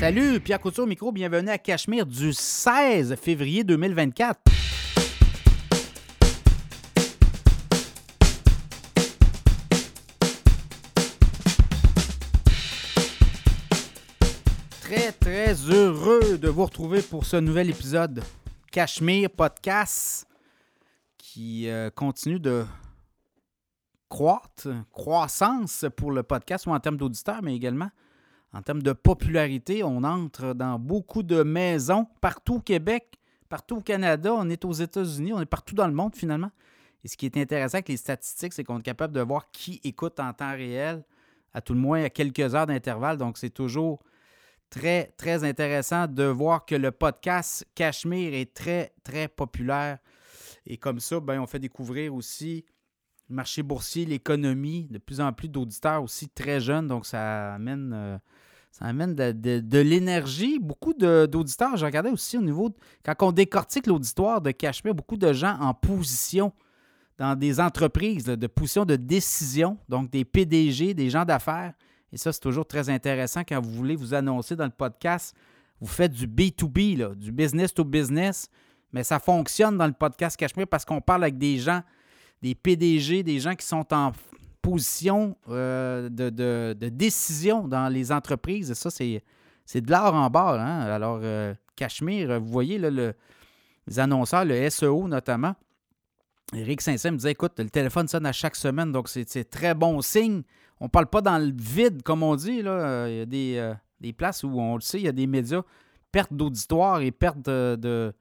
Salut, 0.00 0.40
Pierre 0.40 0.60
Couture 0.60 0.84
au 0.84 0.86
micro, 0.86 1.12
bienvenue 1.12 1.50
à 1.50 1.58
Cachemire 1.58 2.06
du 2.06 2.32
16 2.32 3.16
février 3.16 3.64
2024. 3.64 4.40
Très, 14.80 15.12
très 15.12 15.52
heureux 15.70 16.38
de 16.38 16.48
vous 16.48 16.64
retrouver 16.64 17.02
pour 17.02 17.26
ce 17.26 17.36
nouvel 17.36 17.68
épisode 17.68 18.24
Cachemire 18.72 19.28
Podcast 19.28 20.26
qui 21.18 21.68
euh, 21.68 21.90
continue 21.90 22.40
de 22.40 22.64
croître, 24.08 24.68
croissance 24.92 25.84
pour 25.94 26.10
le 26.10 26.22
podcast 26.22 26.66
ou 26.66 26.70
en 26.70 26.80
termes 26.80 26.96
d'auditeurs, 26.96 27.42
mais 27.42 27.54
également 27.54 27.90
en 28.52 28.62
termes 28.62 28.82
de 28.82 28.92
popularité. 28.92 29.82
On 29.84 30.04
entre 30.04 30.54
dans 30.54 30.78
beaucoup 30.78 31.22
de 31.22 31.42
maisons 31.42 32.06
partout 32.20 32.56
au 32.56 32.60
Québec, 32.60 33.18
partout 33.48 33.76
au 33.76 33.80
Canada, 33.80 34.32
on 34.34 34.48
est 34.48 34.64
aux 34.64 34.72
États-Unis, 34.72 35.32
on 35.32 35.40
est 35.40 35.46
partout 35.46 35.74
dans 35.74 35.86
le 35.86 35.94
monde 35.94 36.14
finalement. 36.14 36.50
Et 37.04 37.08
ce 37.08 37.16
qui 37.16 37.26
est 37.26 37.36
intéressant 37.36 37.76
avec 37.76 37.88
les 37.88 37.96
statistiques, 37.96 38.52
c'est 38.52 38.64
qu'on 38.64 38.78
est 38.78 38.82
capable 38.82 39.14
de 39.14 39.20
voir 39.20 39.50
qui 39.50 39.80
écoute 39.84 40.20
en 40.20 40.32
temps 40.32 40.52
réel, 40.52 41.02
à 41.54 41.60
tout 41.60 41.72
le 41.72 41.80
moins 41.80 42.04
à 42.04 42.10
quelques 42.10 42.54
heures 42.54 42.66
d'intervalle. 42.66 43.16
Donc 43.16 43.38
c'est 43.38 43.50
toujours 43.50 44.00
très, 44.70 45.12
très 45.16 45.44
intéressant 45.44 46.06
de 46.06 46.24
voir 46.24 46.64
que 46.64 46.74
le 46.74 46.92
podcast 46.92 47.66
Cachemire 47.74 48.34
est 48.34 48.54
très, 48.54 48.92
très 49.02 49.28
populaire. 49.28 49.98
Et 50.66 50.76
comme 50.76 51.00
ça, 51.00 51.20
ben, 51.20 51.40
on 51.40 51.46
fait 51.46 51.58
découvrir 51.58 52.14
aussi 52.14 52.64
le 53.28 53.36
marché 53.36 53.62
boursier, 53.62 54.04
l'économie, 54.06 54.86
de 54.90 54.98
plus 54.98 55.20
en 55.20 55.32
plus 55.32 55.48
d'auditeurs 55.48 56.02
aussi 56.02 56.28
très 56.28 56.60
jeunes. 56.60 56.86
Donc, 56.86 57.06
ça 57.06 57.54
amène, 57.54 57.92
euh, 57.92 58.18
ça 58.70 58.84
amène 58.84 59.14
de, 59.14 59.78
l'énergie. 59.78 60.58
Beaucoup 60.58 60.94
d'auditeurs, 60.94 61.76
je 61.76 61.84
regardais 61.84 62.10
aussi 62.10 62.38
au 62.38 62.42
niveau, 62.42 62.70
quand 63.04 63.14
on 63.20 63.32
décortique 63.32 63.86
l'auditoire 63.86 64.40
de 64.40 64.52
Cachemire, 64.52 64.94
beaucoup 64.94 65.16
de 65.16 65.32
gens 65.32 65.56
en 65.60 65.74
position 65.74 66.52
dans 67.18 67.36
des 67.36 67.60
entreprises, 67.60 68.24
de 68.24 68.46
position 68.46 68.84
de 68.84 68.96
décision, 68.96 69.76
donc 69.88 70.10
des 70.10 70.24
PDG, 70.24 70.94
des 70.94 71.10
gens 71.10 71.24
d'affaires. 71.24 71.74
Et 72.12 72.16
ça, 72.16 72.32
c'est 72.32 72.40
toujours 72.40 72.66
très 72.66 72.88
intéressant 72.88 73.42
quand 73.46 73.60
vous 73.60 73.72
voulez 73.72 73.96
vous 73.96 74.14
annoncer 74.14 74.56
dans 74.56 74.64
le 74.64 74.70
podcast. 74.70 75.34
Vous 75.80 75.86
faites 75.86 76.12
du 76.12 76.26
B2B, 76.26 77.14
du 77.16 77.32
business 77.32 77.74
to 77.74 77.84
business, 77.84 78.48
mais 78.92 79.04
ça 79.04 79.18
fonctionne 79.18 79.76
dans 79.76 79.86
le 79.86 79.92
podcast 79.92 80.36
Cachemire 80.36 80.66
parce 80.66 80.84
qu'on 80.84 81.00
parle 81.00 81.24
avec 81.24 81.38
des 81.38 81.58
gens, 81.58 81.82
des 82.40 82.54
PDG, 82.54 83.22
des 83.22 83.40
gens 83.40 83.54
qui 83.54 83.66
sont 83.66 83.86
en 83.92 84.12
position 84.62 85.36
euh, 85.48 86.08
de, 86.08 86.88
décision 86.88 87.66
dans 87.66 87.88
les 87.88 88.12
entreprises. 88.12 88.72
Ça, 88.74 88.90
c'est, 88.90 89.22
de 89.74 89.90
l'art 89.90 90.14
en 90.14 90.28
bas. 90.30 90.60
Hein. 90.60 90.80
Alors, 90.82 91.20
euh, 91.22 91.54
Cachemire, 91.76 92.40
vous 92.40 92.50
voyez 92.50 92.78
le, 92.78 93.14
les 93.86 93.98
annonceurs, 93.98 94.44
le 94.44 94.68
SEO 94.70 95.08
notamment. 95.08 95.54
Eric 96.52 96.80
Saint-Saëns 96.80 97.12
me 97.12 97.16
disait 97.16 97.30
écoute, 97.30 97.52
le 97.58 97.70
téléphone 97.70 98.08
sonne 98.08 98.26
à 98.26 98.32
chaque 98.32 98.56
semaine, 98.56 98.90
donc 98.90 99.08
c'est 99.08 99.48
très 99.48 99.72
bon 99.72 100.00
signe 100.02 100.42
on 100.80 100.88
parle 100.88 101.06
pas 101.06 101.20
dans 101.20 101.38
le 101.38 101.52
vide, 101.54 102.02
comme 102.02 102.22
on 102.22 102.34
dit. 102.34 102.62
Là. 102.62 103.08
Il 103.08 103.16
y 103.16 103.20
a 103.20 103.26
des, 103.26 103.56
euh, 103.58 103.74
des 104.00 104.12
places 104.12 104.42
où 104.42 104.58
on 104.58 104.74
le 104.74 104.80
sait, 104.80 104.98
il 104.98 105.04
y 105.04 105.08
a 105.08 105.12
des 105.12 105.26
médias, 105.26 105.62
perte 106.10 106.32
d'auditoire 106.32 107.02
et 107.02 107.10
perte 107.10 107.42
de, 107.42 108.12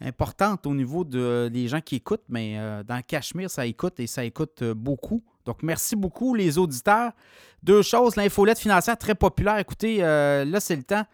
importante 0.00 0.66
au 0.66 0.74
niveau 0.74 1.04
de, 1.04 1.48
des 1.50 1.66
gens 1.66 1.80
qui 1.80 1.96
écoutent, 1.96 2.26
mais 2.28 2.58
euh, 2.58 2.82
dans 2.84 3.02
Cachemire, 3.02 3.50
ça 3.50 3.66
écoute 3.66 3.98
et 3.98 4.06
ça 4.06 4.22
écoute 4.24 4.62
euh, 4.62 4.74
beaucoup. 4.74 5.24
Donc, 5.48 5.62
merci 5.62 5.96
beaucoup, 5.96 6.34
les 6.34 6.58
auditeurs. 6.58 7.12
Deux 7.62 7.82
choses, 7.82 8.16
l'infolette 8.16 8.58
financière 8.58 8.98
très 8.98 9.14
populaire. 9.14 9.58
Écoutez, 9.58 9.98
là, 9.98 10.60
c'est 10.60 10.76
le 10.76 10.82
temps. 10.82 11.04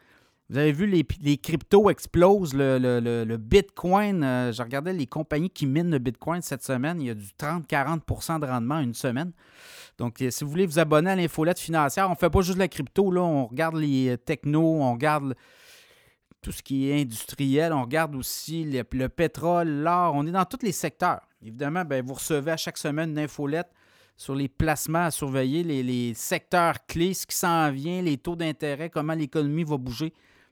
Vous 0.51 0.59
avez 0.59 0.73
vu, 0.73 0.87
les, 0.87 1.07
les 1.23 1.39
cryptos 1.39 1.89
explosent. 1.89 2.53
Le, 2.53 3.37
Bitcoin, 3.37 4.23
je 4.53 4.63
regardais 4.63 4.93
les 4.93 5.07
compagnies 5.07 5.51
qui 5.51 5.67
minent 5.67 5.91
le 5.91 5.99
Bitcoin 5.99 6.43
cette 6.43 6.65
semaine. 6.65 7.01
Il 7.01 7.07
y 7.07 7.11
a 7.11 7.14
du 7.14 7.29
30-40 7.39 8.41
de 8.41 8.47
rendement 8.47 8.81
une 8.81 8.92
semaine. 8.92 9.33
Donc, 9.98 10.20
euh, 10.20 10.31
si 10.31 10.45
vous 10.45 10.51
voulez 10.51 10.67
vous 10.67 10.79
abonner 10.79 11.11
à 11.11 11.17
l'infolette 11.17 11.58
financière, 11.58 12.08
on 12.08 12.13
ne 12.13 12.17
fait 12.17 12.31
pas 12.31 12.41
juste 12.41 12.58
la 12.58 12.69
crypto, 12.69 13.11
là, 13.11 13.23
on 13.23 13.47
regarde 13.47 13.77
les 13.77 14.11
euh, 14.11 14.17
technos, 14.17 14.83
on 14.83 14.92
regarde 14.92 15.35
tout 16.42 16.53
ce 16.53 16.63
qui 16.63 16.91
est 16.91 17.01
industriel, 17.01 17.73
on 17.73 17.83
regarde 17.83 18.14
aussi 18.17 18.64
le, 18.64 19.08
pétrole, 19.08 19.69
l'or, 19.69 20.14
on 20.14 20.27
est 20.27 20.33
dans 20.33 20.45
tous 20.45 20.63
les 20.63 20.73
secteurs. 20.73 21.23
Évidemment, 21.42 21.85
ben, 21.85 22.05
vous 22.05 22.14
recevez 22.14 22.53
à 22.53 22.57
chaque 22.57 22.77
semaine 22.77 23.11
une 23.11 23.19
infolette 23.19 23.70
sur 24.17 24.35
les 24.35 24.48
placements 24.48 25.07
à 25.07 25.11
surveiller, 25.11 25.63
les, 25.63 26.14
secteurs 26.14 26.86
clés, 26.86 27.14
ce 27.14 27.27
qui 27.27 27.36
s'en 27.36 27.70
vient, 27.70 28.01
les 28.02 28.17
taux 28.17 28.36
d'intérêt, 28.36 28.91
comment 28.91 29.14
l'économie 29.14 29.64
va 29.64 29.77
bouger 29.77 30.11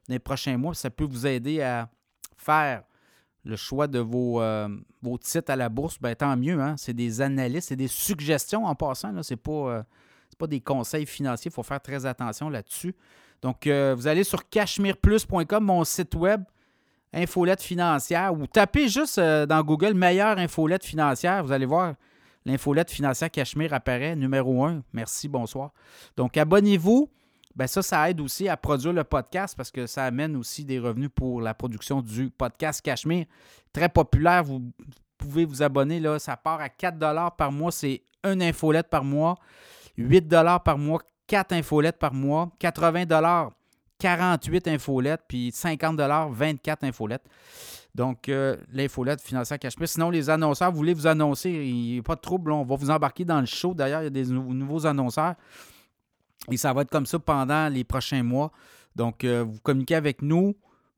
dans 0.09 0.15
les 0.15 0.19
prochains 0.19 0.57
mois. 0.57 0.75
Ça 0.75 0.91
peut 0.91 1.05
vous 1.05 1.27
aider 1.27 1.63
à 1.63 1.89
faire 2.37 2.83
le 3.45 3.57
choix 3.57 3.87
de 3.87 3.99
vos, 3.99 4.41
euh, 4.41 4.69
titres 5.21 5.51
à 5.51 5.57
la 5.57 5.69
bourse, 5.69 5.99
ben, 6.01 6.15
tant 6.15 6.37
mieux. 6.37 6.61
Hein? 6.61 6.75
C'est 6.77 6.95
des 6.95 7.21
analyses, 7.21 7.65
c'est 7.65 7.77
des 7.77 7.89
suggestions 7.89 8.65
en 8.65 8.75
passant. 8.75 9.23
Ce 9.23 9.35
n'est 9.35 9.39
pas, 9.39 9.53
euh, 9.53 9.83
pas 10.39 10.47
des 10.47 10.61
conseils 10.61 11.07
financiers. 11.07 11.51
Il 11.51 11.55
faut 11.55 11.63
faire 11.63 11.81
très 11.81 12.05
attention 12.07 12.51
là-dessus. 12.51 12.95
Donc, 13.43 13.67
euh, 13.67 13.95
vous 13.97 14.07
allez 14.07 14.25
sur 14.25 14.49
cachemireplus.com, 14.49 15.65
mon 15.65 15.85
site 15.85 16.15
web, 16.15 16.43
infolette 17.13 17.63
financière, 17.63 18.33
ou 18.33 18.47
tapez 18.47 18.89
juste 18.89 19.19
dans 19.21 19.63
Google 19.63 19.95
meilleure 19.95 20.39
infolette 20.39 20.85
financière. 20.85 21.45
Vous 21.45 21.53
allez 21.53 21.67
voir 21.67 21.95
l'infolette 22.45 22.91
financière 22.91 23.31
Cachemire 23.31 23.73
apparaît, 23.73 24.17
numéro 24.17 24.65
un. 24.65 24.83
Merci, 24.93 25.29
bonsoir. 25.29 25.73
Donc, 26.17 26.37
abonnez-vous. 26.37 27.09
Ben 27.55 27.67
ça, 27.67 27.83
ça 27.83 28.09
aide 28.09 28.21
aussi 28.21 28.49
à 28.49 28.57
produire 28.57 28.95
le 28.95 29.05
podcast 29.05 29.55
parce 29.57 29.71
que 29.71 29.87
ça 29.87 30.05
amène 30.05 30.37
aussi 30.37 30.65
des 30.65 30.79
revenus 30.79 31.11
pour 31.15 31.43
la 31.43 31.53
production 31.53 32.01
du 32.01 32.31
podcast 32.31 32.81
Cachemire. 32.81 33.27
Très 33.75 33.91
populaire, 33.91 34.43
vous 34.43 34.73
pouvez 35.19 35.45
vous 35.45 35.63
abonner, 35.63 36.01
là, 36.01 36.19
ça 36.19 36.37
part 36.37 36.61
à 36.61 36.71
4 36.71 36.99
par 37.37 37.53
mois, 37.53 37.71
c'est 37.71 38.03
une 38.25 38.43
infolette 38.43 38.89
par 38.89 39.05
mois, 39.05 39.37
8 39.99 40.29
par 40.65 40.79
mois, 40.79 41.03
4 41.27 41.53
infolettes 41.53 41.99
par 41.99 42.15
mois, 42.15 42.51
80 42.59 43.05
48 43.99 44.69
infolettes, 44.69 45.23
puis 45.29 45.53
50 45.53 46.01
24 46.31 46.85
infolettes. 46.85 47.25
Donc, 47.95 48.29
euh, 48.29 48.57
l'infolette 48.73 49.21
financière 49.21 49.59
Cachemire. 49.59 49.89
Sinon, 49.89 50.11
les 50.11 50.31
annonceurs, 50.31 50.71
vous 50.71 50.79
voulez 50.79 50.95
vous 50.95 51.07
annoncer, 51.07 51.51
il 51.51 51.75
n'y 51.75 51.99
a 51.99 52.03
pas 52.03 52.17
de 52.17 52.21
trouble, 52.21 52.51
on 52.53 52.65
va 52.65 52.77
vous 52.77 52.91
embarquer 52.91 53.25
dans 53.25 53.41
le 53.41 53.47
show. 53.47 53.75
D'ailleurs, 53.75 54.01
il 54.01 54.05
y 54.05 54.07
a 54.07 54.11
des 54.11 54.25
nouveaux 54.27 54.87
annonceurs. 54.87 55.35
Et 56.51 56.57
ça 56.57 56.73
va 56.73 56.83
être 56.83 56.91
comme 56.91 57.07
ça 57.07 57.19
pendant 57.19 57.69
les 57.73 57.85
prochains 57.85 58.23
mois. 58.23 58.51
Donc, 58.97 59.25
euh, 59.25 59.45
vous 59.47 59.61
communiquez 59.61 59.95
avec 59.95 60.23
nous. 60.23 60.57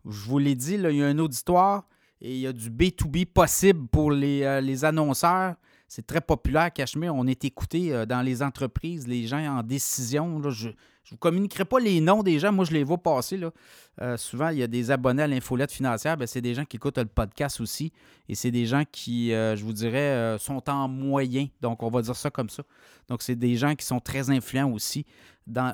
Je 0.08 0.20
vous 0.26 0.38
l'ai 0.38 0.54
dit, 0.54 0.74
il 0.74 0.96
y 0.96 1.02
a 1.02 1.06
un 1.06 1.18
auditoire 1.18 1.84
et 2.20 2.32
il 2.32 2.40
y 2.40 2.46
a 2.46 2.52
du 2.52 2.70
B2B 2.70 3.26
possible 3.26 3.88
pour 3.88 4.10
les, 4.10 4.42
euh, 4.42 4.86
annonceurs. 4.86 5.56
C'est 5.88 6.06
très 6.06 6.20
populaire, 6.20 6.72
Cachemire. 6.72 7.14
On 7.14 7.26
est 7.26 7.44
écouté 7.44 7.92
euh, 7.92 8.06
dans 8.06 8.22
les 8.22 8.42
entreprises, 8.42 9.06
les 9.06 9.26
gens 9.26 9.38
en 9.38 9.62
décision. 9.62 10.42
je 10.50 10.68
ne 10.68 10.72
vous 11.10 11.16
communiquerai 11.16 11.64
pas 11.64 11.78
les 11.78 12.00
noms 12.00 12.22
des 12.22 12.38
gens. 12.38 12.52
Moi, 12.52 12.64
je 12.64 12.72
les 12.72 12.84
vois 12.84 12.98
passer. 12.98 13.36
Là. 13.36 14.16
souvent, 14.16 14.48
il 14.48 14.58
y 14.58 14.62
a 14.62 14.66
des 14.66 14.90
abonnés 14.90 15.22
à 15.22 15.26
l'infolette 15.26 15.72
financière. 15.72 16.16
Ben, 16.16 16.26
c'est 16.26 16.40
des 16.40 16.54
gens 16.54 16.64
qui 16.64 16.76
écoutent 16.76 16.98
le 16.98 17.04
podcast 17.04 17.60
aussi. 17.60 17.92
Et 18.28 18.34
c'est 18.34 18.50
des 18.50 18.66
gens 18.66 18.82
qui, 18.90 19.30
je 19.30 19.62
vous 19.62 19.72
dirais, 19.72 20.36
sont 20.38 20.68
en 20.70 20.88
moyen. 20.88 21.46
Donc, 21.60 21.82
on 21.82 21.90
va 21.90 22.02
dire 22.02 22.16
ça 22.16 22.30
comme 22.30 22.48
ça. 22.48 22.62
Donc, 23.08 23.22
c'est 23.22 23.36
des 23.36 23.56
gens 23.56 23.74
qui 23.74 23.84
sont 23.84 24.00
très 24.00 24.30
influents 24.30 24.70
aussi 24.70 25.04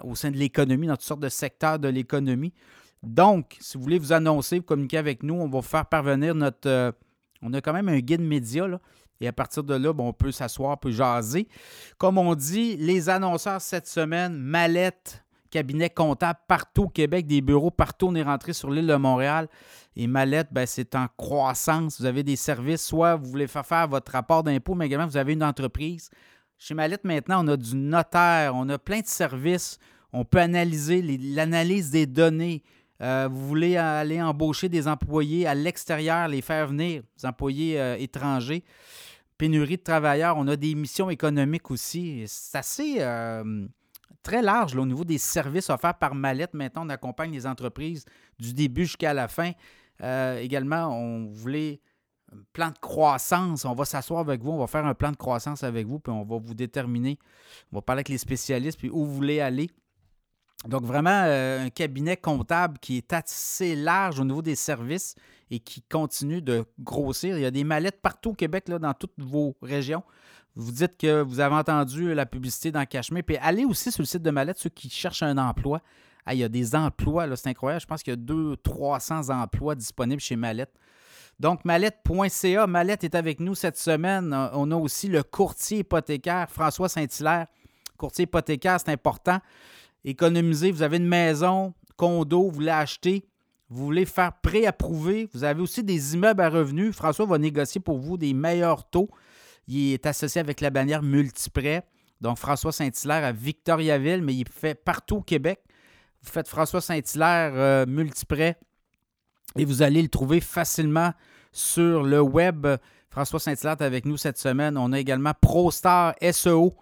au 0.05 0.15
sein 0.15 0.31
de 0.31 0.37
l'économie, 0.37 0.87
dans 0.87 0.97
toutes 0.97 1.05
sortes 1.05 1.21
de 1.21 1.29
secteurs 1.29 1.79
de 1.79 1.89
l'économie. 1.89 2.53
Donc, 3.03 3.57
si 3.61 3.77
vous 3.77 3.83
voulez 3.83 3.99
vous 3.99 4.13
annoncer, 4.13 4.59
vous 4.59 4.65
communiquer 4.65 4.99
avec 4.99 5.23
nous, 5.23 5.35
on 5.35 5.49
va 5.49 5.61
vous 5.61 5.63
faire 5.63 5.87
parvenir 5.87 6.35
notre. 6.35 6.69
Euh, 6.69 6.93
on 7.43 7.53
a 7.55 7.61
quand 7.63 7.73
même 7.73 7.89
un 7.89 8.01
guide 8.01 8.21
média, 8.21 8.67
là, 8.69 8.79
et 9.21 9.29
à 9.29 9.33
partir 9.33 9.63
de 9.63 9.75
là, 9.75 9.93
on 9.97 10.13
peut 10.13 10.33
s'asseoir, 10.33 10.73
on 10.73 10.77
peut 10.77 10.91
jaser. 10.91 11.47
Comme 11.99 12.19
on 12.19 12.35
dit, 12.35 12.77
les 12.77 13.09
annonceurs 13.09 13.61
cette 13.61 13.87
semaine, 13.87 14.35
mallette, 14.35 15.23
cabinet 15.51 15.91
comptable 15.91 16.39
partout 16.49 16.85
au 16.85 16.89
Québec, 16.89 17.27
des 17.27 17.43
bureaux 17.43 17.71
partout. 17.71 18.07
On 18.07 18.15
est 18.15 18.23
rentré 18.23 18.53
sur 18.53 18.71
l'île 18.71 18.87
de 18.87 18.95
Montréal. 18.95 19.49
Et 19.97 20.07
Mallette, 20.07 20.49
ben, 20.53 20.67
c'est 20.67 20.95
en 20.95 21.07
croissance. 21.17 22.01
Vous 22.01 22.07
avez 22.07 22.23
des 22.23 22.37
services, 22.37 22.87
soit 22.87 23.17
vous 23.17 23.29
voulez 23.29 23.49
faire 23.49 23.67
faire 23.67 23.89
votre 23.89 24.13
rapport 24.13 24.43
d'impôt, 24.43 24.75
mais 24.75 24.87
également 24.87 25.07
vous 25.07 25.17
avez 25.17 25.33
une 25.33 25.45
entreprise. 25.45 26.09
Chez 26.57 26.75
Mallette, 26.75 27.05
maintenant, 27.05 27.45
on 27.45 27.49
a 27.49 27.57
du 27.57 27.75
notaire, 27.75 28.53
on 28.55 28.69
a 28.69 28.79
plein 28.79 29.01
de 29.01 29.07
services. 29.07 29.79
On 30.13 30.25
peut 30.25 30.39
analyser 30.39 31.03
l'analyse 31.03 31.91
des 31.91 32.07
données. 32.07 32.63
Euh, 33.03 33.29
vous 33.31 33.47
voulez 33.47 33.77
aller 33.77 34.21
embaucher 34.21 34.69
des 34.69 34.87
employés 34.87 35.47
à 35.47 35.55
l'extérieur, 35.55 36.29
les 36.29 36.43
faire 36.43 36.67
venir, 36.67 37.03
des 37.19 37.27
employés 37.27 37.81
euh, 37.81 37.97
étrangers. 37.99 38.63
Pénurie 39.41 39.79
de 39.79 39.83
travailleurs, 39.83 40.37
on 40.37 40.47
a 40.49 40.57
des 40.57 40.75
missions 40.75 41.09
économiques 41.09 41.71
aussi. 41.71 42.25
C'est 42.27 42.59
assez 42.59 42.97
euh, 42.99 43.67
très 44.23 44.43
large 44.43 44.77
au 44.77 44.85
niveau 44.85 45.03
des 45.03 45.17
services 45.17 45.71
offerts 45.71 45.95
par 45.95 46.15
Mallette. 46.15 46.53
Maintenant, 46.53 46.85
on 46.85 46.91
accompagne 46.91 47.33
les 47.33 47.47
entreprises 47.47 48.05
du 48.39 48.53
début 48.53 48.85
jusqu'à 48.85 49.15
la 49.15 49.29
fin. 49.29 49.53
également, 49.99 50.89
on 50.89 51.31
voulait 51.33 51.81
plan 52.53 52.69
de 52.69 52.79
croissance. 52.79 53.65
On 53.65 53.73
va 53.73 53.87
s'asseoir 53.87 54.21
avec 54.21 54.43
vous, 54.43 54.51
on 54.51 54.59
va 54.59 54.67
faire 54.67 54.85
un 54.85 54.93
plan 54.93 55.11
de 55.11 55.17
croissance 55.17 55.65
avec 55.65 55.87
vous, 55.87 56.01
puis 56.01 56.13
on 56.13 56.23
va 56.23 56.37
vous 56.37 56.53
déterminer. 56.53 57.19
On 57.73 57.77
va 57.77 57.81
parler 57.81 58.01
avec 58.01 58.11
les 58.11 58.19
spécialistes, 58.19 58.79
puis 58.79 58.91
où 58.91 59.07
vous 59.07 59.15
voulez 59.15 59.41
aller. 59.41 59.71
Donc, 60.69 60.83
vraiment, 60.83 61.09
un 61.09 61.71
cabinet 61.71 62.19
comptable 62.19 62.79
qui 62.79 62.99
est 62.99 63.15
assez 63.15 63.75
large 63.75 64.21
au 64.21 64.25
niveau 64.25 64.43
des 64.43 64.55
services 64.55 65.15
et 65.51 65.59
qui 65.59 65.83
continue 65.83 66.41
de 66.41 66.65
grossir. 66.79 67.37
Il 67.37 67.43
y 67.43 67.47
a 67.47 67.51
des 67.51 67.65
mallettes 67.65 68.01
partout 68.01 68.31
au 68.31 68.35
Québec, 68.35 68.69
là, 68.69 68.79
dans 68.79 68.95
toutes 68.95 69.19
vos 69.19 69.57
régions. 69.63 70.03
Vous 70.55 70.73
dites 70.73 70.97
que 70.97 71.23
vous 71.23 71.41
avez 71.41 71.55
entendu 71.55 72.15
la 72.15 72.27
publicité 72.27 72.73
dans 72.73 72.85
Cachemire. 72.85 73.25
Puis 73.25 73.37
allez 73.39 73.65
aussi 73.65 73.93
sur 73.93 74.03
le 74.03 74.07
site 74.07 74.23
de 74.23 74.31
Mallette, 74.31 74.59
ceux 74.59 74.71
qui 74.71 74.91
cherchent 74.91 75.23
un 75.23 75.39
emploi. 75.39 75.81
il 76.31 76.39
y 76.39 76.45
a 76.45 76.49
des 76.49 76.75
emplois, 76.75 77.37
c'est 77.37 77.49
incroyable. 77.49 77.81
Je 77.81 77.87
pense 77.87 78.03
qu'il 78.03 78.13
y 78.13 78.17
a 78.17 78.21
200-300 78.21 79.31
emplois 79.33 79.75
disponibles 79.75 80.21
chez 80.21 80.37
Mallette. 80.37 80.73
Donc, 81.39 81.65
mallette.ca, 81.65 82.67
Mallette 82.67 83.05
est 83.05 83.15
avec 83.15 83.41
nous 83.41 83.55
cette 83.55 83.79
semaine. 83.79 84.35
On 84.53 84.71
a 84.71 84.77
aussi 84.77 85.09
le 85.09 85.23
courtier 85.23 85.79
hypothécaire, 85.79 86.51
François 86.51 86.89
Saint-Hilaire. 86.89 87.47
Courtier 87.97 88.25
hypothécaire, 88.25 88.79
c'est 88.79 88.91
important. 88.91 89.39
Économiser, 90.05 90.71
vous 90.71 90.83
avez 90.83 90.99
une 90.99 91.09
maison, 91.09 91.73
condo, 91.97 92.43
vous 92.43 92.51
voulez 92.51 92.71
acheter, 92.71 93.25
vous 93.71 93.85
voulez 93.85 94.05
faire 94.05 94.33
préapprouver. 94.43 95.29
Vous 95.33 95.45
avez 95.45 95.63
aussi 95.63 95.85
des 95.85 96.15
immeubles 96.15 96.43
à 96.43 96.51
revenus. 96.51 96.95
François 96.95 97.25
va 97.25 97.39
négocier 97.39 97.81
pour 97.81 97.99
vous 97.99 98.19
des 98.19 98.35
meilleurs 98.35 98.89
taux. 98.91 99.09
Il 99.69 99.93
est 99.93 100.07
associé 100.07 100.41
avec 100.41 100.61
la 100.61 100.71
bannière 100.71 101.03
Multiprêt. 101.03 101.87
Donc, 102.21 102.37
François 102.37 102.73
Saint-Hilaire 102.73 103.25
à 103.25 103.33
Victoriaville, 103.33 104.23
mais 104.23 104.35
il 104.35 104.49
fait 104.49 104.75
partout 104.75 105.19
au 105.19 105.23
Québec. 105.23 105.61
Vous 106.23 106.31
faites 106.31 106.49
François 106.49 106.81
Saint-Hilaire 106.81 107.53
euh, 107.55 107.87
Multiprêt 107.87 108.59
et 109.57 109.65
vous 109.65 109.83
allez 109.83 110.03
le 110.03 110.09
trouver 110.09 110.41
facilement 110.41 111.13
sur 111.53 112.03
le 112.03 112.21
web. 112.21 112.67
François 113.09 113.41
Saint-Hilaire 113.41 113.77
est 113.81 113.85
avec 113.85 114.05
nous 114.05 114.17
cette 114.17 114.39
semaine. 114.39 114.77
On 114.77 114.93
a 114.93 114.99
également 114.99 115.33
ProStar 115.41 116.15
SEO. 116.33 116.75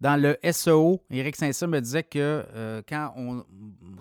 Dans 0.00 0.20
le 0.20 0.36
SEO, 0.52 1.00
Éric 1.10 1.36
Saint-Cyr 1.36 1.68
me 1.68 1.80
disait 1.80 2.02
que 2.02 2.44
euh, 2.54 2.82
quand 2.86 3.12
on 3.16 3.44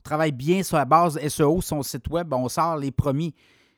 travaille 0.04 0.32
bien 0.32 0.62
sur 0.64 0.78
la 0.78 0.86
base 0.86 1.20
SEO, 1.28 1.62
son 1.62 1.84
site 1.84 2.10
web, 2.10 2.34
on 2.34 2.50
sort 2.50 2.78
les 2.78 2.92
premiers 2.92 3.34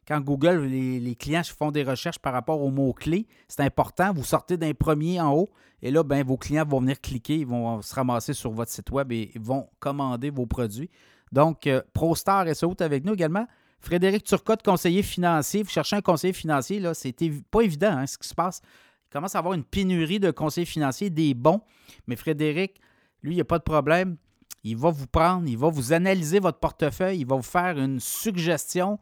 quand 0.07 0.21
Google, 0.21 0.63
les, 0.63 1.15
clients 1.15 1.43
font 1.43 1.69
des 1.69 1.83
recherches 1.83 2.19
par 2.19 2.31
rapport 2.31 2.61
aux 2.61 2.71
mots-clés, 2.71 3.27
c'est 3.49 3.61
important. 3.61 4.13
Vous 4.13 4.23
sortez 4.23 4.55
d'un 4.55 4.73
premier 4.73 5.19
en 5.19 5.33
haut 5.33 5.49
et 5.81 5.91
là, 5.91 6.01
ben, 6.01 6.25
vos 6.25 6.37
clients 6.37 6.65
vont 6.65 6.79
venir 6.79 6.99
cliquer, 7.01 7.39
ils 7.39 7.45
vont 7.45 7.81
se 7.81 7.93
ramasser 7.93 8.33
sur 8.33 8.51
votre 8.51 8.71
site 8.71 8.89
web 8.89 9.11
et 9.11 9.31
vont 9.35 9.67
commander 9.79 10.29
vos 10.29 10.45
produits. 10.45 10.89
Donc, 11.31 11.67
euh, 11.67 11.81
ProStar 11.93 12.47
SEO 12.55 12.71
est 12.71 12.81
avec 12.81 13.03
nous 13.03 13.13
également. 13.13 13.45
Frédéric 13.79 14.23
Turcotte, 14.23 14.63
conseiller 14.63 15.03
financier. 15.03 15.61
Vous 15.61 15.69
cherchez 15.69 15.97
un 15.97 16.01
conseiller 16.01 16.33
financier, 16.33 16.79
là, 16.79 16.93
c'est 16.93 17.13
pas 17.51 17.61
évident 17.61 17.91
hein, 17.91 18.07
ce 18.07 18.17
qui 18.17 18.27
se 18.27 18.33
passe. 18.33 18.61
Il 19.07 19.13
commence 19.13 19.35
à 19.35 19.39
avoir 19.39 19.53
une 19.53 19.63
pénurie 19.63 20.19
de 20.19 20.31
conseillers 20.31 20.65
financiers, 20.65 21.09
des 21.09 21.33
bons. 21.33 21.61
Mais 22.07 22.15
Frédéric, 22.15 22.81
lui, 23.23 23.33
il 23.33 23.35
n'y 23.35 23.41
a 23.41 23.45
pas 23.45 23.59
de 23.59 23.63
problème. 23.63 24.17
Il 24.63 24.75
va 24.75 24.89
vous 24.89 25.07
prendre, 25.07 25.47
il 25.47 25.57
va 25.57 25.69
vous 25.69 25.93
analyser 25.93 26.39
votre 26.39 26.59
portefeuille, 26.59 27.19
il 27.19 27.25
va 27.25 27.37
vous 27.37 27.41
faire 27.41 27.77
une 27.77 27.99
suggestion 27.99 28.99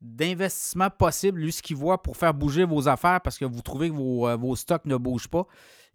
d'investissement 0.00 0.90
possible, 0.90 1.40
lui, 1.40 1.52
ce 1.52 1.62
qu'il 1.62 1.76
voit 1.76 2.02
pour 2.02 2.16
faire 2.16 2.34
bouger 2.34 2.64
vos 2.64 2.88
affaires 2.88 3.20
parce 3.20 3.38
que 3.38 3.44
vous 3.44 3.62
trouvez 3.62 3.88
que 3.88 3.94
vos, 3.94 4.28
euh, 4.28 4.54
stocks 4.56 4.84
ne 4.84 4.96
bougent 4.96 5.28
pas. 5.28 5.46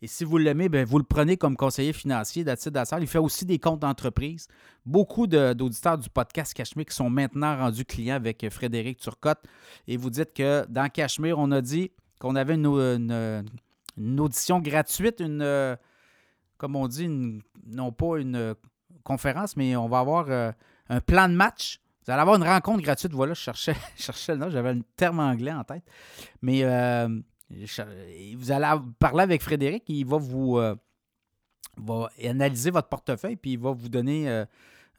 Et 0.01 0.07
si 0.07 0.23
vous 0.23 0.37
l'aimez, 0.37 0.69
ben, 0.69 0.85
vous 0.85 0.99
le 0.99 1.03
prenez 1.03 1.37
comme 1.37 1.57
conseiller 1.57 1.91
financier 1.91 2.43
d'Assad 2.43 2.99
Il 3.01 3.07
fait 3.07 3.17
aussi 3.17 3.45
des 3.45 3.59
comptes 3.59 3.79
d'entreprise. 3.79 4.47
Beaucoup 4.85 5.25
d'auditeurs 5.25 5.97
du 5.97 6.09
podcast 6.09 6.53
Cachemire 6.53 6.85
qui 6.85 6.95
sont 6.95 7.09
maintenant 7.09 7.57
rendus 7.57 7.83
clients 7.83 8.15
avec 8.15 8.43
euh, 8.43 8.49
Frédéric 8.49 8.99
Turcotte. 8.99 9.43
Et 9.87 9.97
vous 9.97 10.09
dites 10.09 10.33
que 10.33 10.65
dans 10.69 10.87
Cachemire, 10.89 11.39
on 11.39 11.51
a 11.51 11.61
dit 11.61 11.91
qu'on 12.19 12.35
avait 12.35 12.55
une, 12.55 14.19
audition 14.19 14.59
gratuite, 14.59 15.19
une, 15.19 15.41
euh, 15.41 15.75
comme 16.57 16.75
on 16.75 16.87
dit, 16.87 17.07
non 17.65 17.91
pas 17.91 18.17
une 18.19 18.55
conférence, 19.03 19.55
mais 19.55 19.75
on 19.75 19.87
va 19.87 19.99
avoir 19.99 20.53
un 20.89 21.01
plan 21.01 21.29
de 21.29 21.35
match 21.35 21.79
vous 22.07 22.13
allez 22.13 22.21
avoir 22.21 22.37
une 22.37 22.43
rencontre 22.43 22.81
gratuite. 22.81 23.11
Voilà, 23.11 23.33
je 23.33 23.41
cherchais, 23.41 23.75
cherchais 23.97 24.33
le 24.33 24.39
nom, 24.39 24.49
j'avais 24.49 24.69
un 24.69 24.79
terme 24.95 25.19
anglais 25.19 25.51
en 25.51 25.65
tête. 25.65 25.83
Mais 26.41 26.63
euh, 26.63 27.09
vous 28.37 28.51
allez 28.51 28.81
parler 28.97 29.23
avec 29.23 29.41
Frédéric, 29.41 29.83
il 29.87 30.05
va 30.05 30.17
vous 30.17 30.57
euh, 30.57 30.75
analyser 32.23 32.71
votre 32.71 32.87
portefeuille, 32.87 33.35
puis 33.35 33.53
il 33.53 33.59
va 33.59 33.71
vous 33.71 33.89
donner 33.89 34.29
euh, 34.29 34.45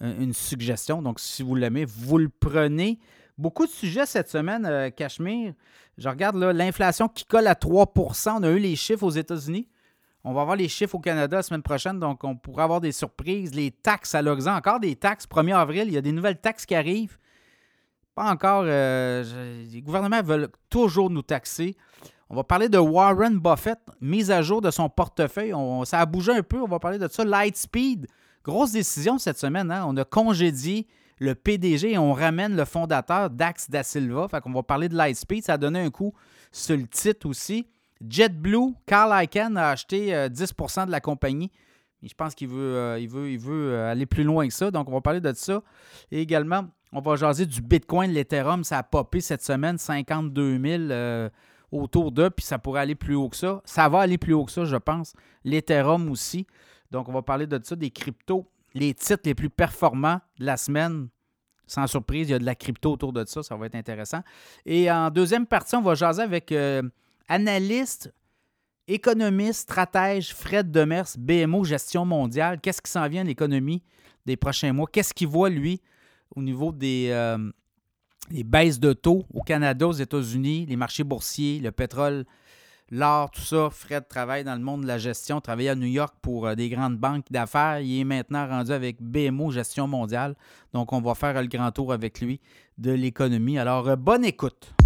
une 0.01 0.35
suggestion. 0.35 1.01
Donc, 1.01 1.19
si 1.19 1.43
vous 1.43 1.55
l'aimez, 1.55 1.87
vous 1.87 2.19
le 2.19 2.29
prenez. 2.29 2.99
Beaucoup 3.39 3.67
de 3.67 3.71
sujets 3.71 4.05
cette 4.05 4.29
semaine, 4.29 4.91
Cachemire. 4.93 5.55
Je 5.99 6.09
regarde 6.09 6.37
l'inflation 6.37 7.09
qui 7.09 7.25
colle 7.25 7.49
à 7.49 7.55
3% 7.55 8.37
On 8.39 8.43
a 8.45 8.51
eu 8.51 8.59
les 8.59 8.77
chiffres 8.77 9.03
aux 9.03 9.11
États-Unis. 9.11 9.69
On 10.23 10.33
va 10.33 10.43
avoir 10.43 10.57
les 10.57 10.69
chiffres 10.69 10.95
au 10.95 11.01
Canada 11.01 11.39
la 11.39 11.43
semaine 11.43 11.63
prochaine, 11.63 11.99
donc 11.99 12.23
on 12.23 12.37
pourra 12.37 12.65
avoir 12.65 12.81
des 12.81 12.93
surprises. 12.93 13.55
Les 13.55 13.73
taxes 13.73 14.15
à 14.15 14.23
l'horizon, 14.23 14.53
encore 14.53 14.79
des 14.79 14.95
taxes. 14.95 15.27
1er 15.27 15.57
avril, 15.57 15.85
il 15.89 15.95
y 15.95 15.97
a 15.97 16.01
des 16.01 16.13
nouvelles 16.13 16.41
taxes 16.41 16.67
qui 16.67 16.75
arrivent. 16.75 17.19
Pas 18.15 18.31
encore. 18.31 18.63
Euh, 18.67 19.65
les 19.73 19.83
gouvernements 19.83 20.23
veulent 20.23 20.49
toujours 20.71 21.11
nous 21.11 21.23
taxer. 21.23 21.77
On 22.31 22.37
va 22.37 22.45
parler 22.45 22.69
de 22.69 22.79
Warren 22.79 23.39
Buffett, 23.39 23.79
mise 24.01 24.31
à 24.31 24.43
jour 24.43 24.61
de 24.61 24.71
son 24.71 24.89
portefeuille. 24.89 25.53
ça 25.85 26.01
a 26.01 26.07
bougé 26.07 26.33
un 26.33 26.43
peu, 26.43 26.61
on 26.61 26.69
va 26.69 26.79
parler 26.79 26.99
de 26.99 27.09
ça. 27.09 27.25
Lightspeed, 27.25 28.07
grosse 28.45 28.73
décision 28.73 29.19
cette 29.19 29.39
semaine. 29.39 29.71
Hein. 29.71 29.85
On 29.87 29.97
a 29.97 30.05
congédié 30.05 30.87
le 31.19 31.35
PDG 31.35 31.99
on 31.99 32.13
ramène 32.13 32.57
le 32.57 32.65
fondateur 32.65 33.31
Dax 33.31 33.71
Da 33.71 33.83
Silva. 33.83 34.29
Fait 34.29 34.41
qu'on 34.41 34.53
va 34.53 34.63
parler 34.63 34.89
de 34.89 34.95
Lightspeed. 34.95 35.45
Ça 35.45 35.55
a 35.55 35.59
donné 35.59 35.81
un 35.81 35.91
coup 35.91 36.13
sur 36.53 36.77
le 36.77 36.87
titre 36.87 37.29
aussi. 37.29 37.67
JetBlue, 38.07 38.75
Carl 38.87 39.25
Icahn 39.25 39.57
a 39.57 39.71
acheté 39.71 40.11
10% 40.13 40.81
euh, 40.83 40.87
de 40.87 40.91
la 40.91 41.01
compagnie. 41.01 41.51
je 42.03 42.15
pense 42.15 42.35
qu'il 42.35 42.49
veut, 42.49 42.77
euh, 42.77 43.07
euh, 43.49 43.91
aller 43.91 44.07
plus 44.07 44.23
loin 44.23 44.47
que 44.47 44.55
ça. 44.55 44.71
Donc, 44.71 44.89
on 44.89 44.93
va 44.93 45.01
parler 45.01 45.21
de 45.21 45.33
ça. 45.33 45.63
Et 46.11 46.21
également, 46.21 46.67
on 46.93 47.01
va 47.01 47.17
jaser 47.17 47.47
du 47.47 47.61
Bitcoin, 47.61 48.13
l'Ethereum. 48.13 48.63
Ça 48.63 48.79
a 48.79 48.83
popé 48.83 49.21
cette 49.21 49.43
semaine, 49.43 49.79
52 49.79 50.89
000 50.89 51.31
autour 51.73 52.13
d'eux. 52.13 52.31
Puis 52.31 52.47
ça 52.47 52.59
pourrait 52.59 52.83
aller 52.83 52.95
plus 52.95 53.17
haut 53.17 53.29
que 53.29 53.37
ça. 53.37 53.61
Ça 53.65 53.89
va 53.89 54.01
aller 54.01 54.19
plus 54.19 54.33
haut 54.33 54.45
que 54.45 54.53
ça, 54.53 54.65
je 54.65 54.77
pense. 54.77 55.15
L'Ethereum 55.45 56.09
aussi. 56.11 56.47
Donc, 56.91 57.09
on 57.09 57.13
va 57.13 57.23
parler 57.23 57.47
de 57.47 57.61
ça, 57.63 57.75
des 57.75 57.91
cryptos. 57.91 58.47
Les 58.75 58.95
titres 58.95 59.23
les 59.25 59.35
plus 59.35 59.51
performants 59.51 60.21
de 60.39 60.45
la 60.45 60.57
semaine. 60.57 61.09
Sans 61.67 61.87
surprise, 61.87 62.29
il 62.29 62.33
y 62.33 62.35
a 62.35 62.39
de 62.39 62.45
la 62.45 62.55
crypto 62.55 62.93
autour 62.93 63.13
de 63.13 63.25
ça. 63.27 63.43
Ça 63.43 63.57
va 63.57 63.67
être 63.67 63.75
intéressant. 63.75 64.23
Et 64.65 64.91
en 64.91 65.11
deuxième 65.11 65.47
partie, 65.47 65.75
on 65.75 65.83
va 65.83 65.95
jaser 65.95 66.23
avec 66.23 66.53
analyste, 67.29 68.13
économiste, 68.89 69.61
stratège, 69.61 70.35
Fred 70.35 70.71
Demers, 70.71 71.09
BMO 71.19 71.65
Gestion 71.65 72.05
mondiale. 72.05 72.59
Qu'est-ce 72.61 72.83
qui 72.83 72.91
s'en 72.91 73.07
vient 73.09 73.23
de 73.23 73.29
l'économie 73.29 73.83
des 74.27 74.37
prochains 74.37 74.73
mois? 74.73 74.89
Qu'est-ce 74.91 75.15
qu'il 75.15 75.29
voit, 75.29 75.51
lui, 75.51 75.81
au 76.35 76.43
niveau 76.43 76.73
des, 76.73 77.09
euh, 77.11 77.39
baisses 78.31 78.81
de 78.81 78.93
taux 78.93 79.25
au 79.33 79.43
Canada, 79.43 79.87
aux 79.87 79.93
États-Unis, 79.93 80.67
les 80.67 80.77
marchés 80.77 81.05
boursiers, 81.05 81.61
le 81.61 81.71
pétrole, 81.71 82.25
l'or, 82.91 83.31
tout 83.31 83.41
ça? 83.41 83.69
Fred 83.71 84.09
travaille 84.09 84.45
dans 84.45 84.55
le 84.55 84.63
monde 84.63 84.83
de 84.83 84.87
la 84.87 84.99
gestion, 84.99 85.41
travaille 85.41 85.69
à 85.69 85.75
New 85.75 85.87
York 85.87 86.15
pour 86.23 86.47
euh, 86.47 86.55
des 86.55 86.69
grandes 86.69 86.97
banques 86.97 87.31
d'affaires. 87.31 87.81
Il 87.81 88.01
est 88.01 88.05
maintenant 88.05 88.47
rendu 88.47 88.73
avec 88.73 89.03
BMO 89.03 89.51
Gestion 89.51 89.87
mondiale. 89.87 90.35
Donc, 90.73 90.93
on 90.93 91.01
va 91.01 91.15
faire 91.15 91.41
le 91.41 91.49
grand 91.49 91.71
tour 91.71 91.93
avec 91.93 92.21
lui 92.21 92.41
de 92.79 92.93
l'économie. 92.93 93.59
Alors, 93.59 93.89
euh, 93.89 93.97
bonne 93.97 94.25
écoute. 94.25 94.78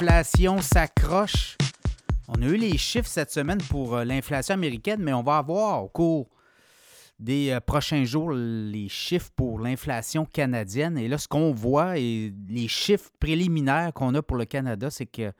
L'inflation 0.00 0.60
s'accroche. 0.60 1.56
On 2.28 2.40
a 2.42 2.46
eu 2.46 2.56
les 2.56 2.78
chiffres 2.78 3.08
cette 3.08 3.32
semaine 3.32 3.58
pour 3.58 3.96
euh, 3.96 4.04
l'inflation 4.04 4.54
américaine, 4.54 5.00
mais 5.02 5.12
on 5.12 5.24
va 5.24 5.38
avoir 5.38 5.82
au 5.82 5.88
cours 5.88 6.28
des 7.18 7.50
euh, 7.50 7.60
prochains 7.60 8.04
jours 8.04 8.30
les 8.30 8.88
chiffres 8.88 9.30
pour 9.34 9.58
l'inflation 9.58 10.24
canadienne. 10.24 10.98
Et 10.98 11.08
là, 11.08 11.18
ce 11.18 11.26
qu'on 11.26 11.50
voit 11.50 11.98
et 11.98 12.32
les 12.48 12.68
chiffres 12.68 13.10
préliminaires 13.18 13.92
qu'on 13.92 14.14
a 14.14 14.22
pour 14.22 14.36
le 14.36 14.44
Canada, 14.44 14.88
c'est 14.88 15.06
que 15.06 15.32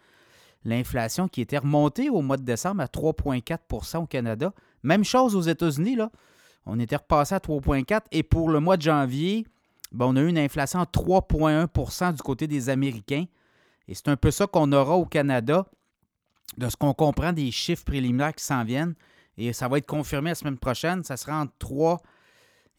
l'inflation 0.64 1.28
qui 1.28 1.40
était 1.40 1.58
remontée 1.58 2.10
au 2.10 2.20
mois 2.20 2.36
de 2.36 2.44
décembre 2.44 2.80
à 2.80 2.86
3,4% 2.86 3.98
au 3.98 4.06
Canada. 4.06 4.52
Même 4.82 5.04
chose 5.04 5.36
aux 5.36 5.42
États-Unis, 5.42 5.94
là. 5.94 6.10
On 6.66 6.80
était 6.80 6.96
repassé 6.96 7.34
à 7.34 7.38
3,4 7.38 8.00
et 8.10 8.24
pour 8.24 8.50
le 8.50 8.58
mois 8.58 8.76
de 8.76 8.82
janvier, 8.82 9.46
ben, 9.92 10.06
on 10.06 10.16
a 10.16 10.20
eu 10.20 10.28
une 10.28 10.38
inflation 10.38 10.80
à 10.80 10.84
3,1% 10.84 12.12
du 12.12 12.22
côté 12.22 12.48
des 12.48 12.70
Américains. 12.70 13.26
Et 13.88 13.94
c'est 13.94 14.08
un 14.08 14.16
peu 14.16 14.30
ça 14.30 14.46
qu'on 14.46 14.70
aura 14.72 14.96
au 14.96 15.06
Canada, 15.06 15.66
de 16.56 16.68
ce 16.68 16.76
qu'on 16.76 16.94
comprend 16.94 17.32
des 17.32 17.50
chiffres 17.50 17.84
préliminaires 17.84 18.34
qui 18.34 18.44
s'en 18.44 18.64
viennent. 18.64 18.94
Et 19.36 19.52
ça 19.52 19.68
va 19.68 19.78
être 19.78 19.86
confirmé 19.86 20.30
la 20.30 20.34
semaine 20.34 20.58
prochaine. 20.58 21.02
Ça 21.04 21.16
sera 21.16 21.40
entre 21.40 21.52
3 21.58 22.00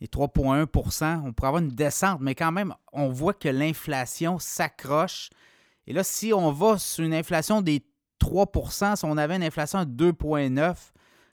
et 0.01 0.07
3,1% 0.07 1.21
On 1.25 1.33
pourrait 1.33 1.47
avoir 1.47 1.61
une 1.61 1.69
descente, 1.69 2.19
mais 2.21 2.35
quand 2.35 2.51
même, 2.51 2.73
on 2.93 3.09
voit 3.09 3.33
que 3.33 3.49
l'inflation 3.49 4.39
s'accroche. 4.39 5.29
Et 5.87 5.93
là, 5.93 6.03
si 6.03 6.31
on 6.33 6.51
va 6.51 6.77
sur 6.77 7.03
une 7.03 7.13
inflation 7.13 7.61
des 7.61 7.83
3% 8.19 8.97
si 8.97 9.05
on 9.05 9.17
avait 9.17 9.37
une 9.37 9.43
inflation 9.43 9.85
de 9.85 10.11
2,9% 10.11 10.75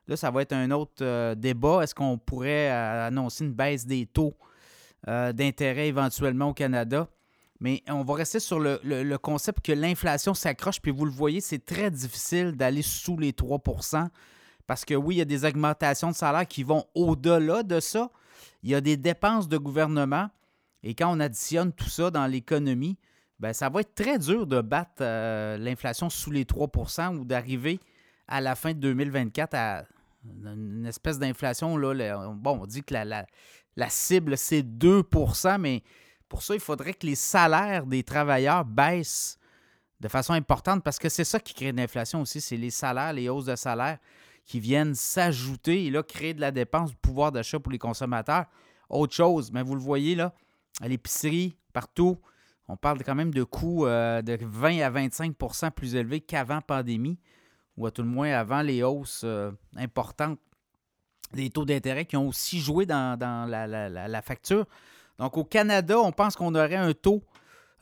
Là, 0.09 0.17
ça 0.17 0.31
va 0.31 0.43
être 0.43 0.53
un 0.53 0.71
autre 0.71 1.35
débat. 1.35 1.83
Est-ce 1.83 1.97
qu'on 1.97 2.17
pourrait 2.17 2.69
annoncer 2.71 3.45
une 3.45 3.53
baisse 3.53 3.85
des 3.87 4.07
taux 4.07 4.35
d'intérêt 5.05 5.89
éventuellement 5.89 6.51
au 6.51 6.55
Canada? 6.55 7.09
Mais 7.61 7.83
on 7.89 8.03
va 8.03 8.15
rester 8.15 8.41
sur 8.41 8.61
le, 8.61 9.17
concept 9.17 9.65
que 9.65 9.73
l'inflation 9.73 10.35
s'accroche, 10.35 10.81
puis 10.81 10.91
vous 10.91 11.05
le 11.05 11.11
voyez, 11.11 11.41
c'est 11.41 11.65
très 11.65 11.91
difficile 11.91 12.53
d'aller 12.53 12.83
sous 12.83 13.17
les 13.17 13.33
3% 13.33 14.09
parce 14.67 14.85
que 14.85 14.95
oui, 14.95 15.17
il 15.17 15.19
y 15.19 15.23
a 15.23 15.27
des 15.27 15.45
augmentations 15.45 16.11
de 16.11 16.17
salaire 16.17 16.47
qui 16.47 16.63
vont 16.63 16.85
au-delà 16.95 17.63
de 17.63 17.81
ça. 17.81 18.11
Il 18.63 18.71
y 18.71 18.75
a 18.75 18.81
des 18.81 18.97
dépenses 18.97 19.49
de 19.49 19.59
gouvernement. 19.59 20.29
Et 20.83 20.95
quand 20.95 21.15
on 21.15 21.21
additionne 21.21 21.73
tout 21.73 21.89
ça 21.89 22.11
dans 22.11 22.27
l'économie, 22.27 22.99
ben, 23.39 23.53
ça 23.53 23.69
va 23.69 23.81
être 23.81 23.95
très 23.95 24.19
dur 24.19 24.47
de 24.47 24.61
battre 24.61 25.03
euh, 25.03 25.57
l'inflation 25.59 26.11
sous 26.11 26.31
les 26.31 26.45
3% 26.45 27.17
ou 27.17 27.25
d'arriver 27.25 27.81
à 28.29 28.41
la 28.41 28.57
fin 28.57 28.73
de 28.73 28.79
2024 28.79 29.55
à 29.55 29.85
une 30.45 30.87
espèce 30.87 31.19
d'inflation. 31.19 31.77
Bon, 32.35 32.59
on 32.63 32.67
dit 32.67 32.83
que 32.83 32.95
la, 32.95 33.27
la 33.77 33.89
cible, 33.89 34.37
c'est 34.37 34.63
2% 34.63 35.59
mais 35.61 35.83
pour 36.29 36.43
ça, 36.43 36.55
il 36.55 36.61
faudrait 36.61 36.95
que 36.95 37.07
les 37.07 37.15
salaires 37.15 37.87
des 37.87 38.03
travailleurs 38.03 38.65
baissent 38.65 39.39
de 40.01 40.09
façon 40.09 40.33
importante 40.33 40.83
parce 40.83 40.99
que 40.99 41.09
c'est 41.09 41.25
ça 41.25 41.41
qui 41.41 41.55
crée 41.55 41.73
de 41.73 41.77
l'inflation 41.77 42.21
aussi, 42.21 42.41
c'est 42.41 42.57
les 42.57 42.71
salaires, 42.71 43.13
les 43.13 43.29
hausses 43.29 43.47
de 43.47 43.57
salaire 43.57 43.99
qui 44.45 44.61
viennent 44.61 44.95
s'ajouter 44.95 45.87
et 45.87 45.91
là, 45.91 46.03
créer 46.03 46.35
de 46.35 46.41
la 46.41 46.53
dépense, 46.53 46.91
du 46.91 46.97
pouvoir 46.97 47.33
d'achat 47.33 47.59
pour 47.59 47.73
les 47.73 47.79
consommateurs. 47.79 48.47
Autre 48.89 49.15
chose, 49.15 49.51
mais 49.51 49.63
vous 49.63 49.75
le 49.75 49.81
voyez 49.81 50.15
là, 50.15 50.33
à 50.81 50.89
l'épicerie, 50.89 51.57
partout, 51.73 52.21
on 52.69 52.77
parle 52.77 53.03
quand 53.05 53.15
même 53.15 53.33
de 53.33 53.43
coûts 53.43 53.87
euh, 53.87 54.23
de 54.23 54.39
20 54.41 54.81
à 54.81 54.91
25% 54.91 55.71
plus 55.71 55.95
élevés 55.95 56.21
qu'avant 56.21 56.61
pandémie, 56.61 57.19
ou 57.77 57.87
à 57.87 57.91
tout 57.91 58.03
le 58.03 58.09
moins 58.09 58.33
avant 58.33 58.63
les 58.63 58.83
hausses 58.83 59.23
euh, 59.25 59.51
importantes 59.77 60.39
des 61.33 61.51
taux 61.51 61.65
d'intérêt 61.65 62.05
qui 62.05 62.17
ont 62.17 62.29
aussi 62.29 62.61
joué 62.61 62.87
dans, 62.87 63.19
la, 63.19 64.23
facture. 64.23 64.67
Donc, 65.19 65.37
au 65.37 65.45
Canada, 65.45 65.99
on 65.99 66.13
pense 66.13 66.37
qu'on 66.37 66.55
aurait 66.55 66.77
un 66.77 66.93
taux 66.93 67.23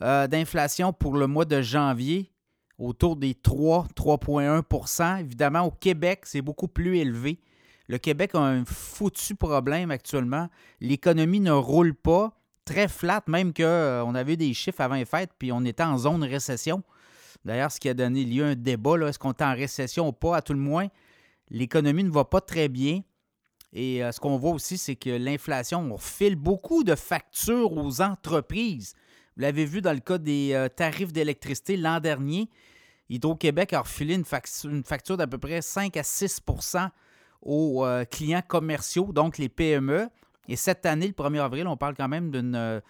euh, 0.01 0.27
d'inflation 0.27 0.93
pour 0.93 1.17
le 1.17 1.27
mois 1.27 1.45
de 1.45 1.61
janvier 1.61 2.31
autour 2.77 3.15
des 3.15 3.33
3, 3.33 3.87
3,1% 3.95 5.19
Évidemment, 5.19 5.61
au 5.61 5.71
Québec, 5.71 6.21
c'est 6.23 6.41
beaucoup 6.41 6.67
plus 6.67 6.97
élevé. 6.97 7.39
Le 7.87 7.97
Québec 7.97 8.31
a 8.33 8.39
un 8.39 8.65
foutu 8.65 9.35
problème 9.35 9.91
actuellement. 9.91 10.49
L'économie 10.81 11.39
ne 11.39 11.51
roule 11.51 11.93
pas, 11.93 12.33
très 12.65 12.87
flat, 12.87 13.21
même 13.27 13.53
qu'on 13.53 13.63
euh, 13.63 14.13
avait 14.13 14.37
des 14.37 14.53
chiffres 14.53 14.81
avant 14.81 14.95
les 14.95 15.05
fêtes, 15.05 15.31
puis 15.37 15.51
on 15.51 15.63
était 15.63 15.83
en 15.83 15.97
zone 15.97 16.23
récession. 16.23 16.83
D'ailleurs, 17.45 17.71
ce 17.71 17.79
qui 17.79 17.87
a 17.89 17.93
donné 17.93 18.25
lieu 18.25 18.43
à 18.43 18.47
un 18.47 18.55
débat, 18.55 18.97
est-ce 19.07 19.19
qu'on 19.19 19.31
est 19.31 19.41
en 19.43 19.53
récession 19.53 20.07
ou 20.07 20.11
pas, 20.11 20.37
à 20.37 20.41
tout 20.41 20.53
le 20.53 20.59
moins, 20.59 20.87
l'économie 21.49 22.03
ne 22.03 22.09
va 22.09 22.25
pas 22.25 22.41
très 22.41 22.67
bien. 22.67 23.01
Et 23.75 24.01
euh, 24.01 24.13
ce 24.13 24.21
qu'on 24.21 24.37
voit 24.37 24.51
aussi, 24.51 24.77
c'est 24.77 24.95
que 24.95 25.09
l'inflation, 25.09 25.81
on 25.81 25.97
file 25.97 26.37
beaucoup 26.37 26.85
de 26.85 26.95
factures 26.95 27.73
aux 27.73 28.01
entreprises. 28.01 28.95
Vous 29.35 29.41
l'avez 29.41 29.65
vu 29.65 29.81
dans 29.81 29.91
le 29.91 29.99
cas 29.99 30.17
des 30.17 30.53
euh, 30.53 30.69
tarifs 30.69 31.11
d'électricité 31.11 31.75
l'an 31.75 31.99
dernier. 31.99 32.49
Hydro-Québec 33.09 33.73
a 33.73 33.81
refilé 33.81 34.15
une, 34.15 34.23
facture, 34.23 35.17
d'à 35.17 35.27
peu 35.27 35.37
près 35.37 35.61
5 35.61 35.97
à 35.97 36.01
6% 36.03 36.89
aux 37.41 37.85
euh, 37.85 38.05
clients 38.05 38.41
commerciaux, 38.47 39.11
donc 39.11 39.37
les 39.37 39.49
PME. 39.49 40.07
Et 40.47 40.55
cette 40.55 40.85
année, 40.85 41.07
le 41.07 41.13
1er 41.13 41.41
avril, 41.41 41.67
on 41.67 41.75
parle 41.75 41.95
quand 41.95 42.07
même 42.07 42.31
d'une 42.31 42.81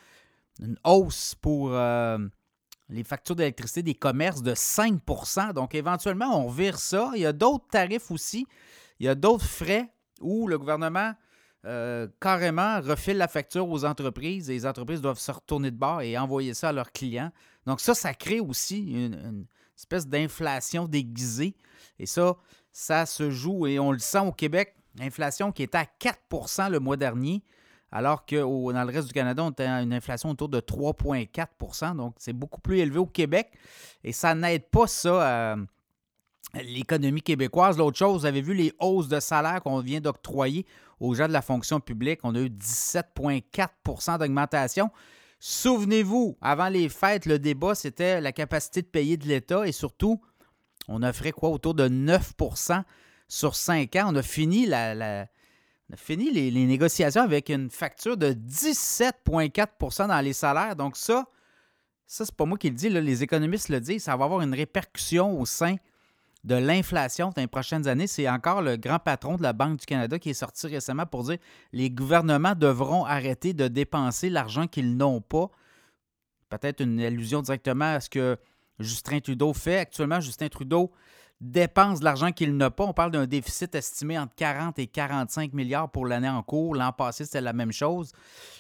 hausse 0.84 1.36
pour 1.42 1.72
les 2.90 3.04
factures 3.04 3.36
d'électricité 3.36 3.82
des 3.82 3.96
commerces 3.96 4.44
de 4.44 4.54
5% 4.54 5.54
Donc 5.54 5.74
éventuellement, 5.74 6.46
on 6.46 6.50
vire 6.50 6.78
ça. 6.78 7.12
Il 7.16 7.22
y 7.22 7.26
a 7.26 7.32
d'autres 7.32 7.68
tarifs 7.70 8.12
aussi. 8.12 8.46
Il 9.00 9.06
y 9.06 9.10
a 9.10 9.16
d'autres 9.16 9.46
frais 9.46 9.90
où 10.22 10.48
le 10.48 10.58
gouvernement 10.58 11.14
euh, 11.66 12.08
carrément 12.22 12.80
refile 12.80 13.18
la 13.18 13.28
facture 13.28 13.68
aux 13.68 13.86
entreprises 13.86 14.52
et 14.52 14.54
les 14.54 14.66
entreprises 14.68 15.02
doivent 15.02 15.20
se 15.20 15.32
retourner 15.32 15.72
de 15.72 15.78
bord 15.78 16.02
et 16.02 16.16
envoyer 16.16 16.54
ça 16.54 16.70
à 16.70 16.72
leurs 16.72 16.92
clients. 16.92 17.32
Donc 17.66 17.82
ça, 17.82 17.96
ça 17.96 18.14
crée 18.14 18.40
aussi 18.40 19.06
une, 19.06 19.48
espèce 19.76 20.08
d'inflation 20.08 20.88
déguisée. 20.88 21.56
Et 21.98 22.06
ça, 22.06 22.38
ça 22.72 23.08
se 23.08 23.32
joue 23.32 23.66
et 23.66 23.80
on 23.80 23.92
le 23.92 24.00
sent 24.00 24.20
au 24.20 24.32
Québec. 24.32 24.76
L'inflation 25.00 25.52
qui 25.52 25.64
était 25.64 25.80
à 25.80 25.86
4% 25.86 26.70
le 26.70 26.80
mois 26.80 26.98
dernier, 26.98 27.44
alors 27.92 28.26
que 28.26 28.36
dans 28.36 28.84
le 28.84 28.94
reste 28.94 29.08
du 29.08 29.14
Canada, 29.14 29.44
on 29.44 29.50
était 29.50 29.64
à 29.64 29.82
une 29.82 29.94
inflation 29.94 30.30
autour 30.30 30.50
de 30.50 30.60
3,4% 30.60 31.96
Donc, 31.96 32.16
c'est 32.20 32.34
beaucoup 32.34 32.62
plus 32.62 32.78
élevé 32.78 33.00
au 33.00 33.08
Québec. 33.08 33.52
Et 34.04 34.12
ça 34.12 34.36
n'aide 34.36 34.70
pas 34.70 34.86
ça 34.86 35.54
à, 35.54 35.56
l'économie 36.64 37.22
québécoise. 37.22 37.78
L'autre 37.78 37.98
chose, 37.98 38.22
vous 38.22 38.26
avez 38.26 38.42
vu 38.42 38.54
les 38.54 38.74
hausses 38.80 39.08
de 39.08 39.20
salaire 39.20 39.62
qu'on 39.62 39.80
vient 39.80 40.00
d'octroyer 40.00 40.66
aux 41.00 41.14
gens 41.14 41.28
de 41.28 41.34
la 41.34 41.42
fonction 41.42 41.80
publique. 41.80 42.20
On 42.24 42.36
a 42.36 42.40
eu 42.40 42.50
17,4% 42.50 44.20
d'augmentation. 44.20 44.90
Souvenez-vous, 45.40 46.38
avant 46.42 46.70
les 46.70 46.90
fêtes, 46.90 47.26
le 47.26 47.40
débat, 47.40 47.76
c'était 47.76 48.22
la 48.22 48.32
capacité 48.32 48.82
de 48.82 48.88
payer 48.88 49.18
de 49.18 49.28
l'État 49.28 49.68
et 49.68 49.72
surtout, 49.72 50.22
on 50.88 51.04
offrait 51.04 51.32
quoi? 51.32 51.50
Autour 51.50 51.74
de 51.74 51.88
9% 51.88 52.84
sur 53.28 53.56
5 53.56 53.96
ans. 53.98 54.06
On 54.10 54.16
a 54.16 54.22
fini, 54.22 54.66
la, 54.66 55.28
fini 55.96 56.32
les, 56.32 56.52
les, 56.52 56.66
négociations 56.66 57.22
avec 57.22 57.50
une 57.50 57.70
facture 57.70 58.18
de 58.18 58.32
17,4% 58.32 60.08
dans 60.08 60.22
les 60.22 60.34
salaires. 60.34 60.76
Donc 60.76 60.96
ça, 60.96 61.26
ça, 62.08 62.26
c'est 62.26 62.36
pas 62.36 62.46
moi 62.46 62.58
qui 62.58 62.70
le 62.70 62.76
dis, 62.76 62.90
les 62.90 63.24
économistes 63.24 63.70
le 63.70 63.82
disent, 63.82 64.04
ça 64.04 64.16
va 64.16 64.26
avoir 64.26 64.42
une 64.42 64.54
répercussion 64.54 65.40
au 65.40 65.46
sein 65.46 65.76
de 66.46 66.56
l'inflation 66.56 67.32
dans 67.36 67.42
les 67.42 67.48
prochaines 67.48 67.88
années. 67.88 68.08
C'est 68.08 68.30
encore 68.30 68.62
le 68.62 68.78
grand 68.78 69.00
patron 69.00 69.36
de 69.36 69.44
la 69.44 69.52
Banque 69.52 69.80
du 69.80 69.86
Canada 69.86 70.20
qui 70.20 70.30
est 70.30 70.36
sorti 70.36 70.68
récemment 70.68 71.06
pour 71.06 71.24
dire 71.24 71.38
les 71.74 71.90
gouvernements 71.90 72.54
devront 72.56 73.04
arrêter 73.04 73.54
de 73.54 73.68
dépenser 73.68 74.30
l'argent 74.30 74.68
qu'ils 74.68 74.96
n'ont 74.96 75.22
pas. 75.22 75.50
Peut-être 76.50 76.82
une 76.82 77.02
allusion 77.02 77.42
directement 77.42 77.96
à 77.96 78.00
ce 78.00 78.10
que 78.10 78.38
Justin 78.80 79.20
Trudeau 79.20 79.54
fait. 79.54 79.80
Actuellement, 79.80 80.20
Justin 80.20 80.48
Trudeau 80.48 80.92
dépense 81.42 82.00
de 82.00 82.06
l'argent 82.06 82.32
qu'il 82.32 82.56
n'a 82.56 82.70
pas. 82.70 82.84
On 82.86 82.94
parle 82.94 83.12
d'un 83.12 83.26
déficit 83.26 83.74
estimé 83.74 84.18
entre 84.20 84.36
40 84.36 84.78
et 84.78 84.88
45 84.88 85.52
milliards 85.54 85.90
pour 85.90 86.06
l'année 86.06 86.30
en 86.30 86.44
cours. 86.44 86.76
L'an 86.76 86.92
passé, 86.92 87.26
c'était 87.26 87.42
la 87.42 87.54
même 87.54 87.72
chose. 87.72 88.12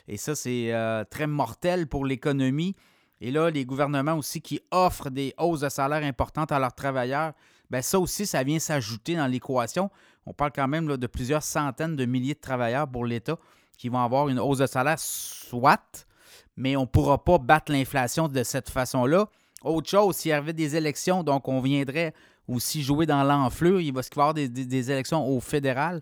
Et 0.07 0.17
ça, 0.17 0.35
c'est 0.35 0.73
euh, 0.73 1.03
très 1.03 1.27
mortel 1.27 1.87
pour 1.87 2.03
l'économie. 2.03 2.75
Et 3.21 3.31
là, 3.31 3.51
les 3.51 3.63
gouvernements 3.65 4.15
aussi 4.15 4.41
qui 4.41 4.59
offrent 4.71 5.11
des 5.11 5.35
hausses 5.37 5.61
de 5.61 5.69
salaire 5.69 6.03
importantes 6.03 6.51
à 6.51 6.59
leurs 6.59 6.73
travailleurs, 6.73 7.33
bien 7.69 7.81
ça 7.81 7.99
aussi, 7.99 8.25
ça 8.25 8.43
vient 8.43 8.59
s'ajouter 8.59 9.15
dans 9.15 9.27
l'équation. 9.27 9.89
On 10.25 10.33
parle 10.33 10.51
quand 10.53 10.67
même 10.67 10.97
de 10.97 11.07
plusieurs 11.07 11.43
centaines 11.43 11.95
de 11.95 12.05
milliers 12.05 12.33
de 12.33 12.39
travailleurs 12.39 12.87
pour 12.87 13.05
l'État 13.05 13.37
qui 13.77 13.89
vont 13.89 13.99
avoir 13.99 14.29
une 14.29 14.39
hausse 14.39 14.59
de 14.59 14.65
salaire, 14.65 14.99
soit, 14.99 16.07
mais 16.55 16.75
on 16.75 16.81
ne 16.81 16.85
pourra 16.85 17.23
pas 17.23 17.37
battre 17.37 17.71
l'inflation 17.71 18.27
de 18.27 18.43
cette 18.43 18.69
façon-là. 18.69 19.27
Autre 19.63 19.89
chose, 19.89 20.15
s'il 20.15 20.29
y 20.29 20.33
avait 20.33 20.53
des 20.53 20.75
élections, 20.75 21.23
donc 21.23 21.47
on 21.47 21.59
viendrait 21.59 22.13
aussi 22.47 22.83
jouer 22.83 23.05
dans 23.05 23.23
l'enflure. 23.23 23.81
Il 23.81 23.93
va 23.93 24.01
y 24.01 24.05
avoir 24.13 24.33
des, 24.33 24.47
des, 24.47 24.91
élections 24.91 25.27
au 25.27 25.39
fédéral. 25.39 26.01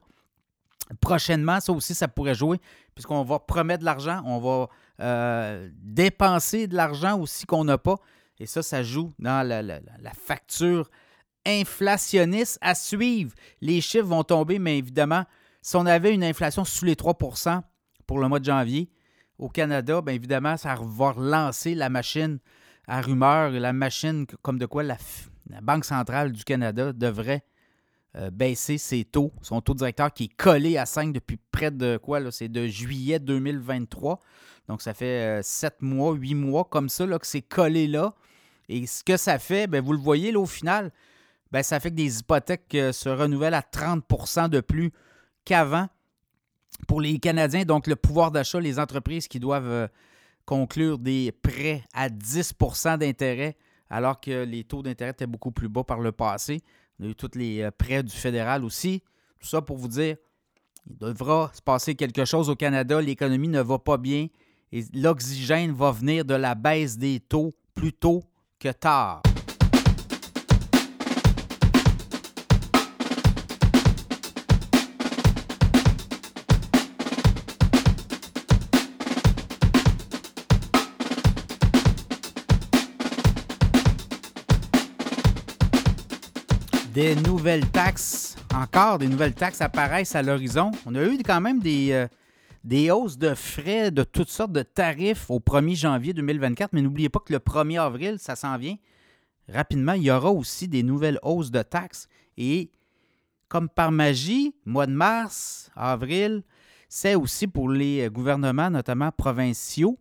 Prochainement, 1.00 1.60
ça 1.60 1.72
aussi, 1.72 1.96
ça 1.96 2.08
pourrait 2.08 2.36
jouer, 2.36 2.60
puisqu'on 2.94 3.24
va 3.24 3.40
promettre 3.40 3.80
de 3.80 3.86
l'argent, 3.86 4.22
on 4.26 4.40
va 4.40 4.70
euh, 5.00 5.70
dépenser 5.82 6.68
de 6.68 6.76
l'argent 6.76 7.20
aussi 7.20 7.46
qu'on 7.46 7.64
n'a 7.64 7.78
pas. 7.78 7.96
Et 8.40 8.46
ça, 8.46 8.62
ça 8.62 8.84
joue 8.84 9.14
dans 9.20 9.48
la, 9.48 9.80
facture 10.14 10.90
inflationniste 11.46 12.58
à 12.62 12.76
suivre. 12.76 13.34
Les 13.62 13.82
chiffres 13.82 14.08
vont 14.08 14.24
tomber, 14.24 14.60
mais 14.60 14.78
évidemment, 14.78 15.26
si 15.62 15.76
on 15.76 15.86
avait 15.86 16.14
une 16.14 16.24
inflation 16.24 16.66
sous 16.66 16.86
les 16.86 16.96
3% 16.96 17.62
pour 18.06 18.20
le 18.20 18.28
mois 18.28 18.40
de 18.40 18.46
janvier 18.46 18.90
au 19.38 19.50
Canada, 19.50 20.02
bien 20.02 20.14
évidemment, 20.14 20.58
ça 20.58 20.76
va 20.80 21.12
relancer 21.12 21.76
la 21.76 21.90
machine 21.90 22.40
à 22.88 23.02
rumeur, 23.02 23.52
la 23.52 23.74
machine 23.74 24.26
comme 24.42 24.60
de 24.60 24.66
quoi 24.66 24.84
la, 24.84 24.98
Banque 25.62 25.86
centrale 25.86 26.32
du 26.32 26.44
Canada 26.44 26.94
devrait 26.94 27.44
euh, 28.16 28.30
baisser 28.30 28.78
ses 28.78 29.04
taux, 29.04 29.34
son 29.42 29.62
taux 29.62 29.74
directeur 29.74 30.14
qui 30.14 30.26
est 30.26 30.36
collé 30.36 30.78
à 30.78 30.86
5 30.86 31.12
depuis 31.12 31.38
près 31.52 31.70
de 31.70 31.98
quoi? 31.98 32.20
C'est 32.32 32.48
de 32.48 32.66
juillet 32.68 33.20
2023. 33.20 34.22
Donc, 34.68 34.82
ça 34.82 34.94
fait 34.94 35.42
7 35.44 35.74
euh, 35.74 35.86
mois, 35.86 36.14
8 36.14 36.36
mois 36.36 36.64
comme 36.64 36.90
ça 36.90 37.06
là, 37.06 37.20
que 37.20 37.28
c'est 37.28 37.42
collé 37.42 37.88
là. 37.88 38.14
Et 38.70 38.88
ce 38.88 39.04
que 39.04 39.18
ça 39.18 39.38
fait, 39.40 39.68
bien, 39.68 39.82
vous 39.82 39.92
le 39.92 40.00
voyez 40.00 40.32
là, 40.32 40.40
au 40.40 40.46
final, 40.46 40.92
bien, 41.54 41.64
ça 41.64 41.80
fait 41.80 41.90
que 41.90 41.96
des 41.96 42.20
hypothèques 42.20 42.74
euh, 42.76 42.92
se 42.92 43.10
renouvellent 43.10 43.54
à 43.54 43.62
30% 43.62 44.50
de 44.50 44.60
plus 44.60 44.92
qu'avant 45.46 45.88
pour 46.88 47.00
les 47.00 47.20
Canadiens. 47.20 47.64
Donc, 47.64 47.88
le 47.88 47.96
pouvoir 47.96 48.32
d'achat, 48.32 48.60
les 48.60 48.80
entreprises 48.80 49.28
qui 49.28 49.40
doivent 49.40 49.68
euh, 49.68 49.88
conclure 50.46 50.98
des 50.98 51.32
prêts 51.32 51.84
à 51.94 52.10
10% 52.10 52.98
d'intérêt, 52.98 53.56
alors 53.90 54.20
que 54.20 54.44
les 54.44 54.64
taux 54.64 54.82
d'intérêt 54.82 55.12
étaient 55.12 55.28
beaucoup 55.28 55.52
plus 55.52 55.70
bas 55.70 55.84
par 55.84 56.00
le 56.00 56.12
passé. 56.12 56.62
On 57.00 57.10
a 57.10 57.14
tous 57.14 57.32
les 57.36 57.70
prêts 57.78 58.04
du 58.04 58.16
fédéral 58.16 58.64
aussi. 58.64 59.04
Tout 59.40 59.48
ça 59.48 59.62
pour 59.62 59.78
vous 59.78 59.88
dire, 59.88 60.18
il 60.90 60.98
devra 60.98 61.52
se 61.54 61.62
passer 61.62 61.96
quelque 61.96 62.26
chose 62.26 62.50
au 62.50 62.56
Canada. 62.56 63.00
L'économie 63.02 63.48
ne 63.48 63.62
va 63.62 63.80
pas 63.80 63.98
bien. 63.98 64.28
Et 64.72 64.84
l'oxygène 64.94 65.72
va 65.72 65.92
venir 65.92 66.26
de 66.26 66.34
la 66.34 66.56
baisse 66.56 66.98
des 66.98 67.20
taux 67.20 67.54
plus 67.76 67.94
tôt 67.94 68.24
que 68.60 68.70
tard. 68.70 69.22
Des 86.94 87.16
nouvelles 87.16 87.68
taxes, 87.72 88.36
encore 88.54 89.00
des 89.00 89.08
nouvelles 89.08 89.34
taxes 89.34 89.62
apparaissent 89.62 90.16
à 90.16 90.22
l'horizon. 90.22 90.70
On 90.86 90.94
a 90.94 91.04
eu 91.04 91.18
quand 91.26 91.42
même 91.42 91.60
des, 91.60 91.92
euh, 91.92 92.94
hausses 92.94 93.18
de 93.18 93.34
frais 93.34 93.90
de 93.90 94.04
toutes 94.04 94.30
sortes 94.30 94.52
de 94.52 94.62
tarifs 94.62 95.32
au 95.32 95.40
1er 95.40 95.76
janvier 95.76 96.14
2024, 96.14 96.72
mais 96.72 96.84
n'oubliez 96.84 97.10
pas 97.10 97.18
que 97.18 97.34
le 97.34 97.40
1er 97.40 97.82
avril, 97.82 98.18
ça 98.20 98.36
s'en 98.36 98.60
vient. 98.60 98.76
Rapidement, 99.52 99.94
il 99.94 100.04
y 100.04 100.12
aura 100.12 100.30
aussi 100.30 100.68
des 100.68 100.84
nouvelles 100.84 101.18
hausses 101.24 101.50
de 101.50 101.64
taxes. 101.64 102.08
Et 102.38 102.70
comme 103.48 103.70
par 103.70 103.92
magie, 103.92 104.54
mois 104.64 104.86
de 104.86 104.94
mars, 104.94 105.72
avril, 105.76 106.44
c'est 106.90 107.16
aussi 107.16 107.48
pour 107.48 107.70
les 107.70 108.08
gouvernements, 108.12 108.70
notamment 108.70 109.12
provinciaux. 109.12 109.98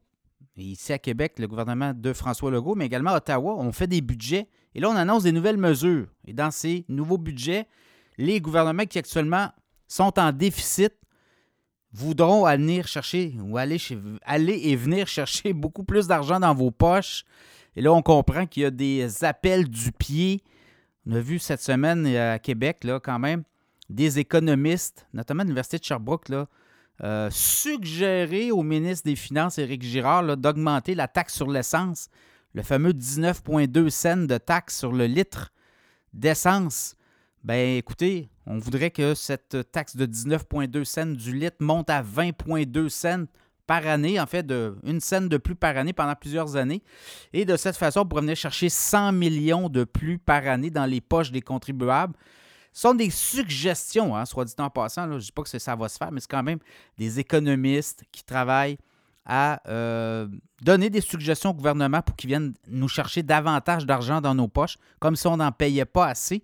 Ici 0.57 0.93
à 0.93 0.99
Québec, 0.99 1.35
le 1.39 1.49
gouvernement 1.49 1.95
de 1.95 2.13
François 2.13 2.51
Legault, 2.51 2.75
mais 2.75 2.87
également 2.87 3.11
à 3.11 3.17
Ottawa, 3.17 3.55
on 3.57 3.73
fait 3.73 3.87
des 3.87 4.03
budgets. 4.03 4.49
Et 4.75 4.81
là, 4.81 4.91
on 4.91 4.97
annonce 4.97 5.23
des 5.23 5.33
nouvelles 5.33 5.57
mesures. 5.57 6.09
Et 6.27 6.35
dans 6.35 6.51
ces 6.51 6.85
nouveaux 6.89 7.19
budgets, 7.19 7.67
les 8.19 8.41
gouvernements 8.41 8.85
qui 8.85 8.99
actuellement 8.99 9.51
sont 9.89 10.19
en 10.19 10.33
déficit 10.33 10.93
voudront 11.93 12.45
aller 12.45 12.83
chercher 12.83 13.35
ou 13.43 13.57
aller, 13.57 13.79
et 14.27 14.77
venir 14.77 15.07
chercher 15.07 15.53
beaucoup 15.55 15.85
plus 15.85 16.07
d'argent 16.07 16.41
dans 16.41 16.55
vos 16.55 16.71
poches. 16.71 17.25
Et 17.77 17.81
là, 17.81 17.93
on 17.93 18.03
comprend 18.03 18.47
qu'il 18.47 18.65
y 18.65 18.67
a 18.67 18.71
des 18.71 19.25
appels 19.25 19.69
du 19.69 19.93
pied. 19.93 20.43
On 21.07 21.13
a 21.13 21.21
vu 21.21 21.39
cette 21.39 21.63
semaine 21.63 22.07
à 22.07 22.39
Québec, 22.39 22.85
là, 22.85 23.01
quand 23.01 23.19
même, 23.19 23.43
des 23.89 24.19
économistes, 24.19 25.07
notamment 25.13 25.43
l'Université 25.43 25.79
de 25.79 25.85
Sherbrooke, 25.85 26.29
là, 26.29 26.47
euh, 27.03 27.29
suggérer 27.31 28.53
au 28.53 28.63
ministre 28.63 29.07
des 29.07 29.17
Finances, 29.17 29.59
Éric 29.59 29.83
Girard, 29.83 30.37
d'augmenter 30.37 30.95
la 30.95 31.09
taxe 31.09 31.35
sur 31.35 31.51
l'essence, 31.51 32.09
le 32.55 32.63
fameux 32.63 32.93
19,2 32.93 33.89
cents 33.91 34.27
de 34.27 34.39
taxe 34.39 34.79
sur 34.79 34.93
le 34.93 35.07
litre 35.07 35.53
d'essence. 36.13 36.95
Ben 37.43 37.77
écoutez, 37.77 38.29
on 38.47 38.59
voudrait 38.59 38.91
que 38.91 39.15
cette 39.15 39.73
taxe 39.73 39.97
de 39.97 40.07
19,2 40.07 40.85
cents 40.85 41.07
du 41.07 41.37
litre 41.37 41.57
monte 41.61 41.91
à 41.91 42.03
20,2 42.03 42.89
cents 42.89 43.25
par 43.67 43.87
année, 43.87 44.21
en 44.21 44.27
fait, 44.27 44.53
une 44.85 45.01
scène 45.01 45.29
de 45.29 45.37
plus 45.39 45.55
par 45.55 45.77
année 45.77 45.93
pendant 45.93 46.15
plusieurs 46.15 46.57
années. 46.57 46.83
Et 47.33 47.45
de 47.45 47.57
cette 47.57 47.77
façon, 47.77 48.01
on 48.01 48.07
pourrait 48.07 48.23
venir 48.23 48.37
chercher 48.37 48.69
100 48.69 49.13
millions 49.13 49.69
de 49.69 49.85
plus 49.85 50.19
par 50.19 50.47
année 50.47 50.71
dans 50.71 50.85
les 50.85 51.01
poches 51.01 51.33
des 51.33 51.41
contribuables. 51.41 52.15
Sont 52.73 52.95
des 52.95 53.11
suggestions, 53.11 54.17
hein, 54.17 54.25
soit 54.25 54.45
dit 54.45 54.55
en 54.59 54.71
passant. 54.71 55.07
je 55.07 55.15
ne 55.15 55.19
dis 55.19 55.33
pas 55.33 55.43
que 55.43 55.59
ça 55.59 55.77
va 55.77 55.89
se 55.89 55.99
faire, 55.99 56.11
mais 56.11 56.21
c'est 56.21 56.31
quand 56.31 56.43
même 56.43 56.59
des 56.97 57.21
économistes 57.21 58.05
qui 58.11 58.25
travaillent 58.25 58.79
à 59.25 59.61
euh, 59.69 60.27
donner 60.63 60.91
des 60.91 61.01
suggestions 61.01 61.51
au 61.51 61.55
gouvernement 61.55 62.03
pour 62.03 62.17
qu'ils 62.17 62.29
viennent 62.29 62.55
nous 62.67 62.89
chercher 62.89 63.23
davantage 63.23 63.87
d'argent 63.87 64.21
dans 64.21 64.35
nos 64.35 64.49
poches, 64.49 64.79
comme 64.99 65.17
si 65.17 65.27
on 65.27 65.37
n'en 65.37 65.53
payait 65.53 65.85
pas 65.85 66.07
assez. 66.07 66.43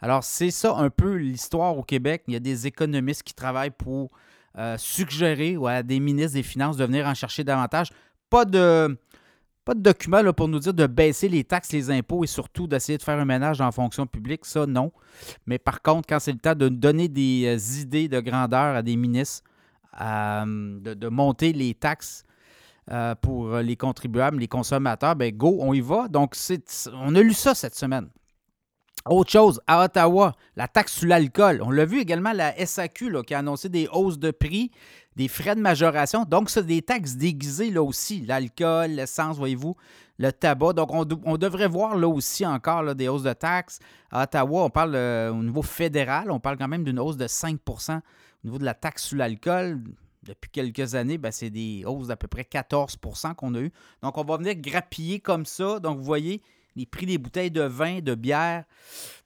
Alors, 0.00 0.22
c'est 0.22 0.50
ça 0.50 0.74
un 0.76 0.90
peu 0.90 1.14
l'histoire 1.14 1.76
au 1.76 1.82
Québec. 1.82 2.22
Il 2.28 2.34
y 2.34 2.36
a 2.36 2.40
des 2.40 2.66
économistes 2.66 3.22
qui 3.22 3.34
travaillent 3.34 3.70
pour 3.70 4.10
euh, 4.58 4.76
suggérer 4.78 5.56
à 5.66 5.82
des 5.82 6.00
ministres 6.00 6.34
des 6.34 6.42
Finances 6.42 6.76
de 6.76 6.84
venir 6.84 7.06
en 7.06 7.14
chercher 7.14 7.42
davantage. 7.42 7.88
Pas 8.28 8.44
de, 8.44 8.96
pas 9.64 9.74
de 9.74 9.80
document 9.80 10.22
là, 10.22 10.32
pour 10.32 10.48
nous 10.48 10.58
dire 10.58 10.74
de 10.74 10.86
baisser 10.86 11.28
les 11.28 11.44
taxes, 11.44 11.72
les 11.72 11.90
impôts 11.90 12.24
et 12.24 12.26
surtout 12.26 12.66
d'essayer 12.66 12.98
de 12.98 13.02
faire 13.02 13.18
un 13.18 13.24
ménage 13.24 13.58
la 13.58 13.70
fonction 13.72 14.06
publique. 14.06 14.44
Ça, 14.44 14.66
non. 14.66 14.92
Mais 15.46 15.58
par 15.58 15.82
contre, 15.82 16.08
quand 16.08 16.18
c'est 16.18 16.32
le 16.32 16.38
temps 16.38 16.54
de 16.54 16.68
donner 16.68 17.08
des 17.08 17.44
euh, 17.46 17.80
idées 17.80 18.08
de 18.08 18.20
grandeur 18.20 18.76
à 18.76 18.82
des 18.82 18.96
ministres, 18.96 19.44
euh, 20.00 20.80
de, 20.80 21.08
monter 21.08 21.52
les 21.52 21.74
taxes 21.74 22.24
euh, 22.90 23.14
pour 23.14 23.56
les 23.58 23.76
contribuables, 23.76 24.38
les 24.38 24.48
consommateurs, 24.48 25.14
ben 25.14 25.34
go, 25.36 25.58
on 25.60 25.74
y 25.74 25.80
va. 25.80 26.08
Donc, 26.08 26.34
on 26.94 27.14
a 27.14 27.20
lu 27.20 27.34
ça 27.34 27.54
cette 27.54 27.74
semaine. 27.74 28.08
Autre 29.08 29.30
chose, 29.30 29.60
à 29.66 29.84
Ottawa, 29.84 30.34
la 30.56 30.68
taxe 30.68 30.98
sur 30.98 31.08
l'alcool. 31.08 31.62
On 31.64 31.70
l'a 31.70 31.86
vu 31.86 32.00
également, 32.00 32.32
la 32.32 32.54
SAQ 32.64 33.22
qui 33.26 33.34
a 33.34 33.38
annoncé 33.38 33.70
des 33.70 33.88
hausses 33.90 34.18
de 34.18 34.30
prix 34.30 34.70
des 35.16 35.28
frais 35.28 35.54
de 35.54 35.60
majoration. 35.60 36.24
Donc, 36.24 36.50
c'est 36.50 36.64
des 36.64 36.82
taxes 36.82 37.16
déguisées 37.16 37.70
là 37.70 37.82
aussi. 37.82 38.20
L'alcool, 38.20 38.92
l'essence, 38.92 39.36
voyez-vous, 39.36 39.76
le 40.18 40.32
tabac. 40.32 40.74
Donc, 40.74 40.90
on, 40.92 41.36
devrait 41.36 41.68
voir 41.68 41.96
là 41.96 42.08
aussi 42.08 42.46
encore 42.46 42.94
des 42.94 43.08
hausses 43.08 43.22
de 43.22 43.32
taxes. 43.32 43.80
À 44.10 44.24
Ottawa, 44.24 44.64
on 44.64 44.70
parle 44.70 44.94
euh, 44.94 45.32
au 45.32 45.42
niveau 45.42 45.62
fédéral, 45.62 46.30
on 46.30 46.40
parle 46.40 46.58
quand 46.58 46.68
même 46.68 46.84
d'une 46.84 46.98
hausse 46.98 47.16
de 47.16 47.26
5% 47.26 47.98
au 47.98 48.00
niveau 48.44 48.58
de 48.58 48.64
la 48.64 48.74
taxe 48.74 49.04
sur 49.04 49.16
l'alcool. 49.16 49.82
Depuis 50.22 50.50
quelques 50.50 50.94
années, 50.94 51.16
ben, 51.16 51.32
c'est 51.32 51.50
des 51.50 51.82
hausses 51.86 52.08
d'à 52.08 52.16
peu 52.16 52.28
près 52.28 52.42
14% 52.42 53.34
qu'on 53.34 53.54
a 53.54 53.60
eu. 53.60 53.72
Donc, 54.02 54.18
on 54.18 54.24
va 54.24 54.36
venir 54.36 54.54
grappiller 54.56 55.18
comme 55.18 55.46
ça. 55.46 55.80
Donc, 55.80 55.98
vous 55.98 56.04
voyez, 56.04 56.42
les 56.76 56.86
prix 56.86 57.06
des 57.06 57.18
bouteilles 57.18 57.50
de 57.50 57.62
vin, 57.62 58.00
de 58.00 58.14
bière, 58.14 58.64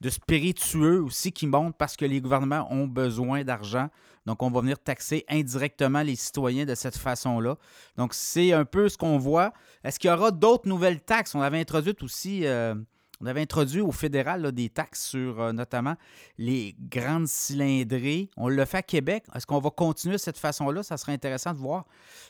de 0.01 0.11
spiritueux 0.11 1.03
aussi 1.03 1.33
qui 1.33 1.47
montent 1.47 1.77
parce 1.77 1.97
que 1.97 2.05
les 2.05 2.20
gouvernements 2.20 2.73
ont 2.73 2.87
besoin 2.87 3.44
d'argent. 3.44 3.88
Donc, 4.27 4.43
on 4.43 4.51
va 4.51 4.61
venir 4.61 4.79
taxer 4.79 5.25
indirectement 5.29 6.03
les 6.03 6.17
citoyens 6.17 6.65
de 6.65 6.75
cette 6.75 6.97
façon-là. 6.97 7.57
Donc, 7.97 8.15
c'est 8.15 8.53
un 8.53 8.65
peu 8.65 8.89
ce 8.89 8.97
qu'on 8.97 9.19
voit. 9.19 9.53
Est-ce 9.85 9.99
qu'il 9.99 10.11
y 10.11 10.13
aura 10.13 10.31
d'autres 10.31 10.69
nouvelles 10.69 11.01
taxes? 11.01 11.35
On 11.35 11.43
avait 11.43 11.61
introduit 11.61 11.95
aussi, 12.01 12.47
euh, 12.47 12.75
on 13.21 13.27
avait 13.27 13.43
introduit 13.43 13.83
au 13.83 13.93
fédéral 13.93 14.51
des 14.53 14.71
taxes 14.71 15.09
sur 15.09 15.41
euh, 15.41 15.53
notamment 15.53 15.97
les 16.39 16.75
grandes 16.79 17.29
cylindrées. 17.29 18.31
On 18.39 18.49
le 18.49 18.65
fait 18.65 18.79
à 18.79 18.83
Québec. 18.83 19.25
Est-ce 19.35 19.47
qu'on 19.47 19.61
va 19.61 19.69
continuer 19.69 20.15
de 20.15 20.21
cette 20.21 20.39
façon-là? 20.39 20.83
Ça 20.83 20.97
serait 20.97 21.13
intéressant 21.13 21.53
de 21.53 21.59
voir. 21.59 21.85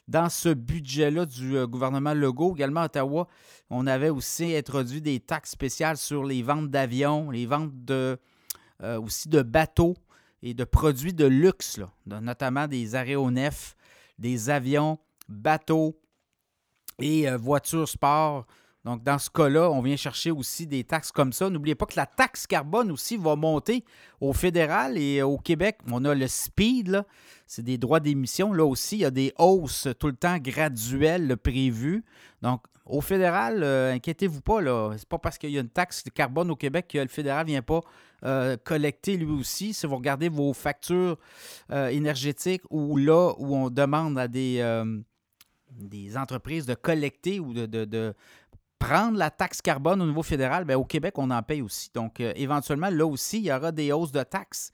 Dans 0.08 0.28
ce 0.28 0.48
budget-là 0.48 1.26
du 1.26 1.56
euh, 1.56 1.68
gouvernement 1.68 2.12
Legault, 2.12 2.56
également 2.56 2.80
à 2.80 2.86
Ottawa, 2.86 3.28
on 3.70 3.86
avait 3.86 4.10
aussi 4.10 4.56
introduit 4.56 5.00
des 5.00 5.20
taxes 5.20 5.52
spéciales 5.52 5.96
sur 5.96 6.24
les 6.24 6.42
ventes 6.42 6.70
d'avions, 6.70 7.30
les 7.30 7.46
ventes 7.46 7.72
aussi 8.82 9.30
de 9.30 9.40
bateaux 9.40 9.94
et 10.44 10.52
de 10.52 10.64
produits 10.64 11.14
de 11.14 11.24
luxe, 11.24 11.80
notamment 12.06 12.68
des 12.68 12.94
aéronefs, 12.94 13.74
des 14.18 14.50
avions, 14.50 14.98
bateaux 15.26 15.98
et 17.00 17.28
euh, 17.28 17.38
voitures 17.38 17.88
sport. 17.88 18.46
Donc, 18.84 19.02
dans 19.02 19.18
ce 19.18 19.30
cas-là, 19.30 19.70
on 19.70 19.80
vient 19.80 19.96
chercher 19.96 20.30
aussi 20.30 20.66
des 20.66 20.84
taxes 20.84 21.10
comme 21.10 21.32
ça. 21.32 21.48
N'oubliez 21.48 21.74
pas 21.74 21.86
que 21.86 21.96
la 21.96 22.04
taxe 22.04 22.46
carbone 22.46 22.90
aussi 22.90 23.16
va 23.16 23.34
monter 23.36 23.86
au 24.20 24.34
fédéral 24.34 24.98
et 24.98 25.22
au 25.22 25.38
Québec. 25.38 25.78
On 25.90 26.04
a 26.04 26.14
le 26.14 26.28
speed, 26.28 27.02
c'est 27.46 27.62
des 27.62 27.78
droits 27.78 28.00
d'émission. 28.00 28.52
Là 28.52 28.66
aussi, 28.66 28.96
il 28.96 29.00
y 29.00 29.04
a 29.06 29.10
des 29.10 29.32
hausses 29.38 29.88
tout 29.98 30.08
le 30.08 30.16
temps 30.16 30.36
graduelles 30.36 31.38
prévues. 31.38 32.04
Donc, 32.42 32.60
au 32.86 33.00
fédéral, 33.00 33.62
euh, 33.62 33.94
inquiétez-vous 33.94 34.42
pas, 34.42 34.60
là. 34.60 34.92
C'est 34.98 35.08
pas 35.08 35.18
parce 35.18 35.38
qu'il 35.38 35.50
y 35.50 35.56
a 35.56 35.60
une 35.60 35.70
taxe 35.70 36.04
de 36.04 36.10
carbone 36.10 36.50
au 36.50 36.56
Québec 36.56 36.88
que 36.88 36.98
le 36.98 37.08
fédéral 37.08 37.46
ne 37.46 37.52
vient 37.52 37.62
pas 37.62 37.80
euh, 38.24 38.56
collecter 38.62 39.16
lui 39.16 39.32
aussi. 39.32 39.72
Si 39.72 39.86
vous 39.86 39.96
regardez 39.96 40.28
vos 40.28 40.52
factures 40.52 41.18
euh, 41.70 41.88
énergétiques 41.88 42.62
ou 42.70 42.96
là 42.96 43.32
où 43.38 43.56
on 43.56 43.70
demande 43.70 44.18
à 44.18 44.28
des, 44.28 44.62
entreprises 46.16 46.66
de 46.66 46.74
collecter 46.74 47.40
ou 47.40 47.54
de, 47.54 48.14
prendre 48.78 49.16
la 49.16 49.30
taxe 49.30 49.62
carbone 49.62 50.02
au 50.02 50.06
niveau 50.06 50.22
fédéral, 50.22 50.66
bien, 50.66 50.76
au 50.76 50.84
Québec, 50.84 51.14
on 51.16 51.30
en 51.30 51.42
paye 51.42 51.62
aussi. 51.62 51.90
Donc, 51.94 52.20
éventuellement, 52.20 52.90
là 52.90 53.06
aussi, 53.06 53.38
il 53.38 53.46
y 53.46 53.52
aura 53.52 53.72
des 53.72 53.92
hausses 53.92 54.12
de 54.12 54.22
taxes 54.22 54.72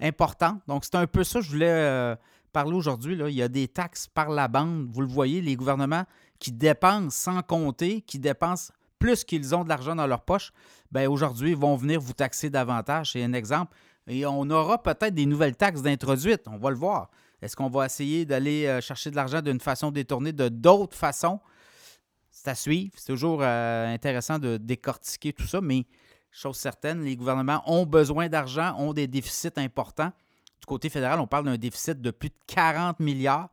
importantes. 0.00 0.60
Donc, 0.66 0.84
c'est 0.84 0.96
un 0.96 1.06
peu 1.06 1.22
ça 1.22 1.38
que 1.38 1.44
je 1.44 1.50
voulais 1.52 2.16
parler 2.52 2.74
aujourd'hui. 2.74 3.16
Il 3.28 3.34
y 3.36 3.42
a 3.42 3.46
des 3.46 3.68
taxes 3.68 4.08
par 4.08 4.30
la 4.30 4.48
bande. 4.48 4.88
Vous 4.92 5.00
le 5.00 5.06
voyez, 5.06 5.40
les 5.40 5.54
gouvernements 5.54 6.04
qui 6.42 6.50
dépensent 6.50 7.10
sans 7.10 7.40
compter, 7.40 8.00
qui 8.00 8.18
dépensent 8.18 8.72
plus 8.98 9.22
qu'ils 9.22 9.54
ont 9.54 9.62
de 9.62 9.68
l'argent 9.68 9.94
dans 9.94 10.08
leur 10.08 10.22
poche, 10.22 10.50
ben 10.90 11.08
aujourd'hui, 11.08 11.54
vont 11.54 11.76
venir 11.76 12.00
vous 12.00 12.14
taxer 12.14 12.50
davantage. 12.50 13.12
C'est 13.12 13.22
un 13.22 13.32
exemple. 13.32 13.76
Et 14.08 14.26
on 14.26 14.50
aura 14.50 14.82
peut-être 14.82 15.14
des 15.14 15.24
nouvelles 15.24 15.54
taxes 15.54 15.82
d'introduites. 15.82 16.42
On 16.48 16.58
va 16.58 16.70
le 16.70 16.76
voir. 16.76 17.10
Est-ce 17.40 17.54
qu'on 17.54 17.68
va 17.68 17.86
essayer 17.86 18.24
d'aller 18.24 18.66
euh, 18.66 18.80
chercher 18.80 19.12
de 19.12 19.16
l'argent 19.16 19.40
d'une 19.40 19.60
façon 19.60 19.92
détournée, 19.92 20.32
de 20.32 20.48
d'autres 20.48 20.96
façons? 20.96 21.38
C'est 22.32 22.48
à 22.48 22.56
suivre. 22.56 22.92
C'est 22.96 23.12
toujours 23.12 23.38
euh, 23.40 23.94
intéressant 23.94 24.40
de 24.40 24.56
décortiquer 24.56 25.32
tout 25.32 25.46
ça, 25.46 25.60
mais 25.60 25.86
chose 26.32 26.56
certaine, 26.56 27.04
les 27.04 27.14
gouvernements 27.14 27.62
ont 27.66 27.86
besoin 27.86 28.28
d'argent, 28.28 28.74
ont 28.78 28.92
des 28.92 29.06
déficits 29.06 29.58
importants. 29.58 30.10
Du 30.62 30.66
côté 30.66 30.90
fédéral, 30.90 31.18
on 31.18 31.26
parle 31.26 31.46
d'un 31.46 31.56
déficit 31.56 32.00
de 32.00 32.12
plus 32.12 32.28
de 32.28 32.34
40 32.46 33.00
milliards. 33.00 33.48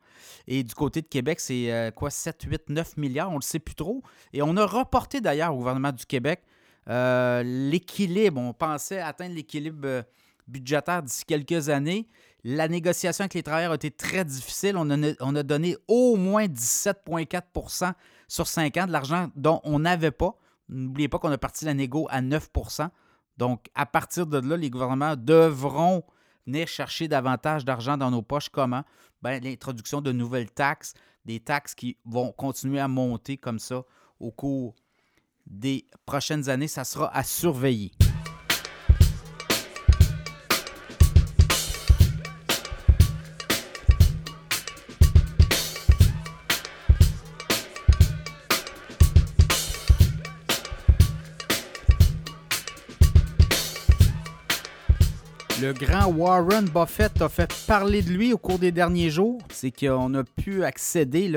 Et 0.48 0.62
du 0.62 0.76
côté 0.76 1.02
de 1.02 1.08
Québec, 1.08 1.40
c'est 1.40 1.74
euh, 1.74 1.90
quoi, 1.90 2.12
7, 2.12 2.44
8, 2.44 2.70
9 2.70 2.98
milliards, 2.98 3.30
on 3.30 3.34
ne 3.34 3.38
le 3.40 3.44
sait 3.44 3.58
plus 3.58 3.74
trop. 3.74 4.04
Et 4.32 4.44
on 4.44 4.56
a 4.58 4.66
reporté 4.66 5.20
d'ailleurs 5.20 5.52
au 5.56 5.58
gouvernement 5.58 5.92
du 5.92 6.06
Québec 6.06 6.44
euh, 6.88 7.42
l'équilibre. 7.44 8.40
On 8.40 8.54
pensait 8.54 9.00
atteindre 9.00 9.34
l'équilibre 9.34 9.88
euh, 9.88 10.04
budgétaire 10.48 11.02
d'ici 11.02 11.26
quelques 11.26 11.70
années. 11.70 12.08
La 12.44 12.68
négociation 12.68 13.24
avec 13.24 13.34
les 13.34 13.42
travailleurs 13.42 13.72
a 13.72 13.76
été 13.76 13.90
très 13.90 14.24
difficile. 14.24 14.78
On 14.78 14.92
a, 14.92 15.14
on 15.20 15.36
a 15.36 15.42
donné 15.42 15.78
au 15.88 16.16
moins 16.16 16.46
17,4 16.46 17.94
sur 18.28 18.46
5 18.46 18.78
ans 18.78 18.86
de 18.86 18.92
l'argent 18.92 19.32
dont 19.36 19.62
on 19.64 19.80
n'avait 19.80 20.12
pas. 20.12 20.38
N'oubliez 20.70 21.08
pas 21.08 21.18
qu'on 21.18 21.32
a 21.32 21.40
parti 21.40 21.66
la 21.66 21.74
négo 21.74 22.06
à 22.12 22.22
9% 22.22 22.88
Donc, 23.38 23.66
à 23.74 23.88
partir 23.88 24.28
de 24.28 24.38
là, 24.38 24.58
les 24.58 24.70
gouvernements 24.70 25.16
devront 25.18 26.04
venir 26.46 26.68
chercher 26.68 27.08
davantage 27.08 27.66
d'argent 27.66 27.98
dans 27.98 28.12
nos 28.12 28.22
poches. 28.22 28.50
Comment? 28.50 28.84
Ben, 29.22 29.44
l'introduction 29.44 30.02
de 30.02 30.12
nouvelles 30.12 30.52
taxes, 30.52 30.94
des 31.26 31.40
taxes 31.40 31.76
qui 31.76 31.98
vont 32.06 32.32
continuer 32.32 32.80
à 32.80 32.88
monter 32.88 33.38
comme 33.38 33.60
ça 33.60 33.84
au 34.20 34.32
cours 34.32 34.76
des 35.46 35.86
prochaines 36.06 36.50
années. 36.50 36.68
Ça 36.68 36.84
sera 36.84 37.16
à 37.16 37.24
surveiller. 37.24 37.92
Le 55.62 55.74
grand 55.74 56.06
Warren 56.14 56.70
Buffett 56.70 57.22
a 57.22 57.28
fait 57.28 57.54
parler 57.68 58.02
de 58.02 58.12
lui 58.12 58.32
au 58.32 58.38
cours 58.38 58.60
des 58.60 58.72
derniers 58.72 59.10
jours. 59.10 59.42
C'est 59.52 59.72
qu'on 59.72 60.14
a 60.14 60.24
pu 60.24 60.64
accéder 60.64 61.36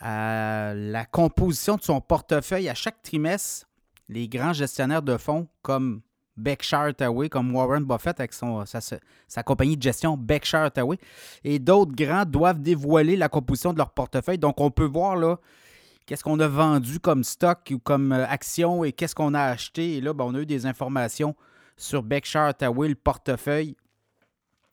à 0.00 0.72
la 0.74 1.04
composition 1.04 1.76
de 1.76 1.82
son 1.82 2.00
portefeuille 2.00 2.68
à 2.68 2.74
chaque 2.74 3.02
trimestre. 3.02 3.68
Les 4.08 4.26
grands 4.26 4.52
gestionnaires 4.52 5.02
de 5.02 5.16
fonds 5.16 5.46
comme 5.62 6.00
Berkshire 6.36 6.80
Hathaway, 6.80 7.28
comme 7.28 7.54
Warren 7.54 7.84
Buffett 7.84 8.18
avec 8.18 8.32
sa, 8.32 9.42
compagnie 9.44 9.76
de 9.76 9.82
gestion 9.82 10.16
Berkshire 10.16 10.62
Hathaway, 10.62 10.98
et 11.44 11.60
d'autres 11.60 11.94
grands 11.94 12.24
doivent 12.24 12.60
dévoiler 12.60 13.14
la 13.14 13.28
composition 13.28 13.72
de 13.72 13.78
leur 13.78 13.90
portefeuille. 13.90 14.38
Donc, 14.38 14.60
on 14.60 14.72
peut 14.72 14.84
voir 14.84 15.14
là 15.14 15.38
qu'est-ce 16.04 16.24
qu'on 16.24 16.40
a 16.40 16.48
vendu 16.48 16.98
comme 16.98 17.22
stock 17.22 17.58
ou 17.70 17.78
comme 17.78 18.10
euh, 18.10 18.26
action 18.26 18.82
et 18.82 18.90
qu'est-ce 18.90 19.14
qu'on 19.14 19.34
a 19.34 19.42
acheté. 19.42 19.98
Et 19.98 20.00
là, 20.00 20.14
ben, 20.14 20.24
on 20.24 20.34
a 20.34 20.40
eu 20.40 20.46
des 20.46 20.66
informations 20.66 21.36
sur 21.80 22.02
Berkshire 22.02 22.42
Hathaway, 22.42 22.88
le 22.88 22.94
portefeuille. 22.94 23.74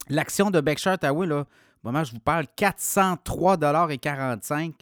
L'action 0.10 0.52
de 0.52 0.62
Berkshire 0.62 0.94
Hathaway, 0.94 1.28
là, 1.28 1.42
au 1.42 1.46
moment 1.88 2.04
je 2.04 2.12
vous 2.12 2.20
parle, 2.20 2.46
403,45 2.58 4.74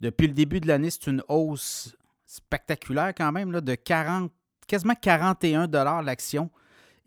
Depuis 0.00 0.28
le 0.28 0.32
début 0.32 0.60
de 0.60 0.68
l'année, 0.68 0.90
c'est 0.90 1.08
une 1.08 1.22
hausse 1.28 1.96
spectaculaire 2.26 3.12
quand 3.16 3.32
même, 3.32 3.50
là, 3.52 3.60
de 3.60 3.74
40, 3.74 4.30
quasiment 4.66 4.94
41 4.94 5.66
l'action. 6.02 6.50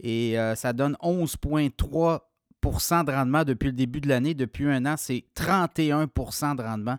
Et 0.02 0.40
euh, 0.40 0.56
ça 0.56 0.72
donne 0.74 0.96
11,3% 1.02 3.06
de 3.06 3.12
rendement 3.12 3.44
depuis 3.44 3.68
le 3.68 3.74
début 3.74 4.02
de 4.02 4.10
l'année. 4.10 4.34
Depuis 4.34 4.68
un 4.70 4.86
an, 4.86 4.96
c'est 4.98 5.24
31% 5.36 6.56
de 6.56 6.64
rendement 6.64 6.98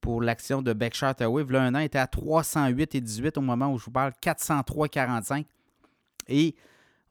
pour 0.00 0.20
l'action 0.20 0.62
de 0.62 0.72
Berkshire 0.72 1.08
Hathaway. 1.08 1.44
Là, 1.48 1.62
un 1.62 1.74
an, 1.74 1.78
était 1.78 1.98
à 1.98 2.06
308,18 2.06 3.38
au 3.38 3.42
moment 3.42 3.72
où 3.72 3.78
je 3.78 3.86
vous 3.86 3.90
parle, 3.90 4.12
403,45. 4.22 5.44
Et 6.28 6.54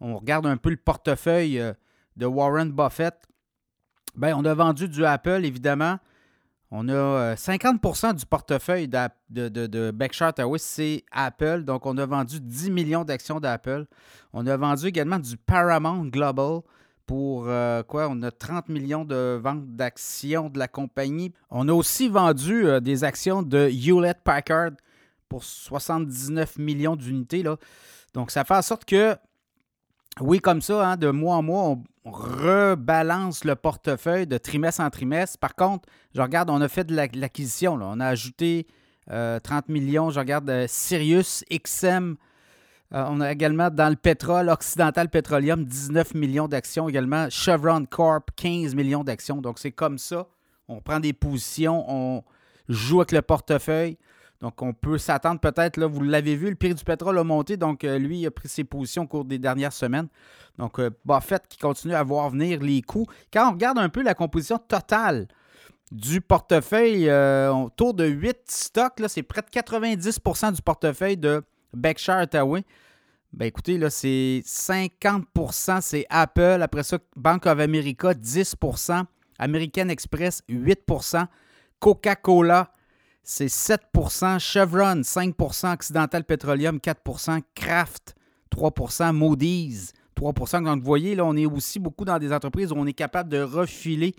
on 0.02 0.18
regarde 0.18 0.48
un 0.48 0.58
peu 0.58 0.72
le 0.72 0.78
portefeuille 0.78 1.60
euh, 1.60 1.74
de 2.18 2.26
Warren 2.26 2.72
Buffett. 2.72 3.16
Bien, 4.16 4.36
on 4.36 4.44
a 4.44 4.54
vendu 4.54 4.90
du 4.90 5.06
Apple, 5.06 5.46
évidemment. 5.46 6.00
On 6.72 6.90
a 6.90 7.36
50% 7.36 8.10
euh, 8.10 8.14
du 8.14 8.26
portefeuille 8.26 8.88
de, 8.88 9.50
de, 9.50 9.68
de, 9.68 9.92
Berkshire 9.92 10.34
c'est 10.58 11.04
Apple. 11.12 11.64
Donc, 11.64 11.86
on 11.86 11.98
a 11.98 12.06
vendu 12.06 12.40
10 12.40 12.72
millions 12.72 13.04
d'actions 13.04 13.40
d'Apple. 13.40 13.86
On 14.34 14.48
a 14.48 14.58
vendu 14.58 14.88
également 14.88 15.20
du 15.20 15.38
Paramount 15.38 16.06
Global 16.06 16.62
pour 17.06 17.46
euh, 17.48 17.84
quoi? 17.84 18.08
On 18.10 18.22
a 18.24 18.32
30 18.32 18.70
millions 18.70 19.06
de 19.06 19.40
ventes 19.42 19.76
d'actions 19.76 20.50
de 20.50 20.58
la 20.58 20.68
compagnie. 20.68 21.34
On 21.50 21.68
a 21.68 21.74
aussi 21.74 22.08
vendu 22.08 22.66
des 22.82 23.04
actions 23.04 23.44
de 23.44 23.70
Hewlett 23.70 24.20
Packard 24.24 24.72
pour 25.28 25.44
79 25.44 26.58
millions 26.58 26.96
d'unités. 26.96 27.44
Donc, 28.14 28.32
ça 28.32 28.46
fait 28.46 28.56
en 28.56 28.62
sorte 28.62 28.86
que 28.86 29.18
oui, 30.20 30.40
comme 30.40 30.62
ça, 30.62 30.92
hein, 30.92 30.98
de 30.98 31.10
mois 31.10 31.38
en 31.38 31.42
mois, 31.42 31.64
on 31.64 31.84
rebalance 32.12 33.46
le 33.46 33.56
portefeuille 33.56 34.28
de 34.28 34.38
trimestre 34.38 34.82
en 34.82 34.90
trimestre. 34.90 35.38
Par 35.40 35.56
contre, 35.56 35.88
je 36.14 36.22
regarde, 36.22 36.50
on 36.50 36.60
a 36.62 36.68
fait 36.68 36.84
de 36.84 36.96
l'acquisition. 36.96 37.80
on 37.82 38.00
a 38.00 38.08
ajouté 38.08 38.68
30 39.08 39.12
euh, 39.12 39.40
millions. 39.68 40.10
Je 40.10 40.20
regarde 40.20 40.50
euh, 40.50 40.66
Sirius, 40.68 41.44
XM. 41.50 42.16
Euh, 42.94 43.06
on 43.08 43.22
a 43.22 43.32
également 43.32 43.70
dans 43.70 43.90
le 43.90 43.96
pétrole, 43.96 44.50
Occidental 44.50 45.10
Petroleum, 45.10 45.64
19 45.64 46.14
millions 46.14 46.48
d'actions 46.48 46.90
également. 46.90 47.30
Chevron 47.30 47.86
Corp, 47.86 48.30
15 48.36 48.76
millions 48.76 49.04
d'actions. 49.04 49.38
Donc, 49.38 49.60
c'est 49.60 49.72
comme 49.72 49.98
ça. 49.98 50.28
On 50.68 50.82
prend 50.82 51.00
des 51.00 51.14
positions, 51.14 51.86
on 51.88 52.24
joue 52.68 53.00
avec 53.02 53.12
le 53.12 53.22
portefeuille. 53.22 53.98
Donc, 54.42 54.62
on 54.64 54.74
peut 54.74 54.98
s'attendre 54.98 55.40
peut-être, 55.40 55.78
là, 55.78 55.86
vous 55.86 56.02
l'avez 56.02 56.36
vu, 56.36 56.50
le 56.50 56.56
prix 56.56 56.74
du 56.74 56.84
pétrole 56.84 57.18
a 57.20 57.24
monté. 57.24 57.58
Donc, 57.58 57.84
euh, 57.84 58.00
lui, 58.00 58.20
il 58.20 58.28
a 58.28 58.32
pris 58.32 58.50
ses 58.50 58.64
positions 58.64 59.04
au 59.04 59.08
cours 59.08 59.26
des 59.26 59.38
dernières 59.38 59.74
semaines. 59.74 60.08
Donc, 60.58 60.80
euh, 60.80 60.90
Buffett 61.06 61.48
qui 61.48 61.60
continue 61.60 61.94
à 61.94 62.04
voir 62.04 62.32
venir 62.32 62.60
les 62.60 62.82
coûts. 62.82 63.06
Quand 63.32 63.50
on 63.50 63.52
regarde 63.52 63.78
un 63.78 63.90
peu 63.90 64.02
la 64.02 64.16
composition 64.16 64.58
totale 64.58 65.28
du 65.92 66.22
portefeuille, 66.22 67.08
euh, 67.08 67.52
autour 67.52 67.94
de 67.94 68.06
8 68.06 68.38
stocks, 68.48 69.02
c'est 69.08 69.24
près 69.24 69.42
de 69.42 69.50
90% 69.50 70.54
du 70.54 70.62
portefeuille 70.62 71.18
de 71.18 71.44
Berkshire 71.74 72.16
Hathaway. 72.16 72.64
Ben 73.34 73.46
écoutez, 73.46 73.78
là, 73.78 73.90
c'est 73.90 74.42
50% 74.46 75.82
c'est 75.82 76.06
Apple. 76.10 76.60
Après 76.62 76.84
ça, 76.84 76.98
Bank 77.16 77.46
of 77.46 77.60
America, 77.60 78.14
10% 78.14 79.04
American 79.40 79.88
Express, 79.88 80.44
8% 80.50 81.28
Coca-Cola, 81.80 82.74
c'est 83.24 83.48
7% 83.48 84.40
Chevron, 84.40 85.02
5% 85.02 85.74
Occidental 85.74 86.24
Petroleum, 86.24 86.78
4% 86.78 87.42
Kraft, 87.56 88.16
3% 88.52 89.14
Moody's, 89.14 89.94
3% 90.16 90.64
Donc, 90.64 90.80
vous 90.80 90.86
voyez, 90.86 91.16
là, 91.16 91.26
on 91.26 91.36
est 91.36 91.46
aussi 91.46 91.80
beaucoup 91.80 92.06
dans 92.06 92.20
des 92.20 92.34
entreprises 92.34 92.72
où 92.72 92.76
on 92.76 92.86
est 92.86 92.94
capable 92.94 93.30
de 93.30 93.42
refiler 93.42 94.16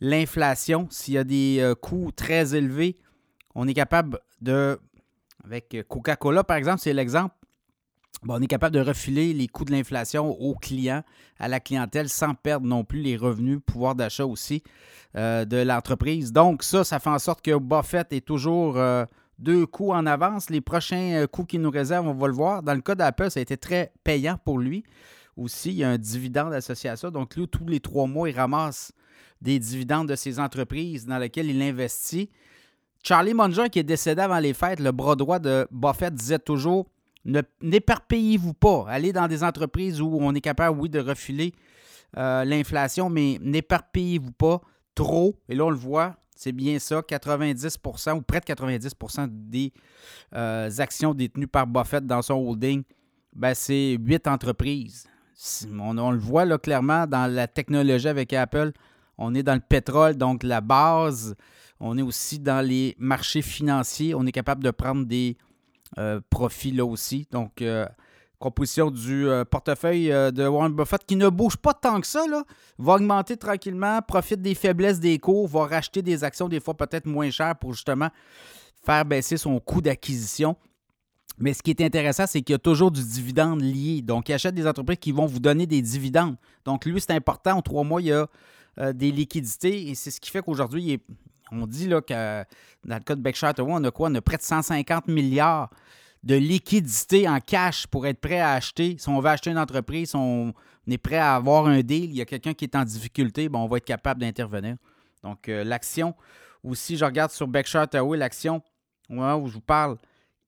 l'inflation. 0.00 0.86
S'il 0.90 1.14
y 1.14 1.18
a 1.18 1.24
des 1.24 1.58
euh, 1.60 1.74
coûts 1.74 2.10
très 2.14 2.54
élevés, 2.54 2.96
on 3.54 3.68
est 3.68 3.74
capable 3.74 4.18
de, 4.40 4.78
avec 5.44 5.76
Coca-Cola, 5.88 6.44
par 6.44 6.56
exemple, 6.56 6.80
c'est 6.80 6.92
l'exemple, 6.92 7.34
on 8.28 8.40
est 8.40 8.46
capable 8.46 8.74
de 8.74 8.80
refiler 8.80 9.32
les 9.32 9.48
coûts 9.48 9.64
de 9.64 9.72
l'inflation 9.72 10.30
aux 10.40 10.54
clients, 10.54 11.02
à 11.38 11.48
la 11.48 11.60
clientèle, 11.60 12.08
sans 12.08 12.34
perdre 12.34 12.66
non 12.66 12.84
plus 12.84 13.00
les 13.00 13.16
revenus, 13.16 13.60
pouvoir 13.64 13.94
d'achat 13.94 14.24
aussi 14.24 14.62
euh, 15.16 15.44
de 15.44 15.58
l'entreprise. 15.58 16.32
Donc, 16.32 16.62
ça, 16.62 16.84
ça 16.84 16.98
fait 16.98 17.10
en 17.10 17.18
sorte 17.18 17.42
que 17.42 17.56
Buffett 17.58 18.12
est 18.12 18.24
toujours 18.24 18.76
euh, 18.76 19.04
deux 19.38 19.66
coups 19.66 19.94
en 19.94 20.06
avance. 20.06 20.50
Les 20.50 20.60
prochains 20.60 21.22
euh, 21.22 21.26
coups 21.26 21.48
qu'il 21.48 21.60
nous 21.60 21.70
réserve, 21.70 22.06
on 22.08 22.14
va 22.14 22.26
le 22.26 22.32
voir. 22.32 22.62
Dans 22.62 22.74
le 22.74 22.80
cas 22.80 22.94
d'Apple, 22.94 23.30
ça 23.30 23.40
a 23.40 23.42
été 23.42 23.56
très 23.56 23.92
payant 24.04 24.38
pour 24.44 24.58
lui. 24.58 24.84
Aussi, 25.36 25.70
il 25.70 25.76
y 25.76 25.84
a 25.84 25.90
un 25.90 25.98
dividende 25.98 26.52
associé 26.52 26.90
à 26.90 26.96
ça. 26.96 27.10
Donc, 27.10 27.36
lui, 27.36 27.48
tous 27.48 27.66
les 27.66 27.80
trois 27.80 28.06
mois, 28.06 28.30
il 28.30 28.36
ramasse 28.36 28.92
des 29.40 29.58
dividendes 29.58 30.08
de 30.08 30.14
ses 30.14 30.40
entreprises 30.40 31.06
dans 31.06 31.18
lesquelles 31.18 31.50
il 31.50 31.60
investit. 31.60 32.30
Charlie 33.02 33.34
Munger, 33.34 33.68
qui 33.70 33.80
est 33.80 33.84
décédé 33.84 34.22
avant 34.22 34.38
les 34.38 34.54
fêtes, 34.54 34.80
le 34.80 34.92
bras 34.92 35.16
droit 35.16 35.38
de 35.38 35.68
Buffett, 35.70 36.14
disait 36.14 36.38
toujours 36.38 36.86
n'éparpillez-vous 37.24 38.54
pas. 38.54 38.84
Allez 38.88 39.12
dans 39.12 39.28
des 39.28 39.42
entreprises 39.42 40.00
où 40.00 40.18
on 40.20 40.34
est 40.34 40.40
capable, 40.40 40.78
oui, 40.78 40.88
de 40.88 41.00
refiler 41.00 41.54
euh, 42.16 42.44
l'inflation, 42.44 43.08
mais 43.10 43.38
n'éparpillez-vous 43.40 44.32
pas 44.32 44.60
trop. 44.94 45.34
Et 45.48 45.54
là, 45.54 45.64
on 45.64 45.70
le 45.70 45.76
voit, 45.76 46.16
c'est 46.36 46.52
bien 46.52 46.78
ça, 46.78 47.00
90% 47.00 48.18
ou 48.18 48.22
près 48.22 48.40
de 48.40 48.44
90% 48.44 49.28
des 49.30 49.72
euh, 50.34 50.70
actions 50.78 51.14
détenues 51.14 51.48
par 51.48 51.66
Buffett 51.66 52.06
dans 52.06 52.22
son 52.22 52.34
holding, 52.34 52.82
ben, 53.34 53.54
c'est 53.54 53.96
huit 54.00 54.26
entreprises. 54.28 55.06
On, 55.72 55.98
on, 55.98 56.12
le 56.12 56.18
voit 56.18 56.44
là, 56.44 56.58
clairement 56.58 57.06
dans 57.06 57.30
la 57.32 57.48
technologie 57.48 58.08
avec 58.08 58.32
Apple. 58.32 58.72
On 59.18 59.34
est 59.34 59.42
dans 59.42 59.54
le 59.54 59.60
pétrole, 59.60 60.14
donc 60.14 60.42
la 60.42 60.60
base. 60.60 61.34
On 61.80 61.98
est 61.98 62.02
aussi 62.02 62.38
dans 62.38 62.64
les 62.64 62.94
marchés 62.98 63.42
financiers. 63.42 64.14
On 64.14 64.24
est 64.26 64.32
capable 64.32 64.62
de 64.62 64.70
prendre 64.70 65.04
des 65.04 65.36
profit 66.30 66.72
là 66.72 66.84
aussi. 66.84 67.26
Donc, 67.30 67.62
euh, 67.62 67.86
composition 68.38 68.90
du 68.90 69.26
euh, 69.28 69.44
portefeuille 69.44 70.08
de 70.08 70.46
Warren 70.46 70.74
Buffett 70.74 71.04
qui 71.06 71.16
ne 71.16 71.28
bouge 71.28 71.56
pas 71.56 71.72
tant 71.72 72.00
que 72.00 72.06
ça, 72.06 72.26
là, 72.26 72.44
va 72.78 72.94
augmenter 72.94 73.36
tranquillement, 73.36 74.00
profite 74.02 74.42
des 74.42 74.54
faiblesses 74.54 75.00
des 75.00 75.18
cours, 75.18 75.48
va 75.48 75.66
racheter 75.66 76.02
des 76.02 76.24
actions 76.24 76.48
des 76.48 76.60
fois 76.60 76.74
peut-être 76.76 77.06
moins 77.06 77.30
chères 77.30 77.56
pour 77.56 77.72
justement 77.72 78.10
faire 78.84 79.04
baisser 79.04 79.36
son 79.36 79.58
coût 79.60 79.80
d'acquisition. 79.80 80.56
Mais 81.38 81.54
ce 81.54 81.62
qui 81.62 81.70
est 81.70 81.80
intéressant, 81.80 82.26
c'est 82.26 82.42
qu'il 82.42 82.52
y 82.52 82.56
a 82.56 82.58
toujours 82.58 82.90
du 82.90 83.02
dividende 83.02 83.60
lié. 83.60 84.02
Donc, 84.02 84.28
il 84.28 84.34
achète 84.34 84.54
des 84.54 84.66
entreprises 84.66 84.98
qui 85.00 85.10
vont 85.10 85.26
vous 85.26 85.40
donner 85.40 85.66
des 85.66 85.82
dividendes. 85.82 86.36
Donc, 86.64 86.84
lui, 86.84 87.00
c'est 87.00 87.12
important. 87.12 87.56
En 87.56 87.62
trois 87.62 87.82
mois, 87.82 88.00
il 88.00 88.08
y 88.08 88.12
a 88.12 88.28
des 88.92 89.10
liquidités 89.10 89.88
et 89.88 89.94
c'est 89.94 90.10
ce 90.12 90.20
qui 90.20 90.30
fait 90.30 90.42
qu'aujourd'hui, 90.42 91.00
on 91.50 91.66
dit 91.66 91.88
là, 91.88 92.00
que 92.00 92.44
dans 92.84 92.96
le 92.96 93.02
cas 93.02 93.14
de 93.14 93.20
Berkshire 93.20 93.52
on 93.58 93.84
a 93.84 93.90
quoi? 93.90 94.08
On 94.10 94.14
a 94.14 94.20
près 94.20 94.36
de 94.36 94.42
150 94.42 95.08
milliards 95.08 95.70
de 96.22 96.34
liquidité 96.34 97.28
en 97.28 97.38
cash 97.38 97.86
pour 97.86 98.06
être 98.06 98.20
prêt 98.20 98.40
à 98.40 98.52
acheter. 98.52 98.96
Si 98.98 99.08
on 99.08 99.20
veut 99.20 99.28
acheter 99.28 99.50
une 99.50 99.58
entreprise, 99.58 100.10
si 100.10 100.16
on 100.16 100.54
est 100.88 100.98
prêt 100.98 101.18
à 101.18 101.34
avoir 101.34 101.66
un 101.66 101.80
deal, 101.80 102.10
il 102.10 102.16
y 102.16 102.22
a 102.22 102.24
quelqu'un 102.24 102.54
qui 102.54 102.64
est 102.64 102.74
en 102.74 102.84
difficulté, 102.84 103.48
bon, 103.48 103.60
on 103.60 103.68
va 103.68 103.76
être 103.76 103.84
capable 103.84 104.20
d'intervenir. 104.20 104.76
Donc, 105.22 105.48
euh, 105.48 105.64
l'action, 105.64 106.14
aussi, 106.62 106.96
je 106.96 107.04
regarde 107.04 107.30
sur 107.30 107.46
Berkshire 107.46 107.82
Hathaway, 107.82 108.16
l'action, 108.16 108.62
où 109.10 109.46
je 109.46 109.52
vous 109.52 109.60
parle, 109.60 109.98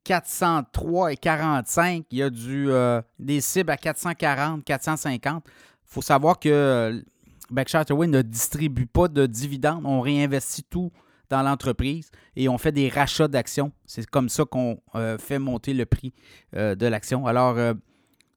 403 0.05 1.13
et 1.13 1.17
45, 1.17 2.07
il 2.11 2.19
y 2.19 2.23
a 2.23 2.31
du, 2.31 2.71
euh, 2.71 3.03
des 3.19 3.41
cibles 3.41 3.71
à 3.71 3.77
440, 3.77 4.65
450. 4.65 5.45
Il 5.47 5.51
faut 5.85 6.03
savoir 6.03 6.39
que 6.39 7.05
Berkshire 7.51 7.85
ne 7.91 8.23
distribue 8.23 8.87
pas 8.87 9.09
de 9.09 9.27
dividendes. 9.27 9.83
On 9.85 10.01
réinvestit 10.01 10.65
tout 10.65 10.91
dans 11.29 11.43
l'entreprise 11.43 12.11
et 12.37 12.49
on 12.49 12.59
fait 12.59 12.73
des 12.73 12.89
rachats 12.89 13.29
d'actions. 13.29 13.73
C'est 13.85 14.07
comme 14.07 14.29
ça 14.29 14.45
qu'on 14.45 14.81
euh, 14.95 15.19
fait 15.19 15.39
monter 15.39 15.75
le 15.75 15.87
prix 15.87 16.13
euh, 16.55 16.75
de 16.75 16.87
l'action. 16.87 17.27
Alors, 17.27 17.59
euh, 17.59 17.75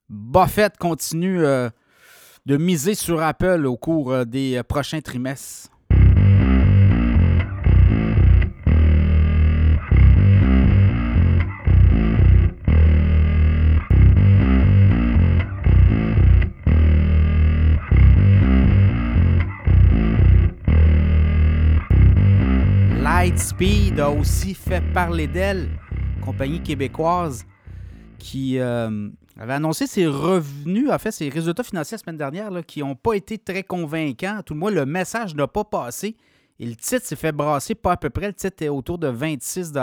Buffett 0.09 0.75
continue 0.77 1.39
de 1.39 2.57
miser 2.57 2.95
sur 2.95 3.21
Apple 3.21 3.67
au 3.67 3.77
cours 3.77 4.25
des 4.25 4.59
prochains 4.67 5.01
trimestres. 5.01 5.69
Lightspeed 23.19 23.99
a 23.99 24.09
aussi 24.09 24.53
fait 24.53 24.79
parler 24.93 25.27
d'elle, 25.27 25.67
compagnie 26.23 26.63
québécoise 26.63 27.45
qui 28.17 28.57
euh, 28.57 29.09
avait 29.37 29.55
annoncé 29.55 29.87
ses 29.87 30.07
revenus, 30.07 30.89
en 30.89 30.97
fait 30.97 31.11
ses 31.11 31.27
résultats 31.27 31.63
financiers 31.63 31.97
la 31.97 32.01
semaine 32.01 32.15
dernière, 32.15 32.65
qui 32.65 32.79
n'ont 32.79 32.95
pas 32.95 33.15
été 33.15 33.37
très 33.37 33.63
convaincants. 33.63 34.39
Tout 34.45 34.53
le 34.53 34.61
moins, 34.61 34.71
le 34.71 34.85
message 34.85 35.35
n'a 35.35 35.47
pas 35.47 35.65
passé. 35.65 36.15
Et 36.59 36.65
le 36.65 36.77
titre 36.77 37.05
s'est 37.05 37.17
fait 37.17 37.33
brasser 37.33 37.75
pas 37.75 37.91
à 37.91 37.97
peu 37.97 38.09
près. 38.09 38.27
Le 38.27 38.33
titre 38.33 38.63
est 38.63 38.69
autour 38.69 38.97
de 38.97 39.09
26 39.09 39.73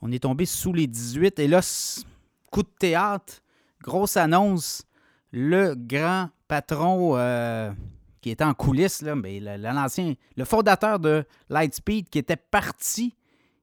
On 0.00 0.10
est 0.10 0.20
tombé 0.20 0.46
sous 0.46 0.72
les 0.72 0.86
18. 0.86 1.40
Et 1.40 1.46
là, 1.46 1.60
coup 2.50 2.62
de 2.62 2.72
théâtre, 2.78 3.42
grosse 3.82 4.16
annonce. 4.16 4.86
Le 5.30 5.74
grand 5.76 6.30
patron 6.48 7.18
euh, 7.18 7.70
qui 8.20 8.30
était 8.30 8.44
en 8.44 8.54
coulisses, 8.54 9.02
là, 9.02 9.14
mais 9.14 9.40
l'ancien, 9.40 10.14
le 10.36 10.44
fondateur 10.44 10.98
de 10.98 11.24
Lightspeed 11.48 12.08
qui 12.08 12.18
était 12.18 12.36
parti 12.36 13.16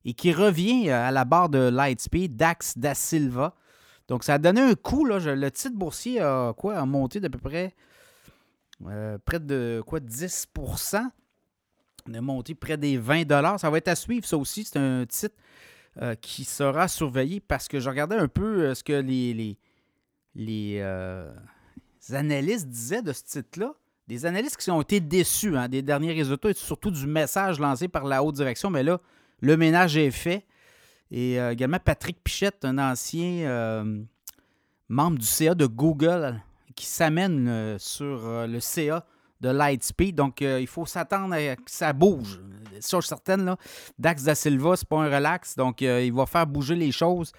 et 0.06 0.14
qui 0.14 0.34
revient 0.34 0.90
euh, 0.90 1.08
à 1.08 1.12
la 1.12 1.26
barre 1.26 1.50
de 1.50 1.70
Lightspeed, 1.70 2.36
Dax 2.36 2.78
Da 2.78 2.96
Silva. 2.96 3.56
Donc, 4.08 4.24
ça 4.24 4.36
a 4.36 4.38
donné 4.38 4.62
un 4.62 4.74
coup. 4.74 5.06
Là, 5.06 5.20
le 5.20 5.52
titre 5.52 5.76
boursier 5.76 6.22
a, 6.22 6.54
quoi, 6.58 6.78
a 6.78 6.86
monté 6.86 7.20
d'à 7.20 7.30
peu 7.30 7.38
près 7.38 7.76
euh, 8.86 9.18
près 9.26 9.40
de 9.40 9.84
quoi 9.86 10.00
10 10.00 10.48
On 12.08 12.14
a 12.14 12.22
monté 12.22 12.56
près 12.56 12.78
des 12.78 12.98
20 12.98 13.58
Ça 13.58 13.70
va 13.70 13.78
être 13.78 13.90
à 13.90 13.96
suivre, 13.96 14.26
ça 14.26 14.38
aussi. 14.38 14.64
C'est 14.64 14.80
un 14.80 15.06
titre 15.06 15.36
euh, 16.02 16.16
qui 16.16 16.46
sera 16.46 16.88
surveillé 16.88 17.40
parce 17.42 17.68
que 17.68 17.80
je 17.80 17.90
regardais 17.90 18.16
un 18.16 18.30
peu 18.30 18.74
ce 18.74 18.84
que 18.84 18.94
les, 18.94 19.34
les, 19.34 19.58
les 20.36 22.16
analystes 22.16 22.70
disaient 22.70 23.02
de 23.02 23.12
ce 23.12 23.24
titre-là 23.24 23.76
des 24.08 24.26
analystes 24.26 24.58
qui 24.58 24.72
ont 24.72 24.82
été 24.82 25.00
déçus 25.00 25.58
hein, 25.58 25.68
des 25.68 25.82
derniers 25.82 26.14
résultats 26.14 26.50
et 26.50 26.54
surtout 26.54 26.92
du 26.92 27.06
message 27.06 27.60
lancé 27.60 27.88
par 27.88 28.06
la 28.06 28.24
haute 28.24 28.36
direction. 28.36 28.70
Mais 28.70 28.84
là, 28.84 29.00
le 29.42 29.58
ménage 29.58 29.98
est 29.98 30.12
fait. 30.12 30.46
Et 31.12 31.40
euh, 31.40 31.52
également 31.52 31.80
Patrick 31.80 32.18
Pichette, 32.24 32.66
un 32.66 32.78
ancien 32.78 33.48
euh, 33.48 34.02
membre 34.90 35.20
du 35.20 35.26
CA 35.26 35.56
de 35.56 35.66
Google, 35.66 36.42
qui 36.76 36.86
s'amène 36.86 37.48
euh, 37.48 37.78
sur 37.80 38.48
le 38.48 38.60
CA 38.60 39.06
de 39.42 39.50
Lightspeed. 39.50 40.16
Donc, 40.16 40.42
il 40.42 40.68
faut 40.68 40.86
s'attendre 40.86 41.36
à 41.36 41.56
que 41.56 41.70
ça 41.70 41.94
bouge. 41.94 42.40
Sur 42.80 43.04
certaines, 43.04 43.46
là, 43.46 43.58
Dax 44.00 44.24
Da 44.24 44.36
Silva, 44.36 44.76
c'est 44.76 44.88
pas 44.88 44.98
un 44.98 45.16
relax. 45.16 45.56
Donc, 45.56 45.82
il 45.82 46.12
va 46.12 46.26
faire 46.26 46.48
bouger 46.48 46.76
les 46.76 46.92
choses 46.92 47.32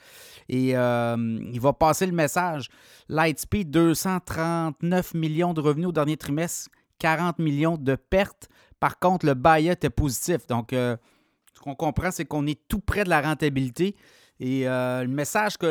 et 0.49 0.71
il 0.71 1.61
va 1.61 1.73
passer 1.73 2.07
le 2.07 2.13
message. 2.13 2.69
Lightspeed, 3.09 3.71
239 3.71 5.15
millions 5.15 5.55
de 5.55 5.61
revenus 5.61 5.89
au 5.89 5.93
dernier 5.93 6.17
trimestre, 6.17 6.71
40 6.99 7.39
millions 7.39 7.77
de 7.77 7.95
pertes. 7.95 8.49
Par 8.81 8.99
contre, 8.99 9.27
le 9.27 9.35
buy 9.35 9.69
est 9.69 9.91
positif. 9.91 10.47
Donc, 10.47 10.69
ce 10.73 11.61
qu'on 11.61 11.75
comprend, 11.75 12.11
c'est 12.11 12.25
qu'on 12.25 12.47
est 12.47 12.61
tout 12.69 12.81
près 12.81 13.05
de 13.05 13.11
la 13.11 13.21
rentabilité. 13.21 13.97
Et 14.41 14.65
le 14.65 15.07
message 15.07 15.57
que 15.57 15.67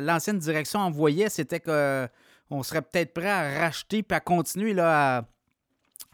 l'ancienne 0.00 0.38
direction 0.38 0.80
envoyait, 0.80 1.28
c'était 1.28 1.60
qu'on 1.60 2.62
serait 2.62 2.82
peut-être 2.82 3.12
prêt 3.12 3.30
à 3.30 3.60
racheter 3.60 3.98
et 4.08 4.14
à 4.14 4.20
continuer 4.20 4.74
là, 4.74 5.26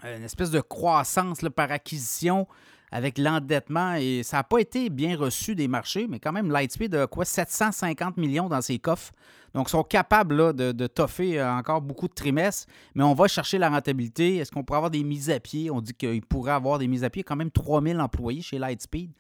à, 0.03 0.11
une 0.13 0.25
espèce 0.25 0.51
de 0.51 0.61
croissance 0.61 1.41
par 1.55 1.71
acquisition 1.71 2.47
avec 2.91 3.19
l'endettement. 3.19 3.95
Et 3.95 4.23
ça 4.23 4.39
n'a 4.39 4.45
pas 4.45 4.59
été 4.59 4.91
bien 4.91 5.17
reçu 5.17 5.55
des 5.55 5.69
marchés, 5.69 6.07
mais 6.09 6.19
quand 6.19 6.33
même, 6.33 6.51
Lightspeed 6.51 6.95
a 6.95 7.07
quoi 7.07 7.25
750 7.25 8.17
millions 8.17 8.49
dans 8.49 8.61
ses 8.61 8.79
coffres. 8.79 9.13
Donc, 9.55 9.69
ils 9.69 9.73
sont 9.73 9.83
capables 9.83 10.55
de, 10.55 10.87
toffer 10.87 11.41
euh, 11.41 11.51
encore 11.51 11.81
beaucoup 11.81 12.07
de 12.07 12.13
trimestres, 12.13 12.67
mais 12.95 13.03
on 13.03 13.15
va 13.15 13.29
chercher 13.29 13.59
la 13.59 13.71
rentabilité. 13.71 14.37
Est-ce 14.37 14.53
qu'on 14.53 14.63
pourrait 14.63 14.79
avoir 14.79 14.91
des 14.91 15.05
mises 15.05 15.31
à 15.31 15.41
pied? 15.41 15.71
On 15.71 15.81
dit 15.81 15.95
qu'il 15.95 16.25
pourrait 16.25 16.53
avoir 16.53 16.79
des 16.79 16.87
mises 16.87 17.05
à 17.05 17.11
pied. 17.11 17.25
quand 17.25 17.37
même 17.37 17.51
3000 17.51 18.01
employés 18.01 18.43
chez 18.43 18.59
Lightspeed. 18.59 19.11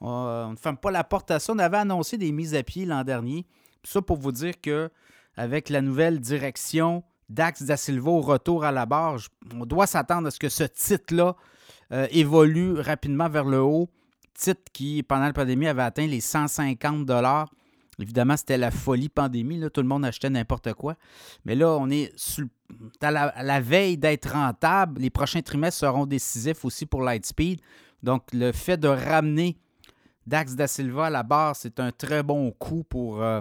On 0.00 0.50
ne 0.50 0.56
ferme 0.56 0.76
pas 0.76 0.90
la 0.90 1.04
porte 1.04 1.30
à 1.30 1.38
ça. 1.38 1.52
On 1.52 1.58
avait 1.58 1.76
annoncé 1.76 2.16
des 2.16 2.32
mises 2.32 2.54
à 2.54 2.62
pied 2.62 2.84
l'an 2.86 3.04
dernier. 3.04 3.46
ça 3.82 4.00
pour 4.00 4.16
vous 4.16 4.32
dire 4.32 4.60
que 4.60 4.90
avec 5.36 5.68
la 5.68 5.80
nouvelle 5.80 6.20
direction 6.20 7.04
Dax 7.28 7.62
Da 7.62 7.76
Silva 7.76 8.10
au 8.10 8.20
retour 8.20 8.64
à 8.64 8.72
la 8.72 8.86
barre, 8.86 9.18
on 9.54 9.66
doit 9.66 9.86
s'attendre 9.86 10.28
à 10.28 10.30
ce 10.30 10.38
que 10.38 10.48
ce 10.48 10.64
titre-là 10.64 11.36
euh, 11.92 12.06
évolue 12.10 12.74
rapidement 12.80 13.28
vers 13.28 13.44
le 13.44 13.60
haut. 13.60 13.88
Titre 14.34 14.62
qui, 14.72 15.02
pendant 15.02 15.24
la 15.24 15.32
pandémie, 15.32 15.66
avait 15.66 15.82
atteint 15.82 16.06
les 16.06 16.20
150 16.20 17.10
Évidemment, 18.00 18.36
c'était 18.36 18.58
la 18.58 18.70
folie 18.70 19.08
pandémie. 19.08 19.60
Tout 19.72 19.82
le 19.82 19.88
monde 19.88 20.04
achetait 20.04 20.30
n'importe 20.30 20.72
quoi. 20.74 20.94
Mais 21.44 21.56
là, 21.56 21.76
on 21.80 21.90
est 21.90 22.12
à, 23.00 23.42
la, 23.42 23.60
veille 23.60 23.98
d'être 23.98 24.30
rentable. 24.30 25.00
Les 25.00 25.10
prochains 25.10 25.42
trimestres 25.42 25.80
seront 25.80 26.06
décisifs 26.06 26.64
aussi 26.64 26.86
pour 26.86 27.02
Lightspeed. 27.02 27.60
Donc, 28.02 28.22
le 28.32 28.52
fait 28.52 28.76
de 28.76 28.86
ramener 28.86 29.58
Dax 30.26 30.54
Da 30.54 30.68
Silva 30.68 31.06
à 31.06 31.10
la 31.10 31.24
barre, 31.24 31.56
c'est 31.56 31.80
un 31.80 31.90
très 31.90 32.22
bon 32.22 32.52
coup 32.52 32.84
pour 32.84 33.20
euh, 33.20 33.40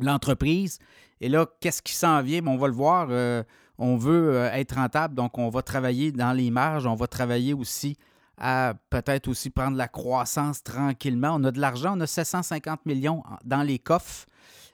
l'entreprise. 0.00 0.80
Et 1.20 1.28
là, 1.28 1.46
qu'est-ce 1.60 1.82
qui 1.82 1.92
s'en 1.92 2.22
vient? 2.22 2.44
on 2.46 2.56
va 2.56 2.66
le 2.66 2.74
voir. 2.74 3.08
Euh, 3.10 3.44
on 3.80 3.96
veut 3.96 4.34
euh, 4.34 4.52
être 4.52 4.76
rentable, 4.76 5.14
donc 5.14 5.38
on 5.38 5.48
va 5.48 5.62
travailler 5.62 6.12
dans 6.12 6.32
les 6.32 6.50
marges. 6.50 6.86
On 6.86 6.94
va 6.94 7.06
travailler 7.06 7.54
aussi 7.54 7.96
à 8.36 8.74
peut-être 8.90 9.26
aussi 9.26 9.48
prendre 9.50 9.76
la 9.76 9.88
croissance 9.88 10.62
tranquillement. 10.62 11.30
On 11.34 11.44
a 11.44 11.50
de 11.50 11.58
l'argent, 11.58 11.94
on 11.96 12.00
a 12.00 12.06
750 12.06 12.84
millions 12.84 13.22
dans 13.44 13.62
les 13.62 13.78
coffres. 13.78 14.26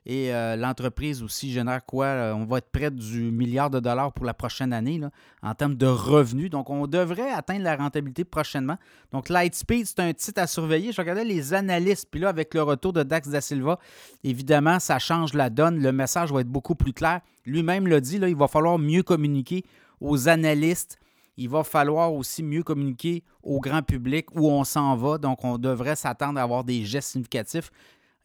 Et 0.09 0.33
euh, 0.33 0.55
l'entreprise 0.55 1.21
aussi 1.25 1.51
génère 1.51 1.85
quoi? 1.85 2.07
Euh, 2.07 2.33
on 2.33 2.45
va 2.45 2.59
être 2.59 2.71
près 2.71 2.93
du 2.93 3.33
milliard 3.33 3.71
de 3.71 3.81
dollars 3.81 4.13
pour 4.13 4.25
la 4.25 4.35
prochaine 4.35 4.73
année 4.73 5.01
en 5.43 5.55
termes 5.55 5.75
de 5.75 5.87
revenus. 5.87 6.49
Donc, 6.49 6.71
on 6.71 6.87
devrait 6.87 7.33
atteindre 7.33 7.65
la 7.65 7.75
rentabilité 7.75 8.25
prochainement. 8.25 8.77
Donc, 9.11 9.29
Lightspeed, 9.29 9.85
c'est 9.85 9.99
un 9.99 10.13
titre 10.13 10.41
à 10.41 10.47
surveiller. 10.47 10.93
Je 10.93 11.01
regardais 11.01 11.25
les 11.25 11.55
analystes. 11.55 12.07
Puis 12.09 12.21
là, 12.21 12.29
avec 12.29 12.55
le 12.55 12.63
retour 12.63 12.93
de 12.93 13.03
Dax 13.03 13.29
Da 13.29 13.41
Silva, 13.41 13.81
évidemment, 14.23 14.79
ça 14.79 15.01
change 15.01 15.35
la 15.35 15.51
donne. 15.51 15.83
Le 15.83 15.91
message 15.91 16.33
va 16.33 16.41
être 16.41 16.49
beaucoup 16.49 16.77
plus 16.77 16.93
clair. 16.93 17.21
Lui-même 17.45 17.89
l'a 17.89 18.01
dit, 18.01 18.19
là, 18.19 18.29
il 18.29 18.37
va 18.37 18.47
falloir 18.47 18.79
mieux 18.79 19.03
communiquer 19.03 19.65
aux 20.01 20.29
analystes 20.29 21.01
il 21.39 21.51
va 21.51 21.65
falloir 21.65 22.15
aussi 22.15 22.43
mieux 22.43 22.63
communiquer 22.63 23.23
au 23.43 23.61
grand 23.61 23.83
public 23.83 24.35
où 24.35 24.51
on 24.51 24.65
s'en 24.65 24.97
va. 24.97 25.19
Donc, 25.19 25.45
on 25.45 25.59
devrait 25.59 25.97
s'attendre 25.97 26.41
à 26.41 26.43
avoir 26.43 26.65
des 26.65 26.85
gestes 26.85 27.11
significatifs 27.11 27.71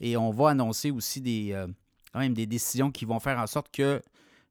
et 0.01 0.17
on 0.17 0.31
va 0.31 0.49
annoncer 0.49 0.91
aussi 0.91 1.21
des, 1.21 1.51
euh, 1.53 1.67
même 2.15 2.33
des 2.33 2.47
décisions 2.47 2.91
qui 2.91 3.05
vont 3.05 3.19
faire 3.19 3.39
en 3.39 3.47
sorte 3.47 3.71
que 3.71 4.01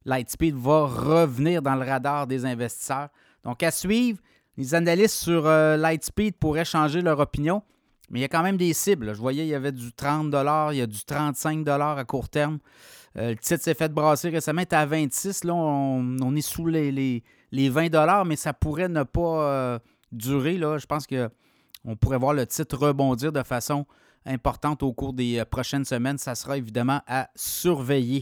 Lightspeed 0.07 0.55
va 0.55 0.87
revenir 0.87 1.61
dans 1.61 1.75
le 1.75 1.85
radar 1.85 2.27
des 2.27 2.47
investisseurs. 2.47 3.09
Donc, 3.45 3.63
à 3.63 3.71
suivre, 3.71 4.19
les 4.57 4.75
analystes 4.75 5.17
sur 5.17 5.47
euh, 5.47 5.77
Lightspeed 5.77 6.37
pourraient 6.37 6.65
changer 6.65 7.03
leur 7.03 7.19
opinion, 7.19 7.63
mais 8.09 8.21
il 8.21 8.23
y 8.23 8.25
a 8.25 8.29
quand 8.29 8.45
même 8.45 8.57
des 8.57 8.73
cibles. 8.73 9.13
Je 9.13 9.21
voyais, 9.21 9.45
il 9.45 9.49
y 9.49 9.55
avait 9.55 9.73
du 9.73 9.93
30 9.93 10.33
il 10.73 10.79
y 10.79 10.81
a 10.81 10.87
du 10.87 11.05
35 11.05 11.69
à 11.69 12.05
court 12.05 12.29
terme. 12.29 12.59
Euh, 13.19 13.31
le 13.31 13.37
titre 13.37 13.63
s'est 13.63 13.75
fait 13.75 13.93
brasser 13.93 14.29
récemment, 14.29 14.61
il 14.61 14.65
était 14.65 14.77
à 14.77 14.87
26. 14.87 15.45
Là, 15.45 15.55
on, 15.55 16.37
est 16.37 16.43
sous 16.43 16.67
les 16.67 17.23
les 17.53 17.69
20 17.69 18.25
mais 18.25 18.37
ça 18.37 18.53
pourrait 18.53 18.89
ne 18.89 19.03
pas 19.03 19.81
durer. 20.13 20.57
Là. 20.59 20.79
Je 20.79 20.87
pense 20.87 21.09
qu'on 21.09 21.97
pourrait 21.97 22.19
voir 22.19 22.35
le 22.35 22.47
titre 22.47 22.77
rebondir 22.77 23.33
de 23.33 23.43
façon 23.43 23.85
importante 24.27 24.83
au 24.83 24.93
cours 24.93 25.13
des 25.13 25.39
euh, 25.39 25.45
prochaines 25.45 25.85
semaines. 25.85 26.19
Ça 26.19 26.35
sera 26.35 26.57
évidemment 26.57 27.01
à 27.07 27.29
surveiller. 27.35 28.21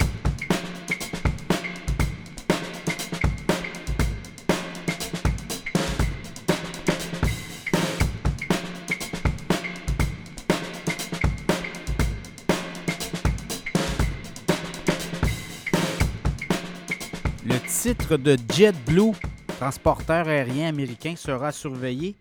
titre 17.89 18.19
de 18.19 18.37
JetBlue, 18.53 19.13
transporteur 19.59 20.29
aérien 20.29 20.69
américain, 20.69 21.15
sera 21.17 21.53
surveillé. 21.53 22.17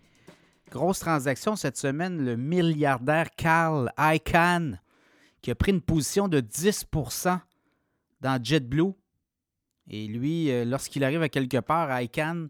Grosse 0.71 0.99
transaction 0.99 1.55
cette 1.55 1.77
semaine, 1.77 2.23
le 2.23 2.35
milliardaire 2.35 3.31
Carl 3.35 3.91
Icahn, 3.97 4.81
qui 5.41 5.51
a 5.51 5.55
pris 5.55 5.71
une 5.71 5.81
position 5.81 6.27
de 6.27 6.41
10% 6.41 7.39
dans 8.21 8.43
JetBlue. 8.43 8.93
Et 9.89 10.07
lui, 10.07 10.51
euh, 10.51 10.65
lorsqu'il 10.65 11.03
arrive 11.03 11.21
à 11.21 11.29
quelque 11.29 11.57
part, 11.57 12.01
Icahn, 12.01 12.49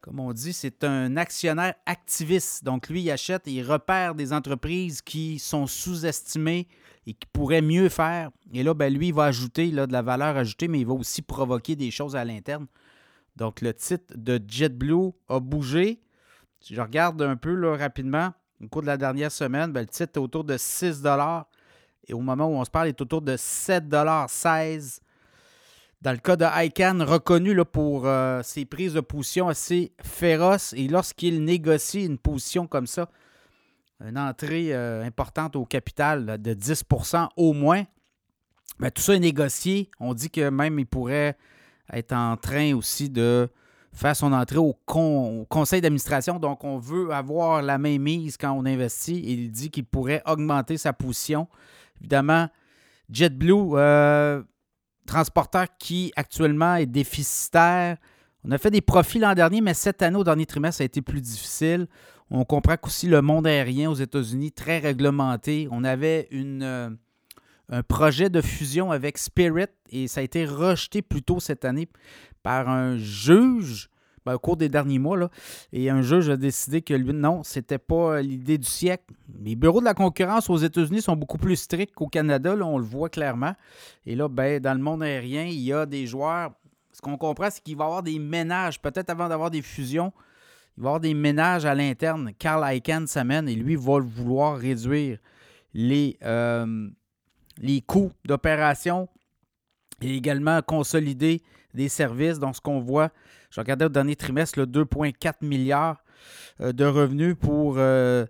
comme 0.00 0.20
on 0.20 0.32
dit, 0.32 0.52
c'est 0.52 0.82
un 0.84 1.16
actionnaire 1.16 1.74
activiste. 1.86 2.64
Donc 2.64 2.88
lui, 2.88 3.02
il 3.02 3.10
achète 3.10 3.46
et 3.46 3.52
il 3.52 3.62
repère 3.62 4.14
des 4.14 4.32
entreprises 4.32 5.00
qui 5.00 5.38
sont 5.38 5.66
sous-estimées, 5.66 6.66
et 7.06 7.14
qui 7.14 7.26
pourrait 7.32 7.62
mieux 7.62 7.88
faire. 7.88 8.30
Et 8.52 8.62
là, 8.62 8.74
ben, 8.74 8.92
lui, 8.92 9.08
il 9.08 9.14
va 9.14 9.24
ajouter 9.24 9.70
de 9.70 9.92
la 9.92 10.02
valeur 10.02 10.36
ajoutée, 10.36 10.68
mais 10.68 10.80
il 10.80 10.86
va 10.86 10.94
aussi 10.94 11.22
provoquer 11.22 11.76
des 11.76 11.90
choses 11.90 12.16
à 12.16 12.24
l'interne. 12.24 12.66
Donc, 13.36 13.60
le 13.60 13.74
titre 13.74 14.14
de 14.16 14.40
JetBlue 14.46 15.10
a 15.28 15.40
bougé. 15.40 16.00
Si 16.64 16.74
je 16.74 16.80
regarde 16.80 17.20
un 17.20 17.36
peu 17.36 17.76
rapidement, 17.76 18.32
au 18.58 18.68
cours 18.68 18.80
de 18.80 18.86
la 18.86 18.96
dernière 18.96 19.30
semaine, 19.30 19.70
ben, 19.70 19.82
le 19.82 19.86
titre 19.86 20.12
est 20.14 20.18
autour 20.18 20.44
de 20.44 20.56
6 20.56 21.02
et 22.08 22.14
au 22.14 22.20
moment 22.20 22.46
où 22.46 22.54
on 22.54 22.64
se 22.64 22.70
parle, 22.70 22.86
il 22.86 22.90
est 22.90 23.00
autour 23.02 23.20
de 23.20 23.36
7,16 23.36 25.00
Dans 26.00 26.12
le 26.12 26.16
cas 26.16 26.36
de 26.36 26.46
ICANN, 26.64 27.02
reconnu 27.02 27.52
là, 27.52 27.66
pour 27.66 28.06
euh, 28.06 28.42
ses 28.42 28.64
prises 28.64 28.94
de 28.94 29.00
position 29.00 29.48
assez 29.48 29.92
féroces, 30.02 30.72
et 30.72 30.88
lorsqu'il 30.88 31.44
négocie 31.44 32.06
une 32.06 32.16
position 32.16 32.66
comme 32.66 32.86
ça, 32.86 33.10
une 34.00 34.16
entrée 34.16 34.74
importante 34.74 35.56
au 35.56 35.66
capital 35.66 36.40
de 36.40 36.54
10% 36.54 37.28
au 37.36 37.52
moins. 37.52 37.84
Ben, 38.78 38.90
tout 38.90 39.02
ça 39.02 39.14
est 39.14 39.20
négocié. 39.20 39.90
On 40.00 40.14
dit 40.14 40.30
que 40.30 40.48
même 40.48 40.78
il 40.78 40.86
pourrait 40.86 41.36
être 41.92 42.14
en 42.14 42.38
train 42.38 42.74
aussi 42.74 43.10
de 43.10 43.50
faire 43.94 44.16
son 44.16 44.32
entrée 44.32 44.58
au, 44.58 44.76
conseil 45.48 45.80
d'administration. 45.80 46.38
Donc, 46.38 46.64
on 46.64 46.78
veut 46.78 47.10
avoir 47.12 47.62
la 47.62 47.78
même 47.78 48.02
mise 48.02 48.36
quand 48.36 48.52
on 48.52 48.66
investit. 48.66 49.22
Il 49.24 49.50
dit 49.50 49.70
qu'il 49.70 49.84
pourrait 49.84 50.22
augmenter 50.26 50.76
sa 50.76 50.92
position. 50.92 51.48
Évidemment, 52.00 52.48
JetBlue, 53.08 53.74
euh, 53.74 54.42
transporteur 55.06 55.66
qui 55.78 56.12
actuellement 56.16 56.74
est 56.74 56.86
déficitaire. 56.86 57.96
On 58.44 58.50
a 58.50 58.58
fait 58.58 58.70
des 58.70 58.80
profits 58.80 59.20
l'an 59.20 59.34
dernier, 59.34 59.60
mais 59.60 59.74
cette 59.74 60.02
année, 60.02 60.16
au 60.16 60.24
dernier 60.24 60.44
trimestre, 60.44 60.78
ça 60.78 60.82
a 60.82 60.86
été 60.86 61.00
plus 61.00 61.20
difficile. 61.20 61.86
On 62.30 62.44
comprend 62.44 62.76
qu'aussi 62.76 63.06
le 63.06 63.22
monde 63.22 63.46
aérien 63.46 63.90
aux 63.90 63.94
États-Unis, 63.94 64.50
très 64.52 64.78
réglementé. 64.78 65.68
On 65.70 65.84
avait 65.84 66.26
une, 66.30 66.62
euh, 66.62 66.90
un 67.68 67.82
projet 67.82 68.30
de 68.30 68.40
fusion 68.40 68.90
avec 68.90 69.18
Spirit 69.18 69.66
et 69.90 70.08
ça 70.08 70.20
a 70.20 70.22
été 70.22 70.44
rejeté 70.44 71.02
plus 71.02 71.22
tôt 71.22 71.40
cette 71.40 71.64
année 71.64 71.88
par 72.42 72.68
un 72.68 72.96
juge 72.98 73.88
ben, 74.26 74.34
au 74.34 74.38
cours 74.38 74.56
des 74.56 74.68
derniers 74.68 74.98
mois. 74.98 75.16
Là, 75.16 75.28
et 75.72 75.90
un 75.90 76.02
juge 76.02 76.28
a 76.30 76.36
décidé 76.36 76.82
que 76.82 76.94
lui, 76.94 77.12
non, 77.12 77.42
c'était 77.42 77.78
pas 77.78 78.22
l'idée 78.22 78.58
du 78.58 78.68
siècle. 78.68 79.14
Les 79.42 79.56
bureaux 79.56 79.80
de 79.80 79.84
la 79.84 79.94
concurrence 79.94 80.48
aux 80.48 80.56
États-Unis 80.56 81.02
sont 81.02 81.16
beaucoup 81.16 81.38
plus 81.38 81.56
stricts 81.56 81.94
qu'au 81.94 82.08
Canada, 82.08 82.54
là, 82.54 82.64
on 82.64 82.78
le 82.78 82.84
voit 82.84 83.10
clairement. 83.10 83.54
Et 84.06 84.14
là, 84.14 84.28
ben, 84.28 84.60
dans 84.60 84.74
le 84.74 84.82
monde 84.82 85.02
aérien, 85.02 85.44
il 85.44 85.60
y 85.60 85.72
a 85.72 85.86
des 85.86 86.06
joueurs. 86.06 86.52
Ce 86.92 87.00
qu'on 87.00 87.16
comprend, 87.16 87.50
c'est 87.50 87.62
qu'il 87.62 87.76
va 87.76 87.84
y 87.84 87.86
avoir 87.86 88.02
des 88.02 88.18
ménages, 88.18 88.80
peut-être 88.80 89.10
avant 89.10 89.28
d'avoir 89.28 89.50
des 89.50 89.62
fusions. 89.62 90.12
Il 90.76 90.82
va 90.82 90.86
y 90.86 90.88
avoir 90.88 91.00
des 91.00 91.14
ménages 91.14 91.64
à 91.64 91.74
l'interne. 91.74 92.32
Carl 92.38 92.64
Icahn 92.74 93.06
s'amène 93.06 93.48
et 93.48 93.54
lui 93.54 93.76
va 93.76 93.98
vouloir 94.00 94.56
réduire 94.56 95.18
les, 95.74 96.16
euh, 96.22 96.88
les 97.58 97.80
coûts 97.80 98.12
d'opération 98.24 99.08
et 100.00 100.14
également 100.16 100.60
consolider 100.62 101.42
des 101.72 101.88
services. 101.88 102.38
Donc, 102.38 102.56
ce 102.56 102.60
qu'on 102.60 102.80
voit, 102.80 103.10
je 103.50 103.60
regardais 103.60 103.84
au 103.84 103.90
dernier 103.90 104.16
trimestre, 104.16 104.60
2,4 104.60 105.34
milliards 105.42 106.02
euh, 106.60 106.72
de 106.72 106.84
revenus 106.84 107.36
pour 107.38 107.74
euh, 107.78 108.26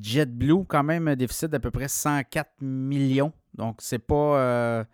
JetBlue, 0.00 0.64
quand 0.66 0.82
même 0.82 1.08
un 1.08 1.16
déficit 1.16 1.50
d'à 1.50 1.60
peu 1.60 1.70
près 1.70 1.88
104 1.88 2.50
millions. 2.60 3.32
Donc, 3.54 3.76
c'est 3.80 3.98
pas, 3.98 4.38
euh, 4.38 4.84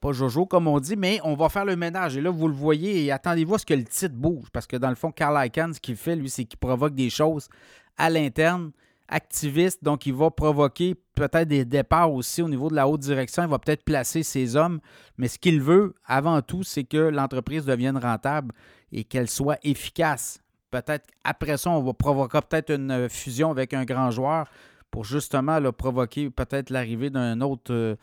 pas 0.00 0.12
Jojo, 0.12 0.46
comme 0.46 0.68
on 0.68 0.78
dit, 0.80 0.96
mais 0.96 1.20
on 1.24 1.34
va 1.34 1.48
faire 1.48 1.64
le 1.64 1.76
ménage. 1.76 2.16
Et 2.16 2.20
là, 2.20 2.30
vous 2.30 2.48
le 2.48 2.54
voyez, 2.54 3.04
et 3.04 3.12
attendez-vous 3.12 3.54
à 3.54 3.58
ce 3.58 3.66
que 3.66 3.74
le 3.74 3.84
titre 3.84 4.14
bouge. 4.14 4.48
Parce 4.52 4.66
que 4.66 4.76
dans 4.76 4.90
le 4.90 4.96
fond, 4.96 5.10
Carl 5.10 5.46
Icahn, 5.46 5.74
ce 5.74 5.80
qu'il 5.80 5.96
fait, 5.96 6.16
lui, 6.16 6.30
c'est 6.30 6.44
qu'il 6.44 6.58
provoque 6.58 6.94
des 6.94 7.10
choses 7.10 7.48
à 7.96 8.10
l'interne 8.10 8.72
activiste, 9.10 9.84
donc 9.84 10.06
il 10.06 10.14
va 10.14 10.30
provoquer 10.30 10.94
peut-être 11.14 11.48
des 11.48 11.64
départs 11.64 12.12
aussi 12.12 12.40
au 12.40 12.48
niveau 12.48 12.70
de 12.70 12.74
la 12.74 12.88
haute 12.88 13.00
direction. 13.00 13.42
Il 13.42 13.48
va 13.50 13.58
peut-être 13.58 13.84
placer 13.84 14.22
ses 14.22 14.56
hommes, 14.56 14.80
mais 15.18 15.28
ce 15.28 15.38
qu'il 15.38 15.60
veut 15.60 15.94
avant 16.06 16.40
tout, 16.40 16.62
c'est 16.62 16.84
que 16.84 16.96
l'entreprise 16.96 17.64
devienne 17.64 17.98
rentable 17.98 18.54
et 18.92 19.04
qu'elle 19.04 19.28
soit 19.28 19.58
efficace. 19.62 20.40
Peut-être 20.70 21.06
après 21.24 21.56
ça, 21.56 21.70
on 21.70 21.82
va 21.82 21.92
provoquer 21.92 22.40
peut-être 22.40 22.70
une 22.70 23.08
fusion 23.08 23.50
avec 23.50 23.74
un 23.74 23.84
grand 23.84 24.10
joueur 24.10 24.46
pour 24.90 25.04
justement 25.04 25.60
provoquer 25.72 26.30
peut-être 26.30 26.70
l'arrivée 26.70 27.10
d'un 27.10 27.40
autre 27.40 27.72
euh, 27.72 27.96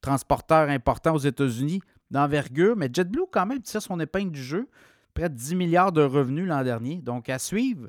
transporteur 0.00 0.68
important 0.68 1.14
aux 1.14 1.18
États-Unis 1.18 1.80
d'envergure. 2.10 2.76
Mais 2.76 2.90
JetBlue, 2.92 3.26
quand 3.30 3.46
même, 3.46 3.62
tire 3.62 3.82
son 3.82 3.98
épingle 4.00 4.30
du 4.30 4.42
jeu. 4.42 4.68
Près 5.14 5.28
de 5.28 5.34
10 5.34 5.54
milliards 5.54 5.92
de 5.92 6.02
revenus 6.02 6.46
l'an 6.46 6.62
dernier. 6.62 6.96
Donc, 6.96 7.28
à 7.28 7.38
suivre. 7.38 7.88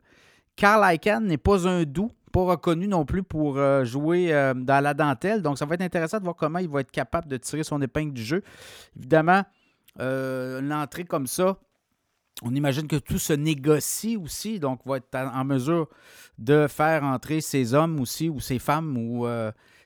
Carl 0.56 0.94
Icahn 0.94 1.26
n'est 1.26 1.38
pas 1.38 1.68
un 1.68 1.84
doux 1.84 2.12
reconnu 2.44 2.88
non 2.88 3.06
plus 3.06 3.24
pour 3.24 3.58
euh, 3.58 3.86
jouer 3.86 4.34
euh, 4.34 4.54
dans 4.54 4.84
la 4.84 4.94
dentelle. 4.94 5.42
Donc, 5.42 5.58
ça 5.58 5.66
va 5.66 5.76
être 5.76 5.82
intéressant 5.82 6.18
de 6.18 6.24
voir 6.24 6.36
comment 6.36 6.60
il 6.60 6.68
va 6.68 6.82
être 6.82 6.92
capable 6.92 7.28
de 7.28 7.38
tirer 7.38 7.64
son 7.64 7.82
épingle 7.82 8.14
du 8.14 8.24
jeu. 8.24 8.44
Évidemment, 8.98 9.44
euh, 10.00 10.62
l'entrée 10.62 11.06
comme 11.06 11.28
ça, 11.28 11.58
on 12.42 12.54
imagine 12.54 12.88
que 12.88 12.98
tout 12.98 13.18
se 13.18 13.34
négocie 13.34 14.18
aussi, 14.18 14.60
donc 14.60 14.82
va 14.86 14.98
être 14.98 15.16
en 15.16 15.46
mesure 15.46 15.88
de 16.38 16.68
faire 16.68 17.04
entrer 17.04 17.40
ses 17.40 17.74
hommes 17.74 18.00
aussi, 18.02 18.30
ou 18.30 18.42
ses 18.42 18.60
femmes, 18.60 18.98
ou 18.98 19.26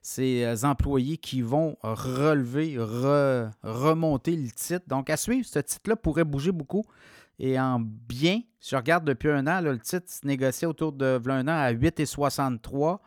ses 0.02 0.66
employés 0.66 1.18
qui 1.18 1.44
vont 1.44 1.78
relever, 1.84 2.76
remonter 3.62 4.36
le 4.36 4.50
titre. 4.50 4.86
Donc, 4.88 5.12
à 5.12 5.18
suivre, 5.18 5.46
ce 5.46 5.60
titre-là 5.60 5.96
pourrait 5.96 6.24
bouger 6.24 6.52
beaucoup 6.52 6.86
et 7.40 7.60
en 7.60 7.80
bien. 7.80 8.42
Si 8.60 8.72
je 8.72 8.76
regarde 8.76 9.06
depuis 9.06 9.30
un 9.30 9.48
an, 9.48 9.62
le 9.62 9.80
titre 9.80 10.12
se 10.12 10.28
négociait 10.28 10.68
autour 10.68 10.92
de 10.92 11.20
un 11.26 11.48
an 11.48 11.52
à 11.52 11.72
8,63. 11.72 13.00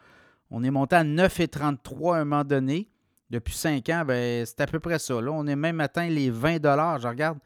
On 0.50 0.64
est 0.64 0.70
monté 0.70 0.96
à 0.96 1.04
9,33 1.04 2.14
à 2.14 2.20
un 2.20 2.24
moment 2.24 2.44
donné. 2.44 2.88
Depuis 3.30 3.54
cinq 3.54 3.88
ans, 3.90 4.04
ben, 4.06 4.44
c'est 4.44 4.60
à 4.60 4.66
peu 4.66 4.80
près 4.80 4.98
ça. 4.98 5.20
Là, 5.20 5.30
on 5.32 5.46
est 5.46 5.56
même 5.56 5.80
atteint 5.80 6.08
les 6.08 6.30
20 6.30 6.62
Je 6.62 7.08
regarde 7.08 7.38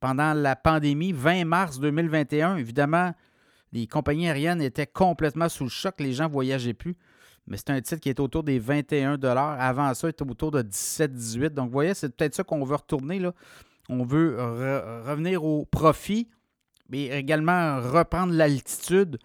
pendant 0.00 0.32
la 0.34 0.56
pandémie, 0.56 1.12
20 1.12 1.44
mars 1.44 1.80
2021. 1.80 2.56
Évidemment, 2.56 3.12
les 3.72 3.86
compagnies 3.86 4.28
aériennes 4.28 4.62
étaient 4.62 4.86
complètement 4.86 5.48
sous 5.48 5.64
le 5.64 5.70
choc. 5.70 5.96
Les 5.98 6.12
gens 6.12 6.24
ne 6.24 6.32
voyageaient 6.32 6.74
plus. 6.74 6.96
Mais 7.46 7.58
c'est 7.58 7.70
un 7.70 7.80
titre 7.80 8.00
qui 8.00 8.08
est 8.08 8.18
autour 8.18 8.42
des 8.42 8.58
21 8.58 9.22
Avant 9.22 9.94
ça, 9.94 10.08
il 10.08 10.10
était 10.10 10.28
autour 10.28 10.50
de 10.50 10.62
17-18 10.62 11.50
Donc, 11.50 11.66
vous 11.66 11.72
voyez, 11.72 11.94
c'est 11.94 12.14
peut-être 12.14 12.34
ça 12.34 12.42
qu'on 12.42 12.64
veut 12.64 12.74
retourner. 12.74 13.18
Là 13.18 13.32
on 13.88 14.04
veut 14.04 14.36
revenir 15.06 15.44
au 15.44 15.64
profit, 15.64 16.28
mais 16.88 17.06
également 17.06 17.80
reprendre 17.80 18.32
l'altitude. 18.32 19.18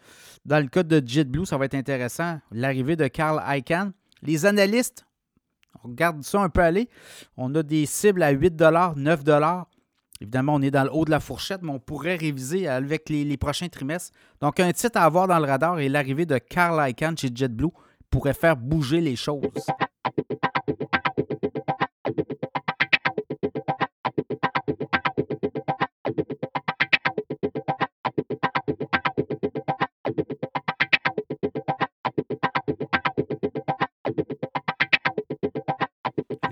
Dans 0.46 0.60
le 0.60 0.68
cas 0.68 0.84
de 0.84 1.02
JetBlue, 1.06 1.46
ça 1.46 1.58
va 1.58 1.66
être 1.66 1.76
intéressant. 1.76 2.40
L'arrivée 2.52 2.96
de 2.96 3.08
Carl 3.08 3.42
Icahn. 3.48 3.92
Les 4.24 4.46
analystes, 4.46 5.06
on 5.84 5.90
regarde 5.90 6.24
ça 6.24 6.42
un 6.42 6.50
peu 6.50 6.62
aller. 6.62 6.90
On 7.38 7.54
a 7.56 7.64
des 7.64 7.86
cibles 7.86 8.24
à 8.24 8.32
8 8.32 8.62
9 8.96 9.24
Évidemment, 10.22 10.54
on 10.56 10.62
est 10.62 10.70
dans 10.70 10.84
le 10.84 10.94
haut 10.94 11.04
de 11.04 11.10
la 11.10 11.20
fourchette, 11.20 11.64
mais 11.64 11.72
on 11.72 11.80
pourrait 11.80 12.16
réviser 12.16 12.68
avec 12.68 13.10
les, 13.10 13.38
prochains 13.38 13.70
trimestres. 13.70 14.12
Donc, 14.40 14.60
un 14.60 14.72
titre 14.72 15.00
à 15.00 15.06
avoir 15.06 15.28
dans 15.28 15.40
le 15.40 15.46
radar 15.46 15.80
et 15.80 15.90
l'arrivée 15.90 16.28
de 16.28 16.38
Carl 16.38 16.88
Icahn 16.88 17.18
chez 17.18 17.30
JetBlue 17.34 17.72
pourrait 18.12 18.36
faire 18.36 18.56
bouger 18.56 19.02
les 19.02 19.16
choses. 19.16 19.42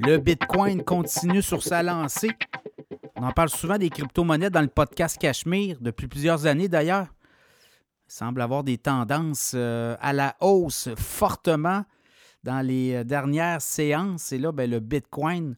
Le 0.10 0.18
Bitcoin 0.18 0.84
continue 0.84 1.44
sur 1.44 1.62
sa 1.62 1.84
lancée. 1.84 2.32
On 3.16 3.22
en 3.22 3.32
parle 3.32 3.50
souvent 3.50 3.78
des 3.78 3.92
crypto-monnaies 3.92 4.50
dans 4.50 4.64
le 4.64 4.68
podcast 4.68 5.20
Cachemire, 5.20 5.78
depuis 5.82 6.08
plusieurs 6.08 6.48
années 6.48 6.68
d'ailleurs. 6.68 7.06
Il 8.08 8.14
semble 8.14 8.42
avoir 8.42 8.64
des 8.64 8.80
tendances 8.80 9.52
euh, 9.54 9.96
à 10.02 10.12
la 10.14 10.36
hausse 10.40 10.90
fortement 10.98 11.86
dans 12.44 12.66
les 12.66 12.96
euh, 12.96 13.04
dernières 13.04 13.62
séances. 13.62 14.32
Et 14.32 14.40
là, 14.40 14.52
ben, 14.52 14.68
le 14.68 14.80
Bitcoin 14.80 15.56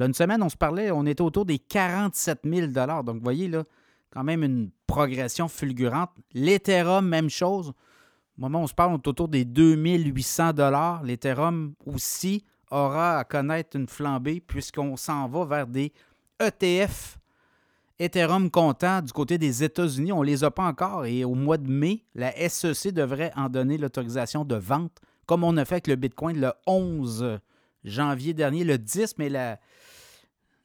A 0.00 0.06
une 0.06 0.14
semaine, 0.14 0.42
on 0.42 0.48
se 0.48 0.56
parlait, 0.56 0.90
on 0.90 1.04
était 1.04 1.20
autour 1.20 1.44
des 1.44 1.58
47 1.58 2.40
000 2.42 2.68
Donc, 3.02 3.16
vous 3.16 3.22
voyez, 3.22 3.48
là, 3.48 3.64
quand 4.10 4.24
même 4.24 4.42
une 4.42 4.70
progression 4.86 5.48
fulgurante. 5.48 6.08
L'Ethereum, 6.32 7.06
même 7.06 7.28
chose. 7.28 7.74
Au 8.36 8.42
moment 8.42 8.60
où 8.60 8.64
on 8.64 8.66
se 8.66 8.74
parle, 8.74 8.92
on 8.92 8.96
est 8.96 9.06
autour 9.06 9.28
des 9.28 9.44
2800 9.44 10.52
dollars. 10.52 11.02
L'Ethereum 11.04 11.74
aussi 11.86 12.44
aura 12.70 13.18
à 13.18 13.24
connaître 13.24 13.76
une 13.76 13.86
flambée 13.86 14.40
puisqu'on 14.40 14.96
s'en 14.96 15.28
va 15.28 15.44
vers 15.44 15.66
des 15.66 15.92
ETF. 16.40 17.18
Ethereum 18.00 18.50
comptant 18.50 19.00
du 19.02 19.12
côté 19.12 19.38
des 19.38 19.62
États-Unis, 19.62 20.10
on 20.12 20.22
ne 20.22 20.26
les 20.26 20.42
a 20.42 20.50
pas 20.50 20.64
encore 20.64 21.06
et 21.06 21.24
au 21.24 21.34
mois 21.34 21.58
de 21.58 21.70
mai, 21.70 22.02
la 22.16 22.32
SEC 22.48 22.92
devrait 22.92 23.30
en 23.36 23.48
donner 23.48 23.78
l'autorisation 23.78 24.44
de 24.44 24.56
vente, 24.56 25.00
comme 25.26 25.44
on 25.44 25.56
a 25.56 25.64
fait 25.64 25.76
avec 25.76 25.86
le 25.86 25.94
Bitcoin 25.94 26.40
le 26.40 26.52
11 26.66 27.38
janvier 27.84 28.34
dernier, 28.34 28.64
le 28.64 28.78
10, 28.78 29.14
mais 29.18 29.28
la, 29.28 29.60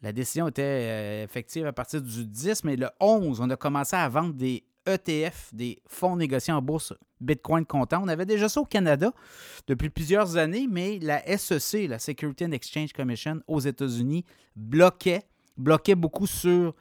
la 0.01 0.11
décision 0.11 0.47
était 0.47 0.63
euh, 0.63 1.24
effective 1.24 1.67
à 1.67 1.74
partir 1.74 2.01
du 2.01 2.26
10, 2.26 2.63
mais 2.63 2.76
le 2.76 2.89
11, 2.99 3.41
on 3.41 3.49
a 3.51 3.55
commencé 3.55 3.95
à 3.95 4.09
vendre 4.09 4.34
des 4.34 4.63
ETF, 4.93 5.49
des 5.53 5.81
fonds 5.87 6.15
négociés 6.15 6.53
en 6.53 6.61
bourse 6.61 6.93
Bitcoin 7.21 7.65
comptant. 7.65 8.01
On 8.03 8.07
avait 8.07 8.25
déjà 8.25 8.49
ça 8.49 8.61
au 8.61 8.65
Canada 8.65 9.11
depuis 9.67 9.89
plusieurs 9.89 10.37
années, 10.37 10.67
mais 10.69 10.99
la 10.99 11.21
SEC, 11.37 11.87
la 11.87 11.99
Security 11.99 12.45
and 12.45 12.51
Exchange 12.51 12.93
Commission 12.93 13.41
aux 13.47 13.59
États-Unis, 13.59 14.25
bloquait, 14.55 15.23
bloquait 15.57 15.95
beaucoup 15.95 16.27
sur 16.27 16.73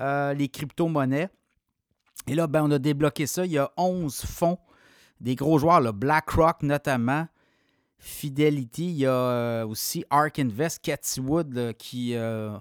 euh, 0.00 0.34
les 0.34 0.48
crypto-monnaies. 0.48 1.28
Et 2.26 2.34
là, 2.34 2.46
ben, 2.46 2.64
on 2.64 2.70
a 2.70 2.78
débloqué 2.78 3.26
ça. 3.26 3.46
Il 3.46 3.52
y 3.52 3.58
a 3.58 3.70
11 3.76 4.22
fonds, 4.22 4.58
des 5.20 5.34
gros 5.34 5.58
joueurs, 5.58 5.92
BlackRock 5.92 6.62
notamment, 6.62 7.26
Fidelity, 7.98 8.84
il 8.84 8.98
y 8.98 9.06
a 9.06 9.10
euh, 9.10 9.66
aussi 9.66 10.04
Ark 10.10 10.38
Invest, 10.38 10.82
Cathy 10.82 11.20
Wood, 11.20 11.74
qui 11.78 12.14
euh, 12.14 12.56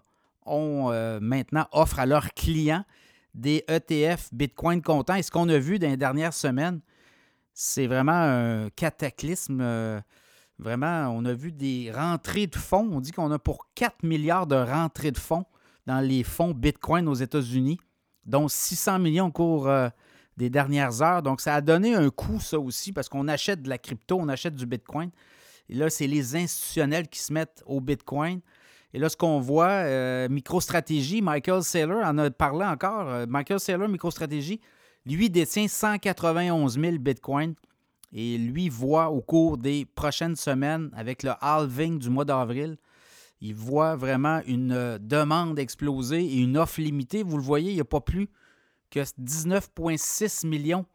ont 0.45 0.89
maintenant 1.19 1.67
offre 1.73 1.99
à 1.99 2.05
leurs 2.05 2.33
clients 2.33 2.85
des 3.35 3.65
ETF 3.67 4.29
Bitcoin 4.31 4.81
comptant. 4.81 5.15
Et 5.15 5.21
ce 5.21 5.29
qu'on 5.29 5.49
a 5.49 5.59
vu 5.59 5.77
dans 5.77 5.89
les 5.89 5.97
dernières 5.97 6.33
semaines, 6.33 6.79
c'est 7.53 7.85
vraiment 7.85 8.13
un 8.13 8.69
cataclysme. 8.69 9.59
Euh, 9.61 9.99
vraiment, 10.57 11.09
on 11.09 11.25
a 11.25 11.33
vu 11.33 11.51
des 11.51 11.91
rentrées 11.93 12.47
de 12.47 12.55
fonds. 12.55 12.89
On 12.91 13.01
dit 13.01 13.11
qu'on 13.11 13.31
a 13.31 13.39
pour 13.39 13.67
4 13.75 14.03
milliards 14.03 14.47
de 14.47 14.55
rentrées 14.55 15.11
de 15.11 15.17
fonds 15.19 15.45
dans 15.85 15.99
les 15.99 16.23
fonds 16.23 16.51
Bitcoin 16.51 17.07
aux 17.07 17.13
États-Unis, 17.13 17.77
dont 18.25 18.47
600 18.47 18.99
millions 18.99 19.27
au 19.27 19.31
cours 19.31 19.67
euh, 19.67 19.89
des 20.37 20.49
dernières 20.49 21.01
heures. 21.01 21.21
Donc, 21.21 21.41
ça 21.41 21.55
a 21.55 21.61
donné 21.61 21.93
un 21.93 22.09
coup, 22.09 22.39
ça 22.39 22.57
aussi, 22.57 22.93
parce 22.93 23.09
qu'on 23.09 23.27
achète 23.27 23.61
de 23.61 23.69
la 23.69 23.77
crypto, 23.77 24.17
on 24.19 24.29
achète 24.29 24.55
du 24.55 24.65
Bitcoin. 24.65 25.11
Et 25.67 25.75
là, 25.75 25.89
c'est 25.89 26.07
les 26.07 26.35
institutionnels 26.35 27.07
qui 27.09 27.19
se 27.19 27.33
mettent 27.33 27.63
au 27.65 27.81
Bitcoin. 27.81 28.39
Et 28.95 28.97
là, 28.97 29.09
ce 29.09 29.17
qu'on 29.17 29.41
voit, 29.41 29.67
euh, 29.67 30.29
MicroStratégie, 30.29 31.21
Michael 31.21 31.63
Saylor 31.63 32.01
en 32.05 32.17
a 32.17 32.31
parlé 32.31 32.63
encore. 32.63 33.09
Euh, 33.09 33.25
Michael 33.27 33.59
Saylor, 33.59 33.89
MicroStratégie, 33.89 34.61
lui 35.05 35.29
détient 35.29 35.67
191 35.67 36.79
000 36.79 36.97
Bitcoins. 36.99 37.55
Et 38.13 38.37
lui 38.37 38.69
voit 38.69 39.09
au 39.09 39.19
cours 39.19 39.57
des 39.57 39.83
prochaines 39.83 40.37
semaines, 40.37 40.91
avec 40.95 41.23
le 41.23 41.31
halving 41.41 41.99
du 41.99 42.09
mois 42.09 42.23
d'avril, 42.23 42.77
il 43.41 43.53
voit 43.53 43.97
vraiment 43.97 44.39
une 44.47 44.71
euh, 44.71 44.97
demande 44.97 45.59
exploser 45.59 46.23
et 46.23 46.37
une 46.37 46.57
offre 46.57 46.79
limitée. 46.79 47.21
Vous 47.21 47.35
le 47.35 47.43
voyez, 47.43 47.71
il 47.71 47.75
n'y 47.75 47.81
a 47.81 47.83
pas 47.83 47.99
plus 47.99 48.29
que 48.91 49.01
19,6 49.01 50.47
millions 50.47 50.85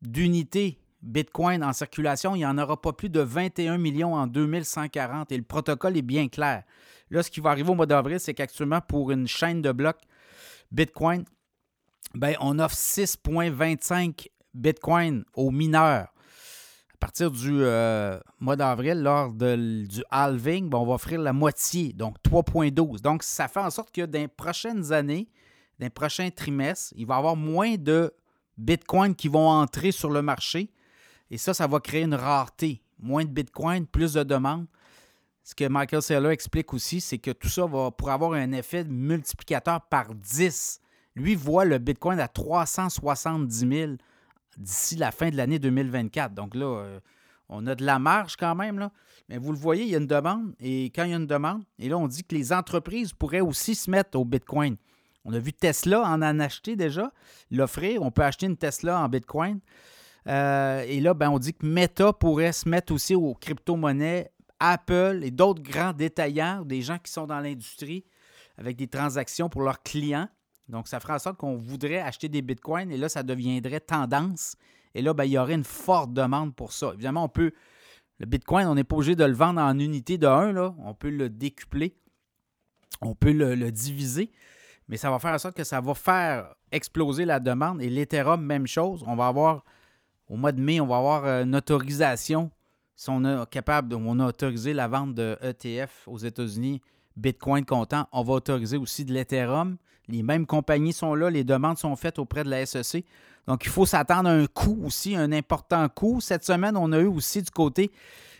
d'unités 0.00 0.78
Bitcoin 1.02 1.64
en 1.64 1.72
circulation. 1.72 2.36
Il 2.36 2.38
n'y 2.38 2.46
en 2.46 2.56
aura 2.56 2.80
pas 2.80 2.92
plus 2.92 3.10
de 3.10 3.18
21 3.18 3.78
millions 3.78 4.14
en 4.14 4.28
2140 4.28 5.32
et 5.32 5.36
le 5.36 5.42
protocole 5.42 5.96
est 5.96 6.02
bien 6.02 6.28
clair. 6.28 6.62
Là, 7.10 7.22
ce 7.22 7.30
qui 7.30 7.40
va 7.40 7.50
arriver 7.50 7.70
au 7.70 7.74
mois 7.74 7.86
d'avril, 7.86 8.18
c'est 8.18 8.34
qu'actuellement, 8.34 8.80
pour 8.80 9.10
une 9.10 9.26
chaîne 9.26 9.62
de 9.62 9.72
blocs 9.72 10.00
Bitcoin, 10.72 11.24
ben, 12.14 12.34
on 12.40 12.58
offre 12.58 12.74
6,25 12.74 14.28
Bitcoin 14.54 15.24
aux 15.34 15.50
mineurs. 15.50 16.08
À 16.94 16.98
partir 16.98 17.30
du 17.30 17.62
euh, 17.62 18.18
mois 18.40 18.56
d'avril, 18.56 19.02
lors 19.02 19.30
du 19.30 20.02
halving, 20.10 20.68
ben, 20.68 20.78
on 20.78 20.86
va 20.86 20.94
offrir 20.94 21.20
la 21.20 21.32
moitié, 21.32 21.92
donc 21.92 22.16
3,12. 22.24 23.00
Donc, 23.02 23.22
ça 23.22 23.48
fait 23.48 23.60
en 23.60 23.70
sorte 23.70 23.92
que 23.92 24.02
dans 24.02 24.18
les 24.18 24.28
prochaines 24.28 24.92
années, 24.92 25.28
dans 25.78 25.86
les 25.86 25.90
prochains 25.90 26.30
trimestres, 26.30 26.94
il 26.96 27.06
va 27.06 27.16
y 27.16 27.18
avoir 27.18 27.36
moins 27.36 27.76
de 27.76 28.12
Bitcoin 28.56 29.14
qui 29.14 29.28
vont 29.28 29.48
entrer 29.48 29.92
sur 29.92 30.10
le 30.10 30.22
marché. 30.22 30.72
Et 31.30 31.38
ça, 31.38 31.52
ça 31.52 31.66
va 31.66 31.80
créer 31.80 32.02
une 32.02 32.14
rareté. 32.14 32.82
Moins 32.98 33.24
de 33.24 33.30
Bitcoin, 33.30 33.86
plus 33.86 34.14
de 34.14 34.22
demandes. 34.22 34.66
Ce 35.46 35.54
que 35.54 35.68
Michael 35.68 36.02
Saylor 36.02 36.32
explique 36.32 36.74
aussi, 36.74 37.00
c'est 37.00 37.18
que 37.18 37.30
tout 37.30 37.48
ça 37.48 37.66
va 37.66 37.92
pour 37.92 38.10
avoir 38.10 38.32
un 38.32 38.50
effet 38.50 38.82
multiplicateur 38.82 39.80
par 39.80 40.12
10. 40.12 40.80
Lui 41.14 41.36
voit 41.36 41.64
le 41.64 41.78
Bitcoin 41.78 42.18
à 42.18 42.26
370 42.26 43.56
000 43.56 43.92
d'ici 44.58 44.96
la 44.96 45.12
fin 45.12 45.30
de 45.30 45.36
l'année 45.36 45.60
2024. 45.60 46.34
Donc 46.34 46.56
là, 46.56 46.66
euh, 46.66 47.00
on 47.48 47.64
a 47.68 47.76
de 47.76 47.84
la 47.84 48.00
marge 48.00 48.34
quand 48.36 48.56
même. 48.56 48.80
Là. 48.80 48.90
Mais 49.28 49.38
vous 49.38 49.52
le 49.52 49.58
voyez, 49.58 49.84
il 49.84 49.90
y 49.90 49.94
a 49.94 49.98
une 49.98 50.08
demande. 50.08 50.52
Et 50.58 50.86
quand 50.86 51.04
il 51.04 51.10
y 51.10 51.14
a 51.14 51.16
une 51.16 51.28
demande, 51.28 51.62
et 51.78 51.88
là, 51.88 51.96
on 51.96 52.08
dit 52.08 52.24
que 52.24 52.34
les 52.34 52.52
entreprises 52.52 53.12
pourraient 53.12 53.40
aussi 53.40 53.76
se 53.76 53.88
mettre 53.88 54.18
au 54.18 54.24
Bitcoin. 54.24 54.76
On 55.24 55.32
a 55.32 55.38
vu 55.38 55.52
Tesla 55.52 56.02
en 56.02 56.22
en 56.22 56.40
acheter 56.40 56.74
déjà, 56.74 57.12
l'offrir. 57.52 58.02
On 58.02 58.10
peut 58.10 58.24
acheter 58.24 58.46
une 58.46 58.56
Tesla 58.56 59.00
en 59.00 59.08
Bitcoin. 59.08 59.60
Euh, 60.26 60.84
et 60.88 60.98
là, 60.98 61.14
ben, 61.14 61.30
on 61.30 61.38
dit 61.38 61.54
que 61.54 61.64
Meta 61.64 62.12
pourrait 62.12 62.50
se 62.50 62.68
mettre 62.68 62.92
aussi 62.92 63.14
aux 63.14 63.34
crypto-monnaies 63.34 64.32
Apple 64.60 65.20
et 65.22 65.30
d'autres 65.30 65.62
grands 65.62 65.92
détaillants, 65.92 66.64
des 66.64 66.82
gens 66.82 66.98
qui 66.98 67.10
sont 67.12 67.26
dans 67.26 67.40
l'industrie 67.40 68.04
avec 68.58 68.76
des 68.76 68.88
transactions 68.88 69.48
pour 69.48 69.62
leurs 69.62 69.82
clients. 69.82 70.28
Donc, 70.68 70.88
ça 70.88 70.98
fera 70.98 71.16
en 71.16 71.18
sorte 71.18 71.36
qu'on 71.36 71.56
voudrait 71.56 72.00
acheter 72.00 72.28
des 72.28 72.42
bitcoins 72.42 72.90
et 72.90 72.96
là, 72.96 73.08
ça 73.08 73.22
deviendrait 73.22 73.80
tendance. 73.80 74.56
Et 74.94 75.02
là, 75.02 75.14
ben, 75.14 75.24
il 75.24 75.32
y 75.32 75.38
aurait 75.38 75.54
une 75.54 75.64
forte 75.64 76.12
demande 76.12 76.54
pour 76.54 76.72
ça. 76.72 76.92
Évidemment, 76.94 77.24
on 77.24 77.28
peut. 77.28 77.52
Le 78.18 78.26
bitcoin, 78.26 78.66
on 78.66 78.74
n'est 78.74 78.84
pas 78.84 78.96
obligé 78.96 79.14
de 79.14 79.24
le 79.24 79.34
vendre 79.34 79.60
en 79.60 79.78
unité 79.78 80.16
de 80.16 80.26
1, 80.26 80.52
là. 80.52 80.74
on 80.78 80.94
peut 80.94 81.10
le 81.10 81.28
décupler, 81.28 81.98
on 83.02 83.14
peut 83.14 83.32
le, 83.32 83.70
diviser, 83.70 84.32
mais 84.88 84.96
ça 84.96 85.10
va 85.10 85.18
faire 85.18 85.34
en 85.34 85.38
sorte 85.38 85.54
que 85.54 85.64
ça 85.64 85.82
va 85.82 85.92
faire 85.92 86.54
exploser 86.72 87.26
la 87.26 87.40
demande. 87.40 87.82
Et 87.82 87.90
l'Ethereum, 87.90 88.42
même 88.42 88.66
chose. 88.66 89.04
On 89.06 89.16
va 89.16 89.26
avoir, 89.26 89.64
au 90.28 90.36
mois 90.36 90.52
de 90.52 90.62
mai, 90.62 90.80
on 90.80 90.86
va 90.86 90.96
avoir 90.96 91.26
euh, 91.26 91.44
une 91.44 91.54
autorisation 91.54 92.50
si 92.96 93.10
on 93.10 93.24
est 93.24 93.48
capable, 93.50 93.94
on 93.94 94.18
a 94.20 94.26
autorisé 94.26 94.72
la 94.72 94.88
vente 94.88 95.14
de 95.14 95.36
ETF 95.42 96.08
aux 96.08 96.18
États-Unis, 96.18 96.80
Bitcoin 97.16 97.64
comptant, 97.64 98.08
on 98.10 98.22
va 98.22 98.34
autoriser 98.34 98.78
aussi 98.78 99.04
de 99.04 99.12
l'Ethereum. 99.12 99.76
Les 100.08 100.22
mêmes 100.22 100.46
compagnies 100.46 100.92
sont 100.92 101.14
là, 101.14 101.30
les 101.30 101.44
demandes 101.44 101.78
sont 101.78 101.94
faites 101.96 102.18
auprès 102.18 102.42
de 102.42 102.50
la 102.50 102.64
SEC. 102.64 103.04
Donc, 103.46 103.64
il 103.64 103.70
faut 103.70 103.86
s'attendre 103.86 104.28
à 104.28 104.32
un 104.32 104.46
coût 104.46 104.82
aussi, 104.84 105.14
un 105.14 105.30
important 105.32 105.88
coût. 105.88 106.20
Cette 106.20 106.44
semaine, 106.44 106.76
on 106.76 106.90
a 106.92 106.98
eu 106.98 107.06
aussi 107.06 107.42
du 107.42 107.50
côté, 107.50 107.90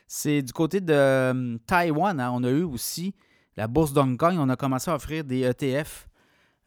c'est 0.06 0.42
du 0.42 0.52
côté 0.52 0.80
de 0.80 0.92
euh, 0.92 1.58
Taïwan, 1.66 2.18
hein. 2.18 2.30
on 2.32 2.42
a 2.44 2.50
eu 2.50 2.62
aussi 2.62 3.14
la 3.56 3.66
bourse 3.66 3.92
d'Hong 3.92 4.16
Kong, 4.16 4.36
on 4.38 4.48
a 4.48 4.56
commencé 4.56 4.90
à 4.90 4.94
offrir 4.94 5.24
des 5.24 5.42
ETF 5.42 6.08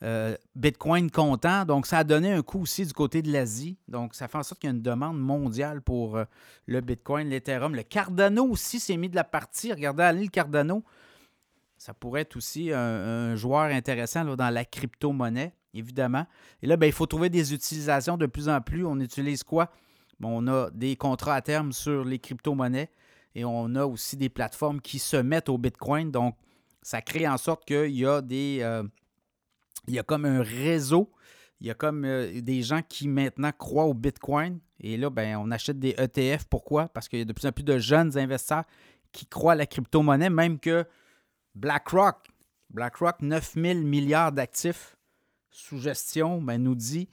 euh, 0.01 0.35
Bitcoin 0.55 1.11
comptant. 1.11 1.65
Donc, 1.65 1.85
ça 1.85 1.99
a 1.99 2.03
donné 2.03 2.31
un 2.31 2.41
coup 2.41 2.61
aussi 2.61 2.85
du 2.85 2.93
côté 2.93 3.21
de 3.21 3.31
l'Asie. 3.31 3.77
Donc, 3.87 4.15
ça 4.15 4.27
fait 4.27 4.37
en 4.37 4.43
sorte 4.43 4.61
qu'il 4.61 4.69
y 4.69 4.71
a 4.71 4.75
une 4.75 4.81
demande 4.81 5.19
mondiale 5.19 5.81
pour 5.81 6.17
euh, 6.17 6.25
le 6.65 6.81
Bitcoin, 6.81 7.29
l'Ethereum. 7.29 7.75
Le 7.75 7.83
Cardano 7.83 8.45
aussi 8.45 8.79
s'est 8.79 8.97
mis 8.97 9.09
de 9.09 9.15
la 9.15 9.23
partie. 9.23 9.73
Regardez, 9.73 10.03
allez, 10.03 10.23
le 10.23 10.29
Cardano, 10.29 10.83
ça 11.77 11.93
pourrait 11.93 12.21
être 12.21 12.37
aussi 12.37 12.71
un, 12.71 13.35
joueur 13.35 13.71
intéressant 13.71 14.23
dans 14.35 14.49
la 14.49 14.65
crypto-monnaie, 14.65 15.53
évidemment. 15.73 16.25
Et 16.61 16.67
là, 16.67 16.77
ben, 16.77 16.87
il 16.87 16.93
faut 16.93 17.05
trouver 17.05 17.29
des 17.29 17.53
utilisations 17.53 18.17
de 18.17 18.25
plus 18.25 18.47
en 18.47 18.61
plus. 18.61 18.85
On 18.85 18.99
utilise 18.99 19.43
quoi? 19.43 19.71
on 20.21 20.47
a 20.47 20.69
des 20.71 20.97
contrats 20.97 21.35
à 21.35 21.41
terme 21.41 21.71
sur 21.71 22.03
les 22.03 22.19
crypto-monnaies 22.19 22.89
et 23.35 23.45
on 23.45 23.73
a 23.75 23.85
aussi 23.85 24.17
des 24.17 24.27
plateformes 24.27 24.81
qui 24.81 24.99
se 24.99 25.15
mettent 25.17 25.49
au 25.49 25.57
Bitcoin. 25.57 26.11
Donc, 26.11 26.35
ça 26.81 27.01
crée 27.01 27.27
en 27.27 27.37
sorte 27.37 27.65
qu'il 27.65 27.91
y 27.91 28.05
a 28.05 28.21
des... 28.21 28.59
Euh, 28.61 28.83
il 29.89 29.95
y 29.95 29.99
a 29.99 30.03
comme 30.03 30.25
un 30.25 30.41
réseau. 30.41 31.11
Il 31.59 31.67
y 31.67 31.71
a 31.71 31.73
comme 31.73 32.05
euh, 32.05 32.41
des 32.41 32.61
gens 32.61 32.81
qui 32.87 33.07
maintenant 33.07 33.51
croient 33.51 33.85
au 33.85 33.93
Bitcoin. 33.93 34.59
Et 34.79 34.95
là, 34.95 35.09
ben, 35.09 35.37
on 35.37 35.51
achète 35.51 35.79
des 35.79 35.95
ETF. 35.97 36.45
Pourquoi? 36.45 36.87
Parce 36.87 37.09
qu'il 37.09 37.19
y 37.19 37.21
a 37.21 37.25
de 37.25 37.33
plus 37.33 37.47
en 37.47 37.51
plus 37.51 37.63
de 37.63 37.77
jeunes 37.77 38.17
investisseurs 38.17 38.63
qui 39.11 39.25
croient 39.25 39.53
à 39.53 39.55
la 39.55 39.65
crypto-monnaie, 39.65 40.29
même 40.29 40.59
que 40.59 40.85
BlackRock, 41.55 42.27
BlackRock, 42.69 43.21
9 43.21 43.53
000 43.55 43.79
milliards 43.79 44.31
d'actifs 44.31 44.95
sous 45.51 45.79
gestion, 45.79 46.41
ben, 46.41 46.61
nous 46.61 46.75
dit 46.75 47.09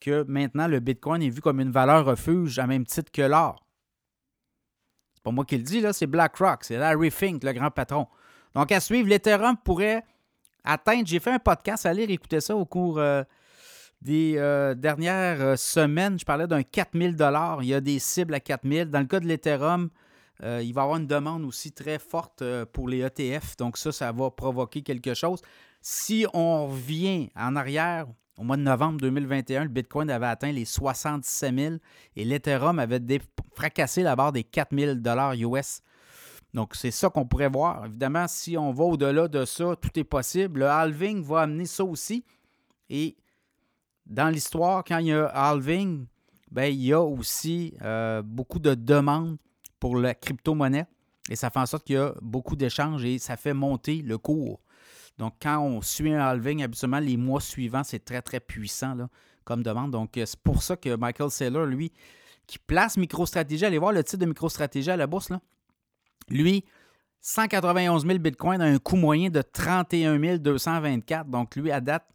que 0.00 0.24
maintenant 0.26 0.66
le 0.66 0.80
Bitcoin 0.80 1.22
est 1.22 1.30
vu 1.30 1.40
comme 1.40 1.60
une 1.60 1.70
valeur 1.70 2.06
refuge 2.06 2.58
à 2.58 2.66
même 2.66 2.86
titre 2.86 3.12
que 3.12 3.22
l'or. 3.22 3.64
C'est 5.14 5.22
pas 5.22 5.30
moi 5.30 5.44
qui 5.44 5.56
le 5.56 5.62
dis, 5.62 5.80
là, 5.80 5.92
c'est 5.92 6.06
BlackRock, 6.06 6.64
c'est 6.64 6.78
Larry 6.78 7.10
Fink, 7.10 7.44
le 7.44 7.52
grand 7.52 7.70
patron. 7.70 8.08
Donc, 8.54 8.72
à 8.72 8.80
suivre, 8.80 9.08
l'Ethereum 9.08 9.56
pourrait 9.56 10.04
atteindre. 10.64 11.06
J'ai 11.06 11.20
fait 11.20 11.30
un 11.30 11.38
podcast, 11.38 11.86
allez 11.86 12.04
écouter 12.04 12.40
ça 12.40 12.56
au 12.56 12.64
cours 12.64 12.98
euh, 12.98 13.22
des 14.02 14.34
euh, 14.36 14.74
dernières 14.74 15.40
euh, 15.40 15.56
semaines. 15.56 16.18
Je 16.18 16.24
parlais 16.24 16.46
d'un 16.46 16.62
4000 16.62 17.16
Il 17.60 17.66
y 17.66 17.74
a 17.74 17.80
des 17.80 17.98
cibles 17.98 18.34
à 18.34 18.40
4000 18.40 18.90
Dans 18.90 19.00
le 19.00 19.06
cas 19.06 19.20
de 19.20 19.26
l'Ethereum, 19.26 19.90
il 20.42 20.46
va 20.46 20.60
y 20.60 20.68
avoir 20.84 20.96
une 20.96 21.06
demande 21.06 21.44
aussi 21.44 21.72
très 21.72 21.98
forte 21.98 22.42
pour 22.72 22.88
les 22.88 23.00
ETF. 23.00 23.56
Donc 23.56 23.78
ça, 23.78 23.92
ça 23.92 24.10
va 24.12 24.30
provoquer 24.30 24.82
quelque 24.82 25.14
chose. 25.14 25.40
Si 25.80 26.26
on 26.34 26.66
revient 26.66 27.30
en 27.36 27.56
arrière, 27.56 28.06
au 28.36 28.42
mois 28.42 28.56
de 28.56 28.62
novembre 28.62 29.00
2021, 29.00 29.64
le 29.64 29.68
Bitcoin 29.68 30.10
avait 30.10 30.26
atteint 30.26 30.50
les 30.50 30.64
77 30.64 31.54
000 31.56 31.74
et 32.16 32.24
l'Ethereum 32.24 32.78
avait 32.78 33.00
fracassé 33.54 34.02
la 34.02 34.16
barre 34.16 34.32
des 34.32 34.42
4 34.42 34.76
000 34.76 35.56
US. 35.56 35.82
Donc, 36.54 36.76
c'est 36.76 36.92
ça 36.92 37.10
qu'on 37.10 37.26
pourrait 37.26 37.48
voir. 37.48 37.84
Évidemment, 37.84 38.26
si 38.28 38.56
on 38.56 38.72
va 38.72 38.84
au-delà 38.84 39.26
de 39.26 39.44
ça, 39.44 39.74
tout 39.74 39.90
est 39.98 40.04
possible. 40.04 40.60
Le 40.60 40.66
halving 40.66 41.22
va 41.22 41.40
amener 41.40 41.66
ça 41.66 41.84
aussi. 41.84 42.24
Et 42.88 43.16
dans 44.06 44.28
l'histoire, 44.28 44.84
quand 44.84 44.98
il 44.98 45.06
y 45.08 45.12
a 45.12 45.26
halving, 45.26 46.06
ben, 46.52 46.72
il 46.72 46.80
y 46.80 46.92
a 46.92 47.02
aussi 47.02 47.74
euh, 47.82 48.22
beaucoup 48.22 48.60
de 48.60 48.74
demandes 48.74 49.36
pour 49.80 49.96
la 49.96 50.14
crypto-monnaie. 50.14 50.86
Et 51.28 51.34
ça 51.34 51.50
fait 51.50 51.58
en 51.58 51.66
sorte 51.66 51.84
qu'il 51.84 51.96
y 51.96 51.98
a 51.98 52.14
beaucoup 52.22 52.54
d'échanges 52.54 53.04
et 53.04 53.18
ça 53.18 53.36
fait 53.36 53.54
monter 53.54 54.02
le 54.02 54.16
cours. 54.16 54.60
Donc, 55.18 55.34
quand 55.42 55.58
on 55.58 55.82
suit 55.82 56.12
un 56.12 56.20
halving, 56.20 56.62
habituellement, 56.62 57.00
les 57.00 57.16
mois 57.16 57.40
suivants, 57.40 57.82
c'est 57.82 58.04
très, 58.04 58.22
très 58.22 58.38
puissant 58.38 58.94
là, 58.94 59.08
comme 59.44 59.64
demande. 59.64 59.90
Donc, 59.90 60.16
euh, 60.16 60.24
c'est 60.24 60.38
pour 60.38 60.62
ça 60.62 60.76
que 60.76 60.94
Michael 60.94 61.30
Saylor, 61.30 61.66
lui, 61.66 61.90
qui 62.46 62.58
place 62.58 62.96
MicroStratégie, 62.96 63.64
allez 63.64 63.78
voir 63.78 63.92
le 63.92 64.04
titre 64.04 64.18
de 64.18 64.26
MicroStratégie 64.26 64.90
à 64.90 64.96
la 64.96 65.08
bourse, 65.08 65.30
là. 65.30 65.40
Lui, 66.28 66.64
191 67.20 68.06
000 68.06 68.18
bitcoins 68.18 68.60
à 68.60 68.64
un 68.64 68.78
coût 68.78 68.96
moyen 68.96 69.30
de 69.30 69.42
31 69.42 70.38
224. 70.38 71.28
Donc, 71.28 71.56
lui, 71.56 71.70
à 71.70 71.80
date, 71.80 72.06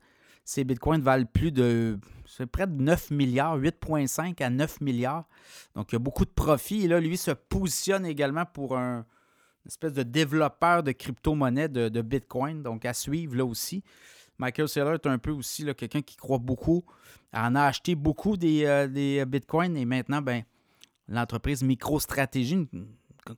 ses 0.45 0.64
bitcoins 0.64 1.01
valent 1.01 1.28
plus 1.32 1.51
de. 1.51 1.99
C'est 2.26 2.45
près 2.45 2.68
de 2.68 2.74
9 2.74 3.12
milliards, 3.12 3.57
8,5 3.57 4.41
à 4.43 4.49
9 4.49 4.82
milliards. 4.82 5.28
Donc, 5.76 5.91
il 5.91 5.95
y 5.95 5.97
a 5.97 5.99
beaucoup 5.99 6.26
de 6.26 6.30
profits. 6.30 6.86
Et 6.86 6.88
là, 6.88 6.99
lui 6.99 7.18
se 7.18 7.32
positionne 7.32 8.05
également 8.05 8.45
pour 8.45 8.78
un 8.78 9.05
une 9.66 9.70
espèce 9.70 9.93
de 9.93 10.03
développeur 10.03 10.84
de 10.84 10.91
crypto-monnaie 10.91 11.68
de, 11.68 12.01
Bitcoin. 12.01 12.64
Donc, 12.64 12.86
à 12.86 12.93
suivre 12.93 13.36
là 13.36 13.45
aussi. 13.45 13.84
Michael 14.38 14.70
Saylor 14.70 14.93
est 14.93 15.05
un 15.05 15.18
peu 15.18 15.32
aussi 15.32 15.66
quelqu'un 15.76 16.01
qui 16.01 16.16
croit 16.16 16.38
beaucoup, 16.38 16.86
en 17.34 17.55
a 17.55 17.64
acheté 17.64 17.93
beaucoup 17.95 18.38
des, 18.38 18.66
euh, 18.66 18.88
des 18.88 19.26
bitcoins 19.26 19.76
et 19.76 19.84
maintenant, 19.84 20.22
ben, 20.22 20.43
l'entreprise 21.10 21.62
MicroStrategy, 21.62 22.70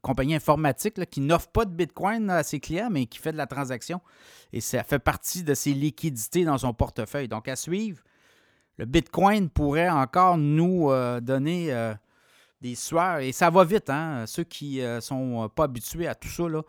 compagnie 0.01 0.35
informatique 0.35 1.09
qui 1.09 1.21
n'offre 1.21 1.49
pas 1.49 1.65
de 1.65 1.71
bitcoin 1.71 2.29
à 2.29 2.43
ses 2.43 2.59
clients, 2.59 2.89
mais 2.91 3.05
qui 3.05 3.19
fait 3.19 3.31
de 3.31 3.37
la 3.37 3.47
transaction. 3.47 4.01
Et 4.53 4.61
ça 4.61 4.83
fait 4.83 4.99
partie 4.99 5.43
de 5.43 5.53
ses 5.53 5.73
liquidités 5.73 6.45
dans 6.45 6.57
son 6.57 6.73
portefeuille. 6.73 7.27
Donc, 7.27 7.47
à 7.47 7.55
suivre, 7.55 8.01
le 8.77 8.85
bitcoin 8.85 9.49
pourrait 9.49 9.89
encore 9.89 10.37
nous 10.37 10.89
euh, 10.91 11.19
donner 11.19 11.73
euh, 11.73 11.93
des 12.61 12.75
sueurs. 12.75 13.19
Et 13.19 13.31
ça 13.31 13.49
va 13.49 13.63
vite, 13.63 13.89
hein? 13.89 14.25
Ceux 14.27 14.43
qui 14.43 14.79
ne 14.79 14.99
sont 14.99 15.49
pas 15.55 15.65
habitués 15.65 16.07
à 16.07 16.15
tout 16.15 16.29
ça, 16.29 16.47
là, 16.47 16.61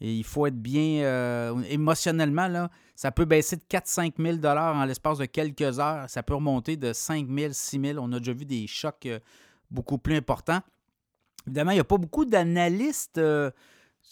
et 0.00 0.14
il 0.14 0.24
faut 0.24 0.46
être 0.46 0.56
bien 0.56 1.02
euh, 1.02 1.60
émotionnellement. 1.68 2.48
Là, 2.48 2.70
ça 2.96 3.12
peut 3.12 3.26
baisser 3.26 3.56
de 3.56 3.62
4-5 3.68 4.14
000 4.40 4.46
en 4.46 4.84
l'espace 4.84 5.18
de 5.18 5.26
quelques 5.26 5.78
heures. 5.78 6.08
Ça 6.08 6.22
peut 6.22 6.34
remonter 6.34 6.76
de 6.76 6.92
5 6.92 7.28
000, 7.28 7.52
6 7.52 7.80
000. 7.80 7.98
On 8.00 8.10
a 8.12 8.18
déjà 8.18 8.32
vu 8.32 8.46
des 8.46 8.66
chocs 8.66 9.06
euh, 9.06 9.20
beaucoup 9.70 9.98
plus 9.98 10.16
importants. 10.16 10.60
Évidemment, 11.46 11.70
il 11.72 11.74
n'y 11.74 11.80
a 11.80 11.84
pas 11.84 11.98
beaucoup 11.98 12.24
d'analystes, 12.24 13.18
euh, 13.18 13.50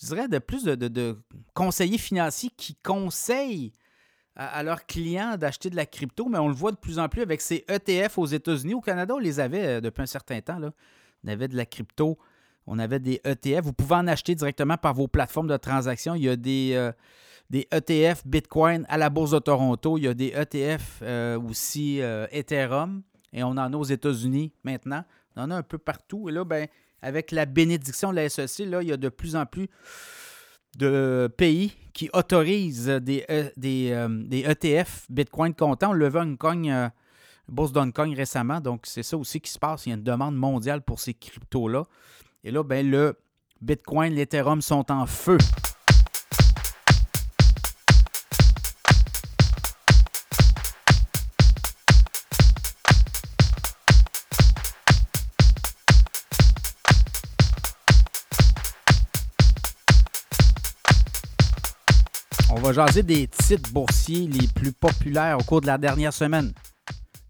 je 0.00 0.06
dirais, 0.06 0.28
de 0.28 0.38
plus 0.38 0.64
de, 0.64 1.18
conseillers 1.54 1.98
financiers 1.98 2.50
qui 2.56 2.74
conseillent 2.76 3.72
à, 4.34 4.62
leurs 4.62 4.86
clients 4.86 5.36
d'acheter 5.36 5.68
de 5.68 5.76
la 5.76 5.86
crypto, 5.86 6.28
mais 6.28 6.38
on 6.38 6.48
le 6.48 6.54
voit 6.54 6.70
de 6.70 6.76
plus 6.76 6.98
en 6.98 7.08
plus 7.08 7.22
avec 7.22 7.40
ces 7.40 7.64
ETF 7.68 8.18
aux 8.18 8.26
États-Unis. 8.26 8.74
Au 8.74 8.80
Canada, 8.80 9.14
on 9.14 9.18
les 9.18 9.40
avait 9.40 9.80
depuis 9.80 10.02
un 10.02 10.06
certain 10.06 10.40
temps. 10.40 10.58
Là. 10.58 10.70
On 11.24 11.28
avait 11.28 11.48
de 11.48 11.56
la 11.56 11.66
crypto 11.66 12.18
on 12.68 12.78
avait 12.78 13.00
des 13.00 13.20
ETF. 13.24 13.64
Vous 13.64 13.72
pouvez 13.72 13.96
en 13.96 14.06
acheter 14.06 14.34
directement 14.34 14.76
par 14.76 14.94
vos 14.94 15.08
plateformes 15.08 15.48
de 15.48 15.56
transaction. 15.56 16.14
Il 16.14 16.22
y 16.22 16.28
a 16.28 16.36
des, 16.36 16.72
euh, 16.74 16.92
des 17.50 17.66
ETF 17.72 18.26
Bitcoin 18.26 18.84
à 18.88 18.98
la 18.98 19.08
Bourse 19.10 19.30
de 19.30 19.38
Toronto. 19.38 19.96
Il 19.96 20.04
y 20.04 20.08
a 20.08 20.14
des 20.14 20.28
ETF 20.28 21.00
euh, 21.02 21.40
aussi 21.40 22.00
euh, 22.02 22.26
Ethereum. 22.30 23.02
Et 23.32 23.42
on 23.42 23.48
en 23.48 23.72
a 23.72 23.76
aux 23.76 23.84
États-Unis 23.84 24.52
maintenant. 24.64 25.02
On 25.34 25.42
en 25.42 25.50
a 25.50 25.56
un 25.56 25.62
peu 25.62 25.78
partout. 25.78 26.28
Et 26.28 26.32
là, 26.32 26.44
ben, 26.44 26.68
avec 27.02 27.30
la 27.32 27.46
bénédiction 27.46 28.10
de 28.10 28.16
la 28.16 28.28
SEC, 28.28 28.66
là, 28.66 28.82
il 28.82 28.88
y 28.88 28.92
a 28.92 28.96
de 28.96 29.08
plus 29.08 29.36
en 29.36 29.46
plus 29.46 29.68
de 30.76 31.32
pays 31.36 31.72
qui 31.92 32.10
autorisent 32.12 32.86
des, 32.86 33.24
des, 33.56 34.06
des 34.26 34.40
ETF 34.40 35.06
Bitcoin 35.08 35.54
comptant. 35.54 35.90
On 35.90 35.94
levait 35.94 36.20
une 36.20 36.36
cogne, 36.36 36.90
bourse 37.48 37.72
d'Hong 37.72 37.92
récemment. 38.14 38.60
Donc, 38.60 38.82
c'est 38.84 39.02
ça 39.02 39.16
aussi 39.16 39.40
qui 39.40 39.50
se 39.50 39.58
passe. 39.58 39.86
Il 39.86 39.90
y 39.90 39.92
a 39.92 39.96
une 39.96 40.04
demande 40.04 40.36
mondiale 40.36 40.82
pour 40.82 41.00
ces 41.00 41.14
cryptos-là. 41.14 41.84
Et 42.44 42.50
là, 42.50 42.62
ben, 42.62 42.88
le 42.88 43.16
Bitcoin, 43.60 44.14
l'Ethereum 44.14 44.62
sont 44.62 44.90
en 44.92 45.06
feu. 45.06 45.38
Va 62.68 62.86
jaser 62.86 63.02
des 63.02 63.26
titres 63.26 63.72
boursiers 63.72 64.26
les 64.26 64.46
plus 64.46 64.72
populaires 64.72 65.38
au 65.38 65.42
cours 65.42 65.62
de 65.62 65.66
la 65.66 65.78
dernière 65.78 66.12
semaine. 66.12 66.52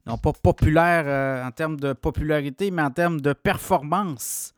Non 0.05 0.19
pas 0.19 0.33
populaire 0.33 1.05
euh, 1.07 1.47
en 1.47 1.53
termes 1.53 1.79
de 1.79 1.93
popularité, 1.93 2.73
mais 2.73 2.83
en 2.83 2.91
termes 2.91 3.21
de 3.21 3.33
performance 3.33 4.53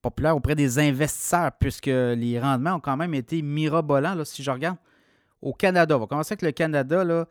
populaire 0.00 0.36
auprès 0.36 0.54
des 0.54 0.78
investisseurs, 0.78 1.50
puisque 1.58 1.86
les 1.86 2.38
rendements 2.40 2.74
ont 2.74 2.80
quand 2.80 2.96
même 2.96 3.14
été 3.14 3.42
mirabolants, 3.42 4.14
là, 4.14 4.24
si 4.24 4.44
je 4.44 4.50
regarde. 4.50 4.76
Au 5.42 5.52
Canada, 5.54 5.96
on 5.96 6.00
va 6.00 6.06
commencer 6.06 6.32
avec 6.32 6.42
le 6.42 6.52
Canada. 6.52 7.02
Là, 7.02 7.26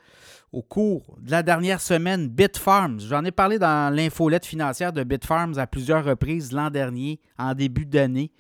au 0.52 0.64
cours 0.64 1.16
de 1.22 1.30
la 1.30 1.44
dernière 1.44 1.80
semaine, 1.80 2.28
Bitfarms, 2.28 3.02
j'en 3.02 3.24
ai 3.24 3.32
parlé 3.32 3.60
dans 3.60 3.94
l'infolette 3.94 4.46
financière 4.46 4.94
de 4.94 5.04
Bitfarms 5.04 5.60
à 5.60 5.68
plusieurs 5.68 6.04
reprises 6.04 6.52
l'an 6.52 6.72
dernier, 6.72 7.20
en 7.38 7.54
début 7.54 7.86
d'année. 7.86 8.32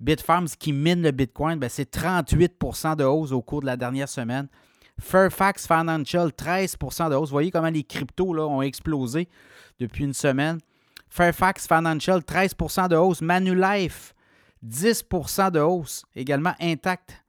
Bitfarms 0.00 0.48
qui 0.58 0.72
mine 0.72 1.02
le 1.02 1.10
Bitcoin, 1.10 1.58
ben, 1.58 1.68
c'est 1.68 1.94
38% 1.94 2.96
de 2.96 3.04
hausse 3.04 3.32
au 3.32 3.42
cours 3.42 3.60
de 3.60 3.66
la 3.66 3.76
dernière 3.76 4.08
semaine. 4.08 4.48
Fairfax 5.00 5.66
Financial, 5.66 6.28
13% 6.30 7.10
de 7.10 7.14
hausse. 7.14 7.28
Vous 7.28 7.34
voyez 7.34 7.50
comment 7.50 7.70
les 7.70 7.84
cryptos 7.84 8.36
ont 8.36 8.62
explosé 8.62 9.28
depuis 9.78 10.04
une 10.04 10.14
semaine. 10.14 10.58
Fairfax 11.08 11.68
Financial, 11.68 12.20
13% 12.20 12.88
de 12.88 12.96
hausse. 12.96 13.20
Manulife, 13.20 14.14
10% 14.66 15.52
de 15.52 15.60
hausse. 15.60 16.04
Également 16.16 16.54
Intact 16.60 17.22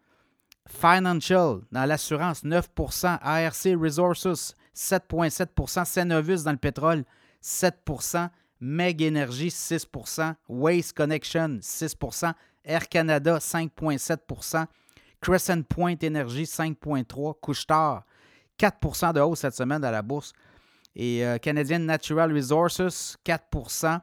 Financial 0.69 1.61
dans 1.71 1.85
l'assurance, 1.85 2.43
9% 2.43 3.19
ARC 3.21 3.67
Resources, 3.79 4.53
7,7% 4.75 5.85
Cenovus 5.85 6.43
dans 6.43 6.51
le 6.51 6.57
pétrole, 6.57 7.03
7% 7.43 8.29
Meg 8.61 9.01
Energy, 9.01 9.49
6% 9.49 10.35
Waste 10.47 10.93
Connection, 10.95 11.59
6% 11.61 12.33
Air 12.63 12.87
Canada, 12.87 13.39
5,7% 13.39 14.65
Crescent 15.21 15.63
Point 15.63 15.97
Energy, 16.03 16.43
5,3% 16.43 17.33
Couchetard, 17.41 18.03
4% 18.57 19.13
de 19.13 19.19
hausse 19.21 19.39
cette 19.39 19.55
semaine 19.55 19.83
à 19.83 19.91
la 19.91 20.01
bourse. 20.01 20.33
Et 20.95 21.25
euh, 21.25 21.37
Canadian 21.37 21.79
Natural 21.79 22.33
Resources, 22.33 23.17
4% 23.25 23.99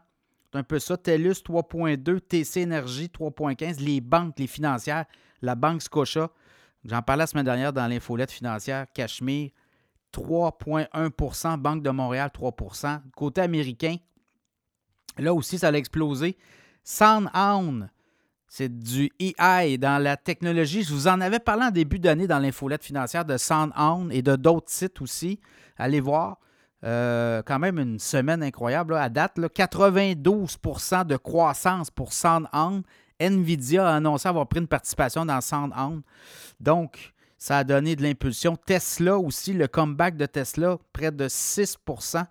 C'est 0.53 0.59
un 0.59 0.62
peu 0.62 0.79
ça. 0.79 0.97
TELUS, 0.97 1.43
3,2 1.43 2.21
TC 2.21 2.61
Énergie, 2.61 3.07
3,15 3.07 3.81
Les 3.81 4.01
banques, 4.01 4.39
les 4.39 4.47
financières, 4.47 5.05
la 5.43 5.55
Banque 5.55 5.83
Scotia, 5.83 6.31
j'en 6.89 7.03
parlais 7.03 7.22
la 7.22 7.26
semaine 7.26 7.45
dernière 7.45 7.72
dans 7.72 7.87
l'infolette 7.87 8.30
financière, 8.30 8.87
Cachemire, 8.95 9.51
3,1% 10.12 11.57
Banque 11.59 11.82
de 11.82 11.91
Montréal, 11.91 12.30
3% 12.34 13.01
Côté 13.14 13.41
américain, 13.41 13.97
là 15.18 15.34
aussi, 15.34 15.59
ça 15.59 15.68
a 15.68 15.72
explosé. 15.72 16.37
SoundHound, 16.84 17.91
c'est 18.49 18.78
du 18.78 19.11
EI 19.18 19.76
dans 19.76 20.03
la 20.03 20.16
technologie. 20.16 20.82
Je 20.82 20.95
vous 20.95 21.09
en 21.09 21.20
avais 21.20 21.41
parlé 21.41 21.64
en 21.64 21.70
début 21.70 21.99
d'année 21.99 22.26
dans 22.26 22.39
l'infolette 22.39 22.84
financière 22.84 23.24
de 23.24 23.37
SoundHound 23.37 24.12
et 24.12 24.22
de 24.22 24.37
d'autres 24.37 24.70
sites 24.70 25.01
aussi. 25.01 25.41
Allez 25.76 26.01
voir. 26.01 26.39
Euh, 26.84 27.43
quand 27.45 27.59
même 27.59 27.78
une 27.78 27.99
semaine 27.99 28.43
incroyable 28.43 28.95
à 28.95 29.09
date. 29.09 29.39
92% 29.39 31.07
de 31.07 31.16
croissance 31.16 31.91
pour 31.91 32.12
SoundHound. 32.12 32.84
Nvidia 33.21 33.89
a 33.89 33.97
annoncé 33.97 34.29
avoir 34.29 34.47
pris 34.47 34.61
une 34.61 34.67
participation 34.69 35.25
dans 35.25 35.41
SoundHound. 35.41 36.03
Donc, 36.61 37.12
ça 37.39 37.59
a 37.59 37.64
donné 37.64 37.97
de 37.97 38.03
l'impulsion. 38.03 38.57
Tesla 38.57 39.19
aussi, 39.19 39.53
le 39.53 39.69
comeback 39.69 40.17
de 40.17 40.27
Tesla, 40.27 40.79
près 40.93 41.11
de 41.11 41.29
6% 41.29 42.25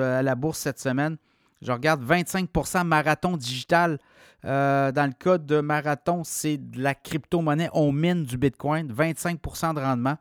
à 0.00 0.22
la 0.22 0.34
bourse 0.34 0.58
cette 0.58 0.80
semaine. 0.80 1.16
Je 1.62 1.72
regarde 1.72 2.02
25% 2.04 2.84
marathon 2.84 3.36
digital. 3.36 3.98
Euh, 4.44 4.92
dans 4.92 5.06
le 5.06 5.12
cas 5.12 5.38
de 5.38 5.60
marathon, 5.60 6.22
c'est 6.24 6.56
de 6.56 6.80
la 6.80 6.94
crypto-monnaie. 6.94 7.68
On 7.72 7.90
mine 7.90 8.24
du 8.24 8.38
Bitcoin, 8.38 8.92
25% 8.92 9.74
de 9.74 9.80
rendement. 9.80 10.16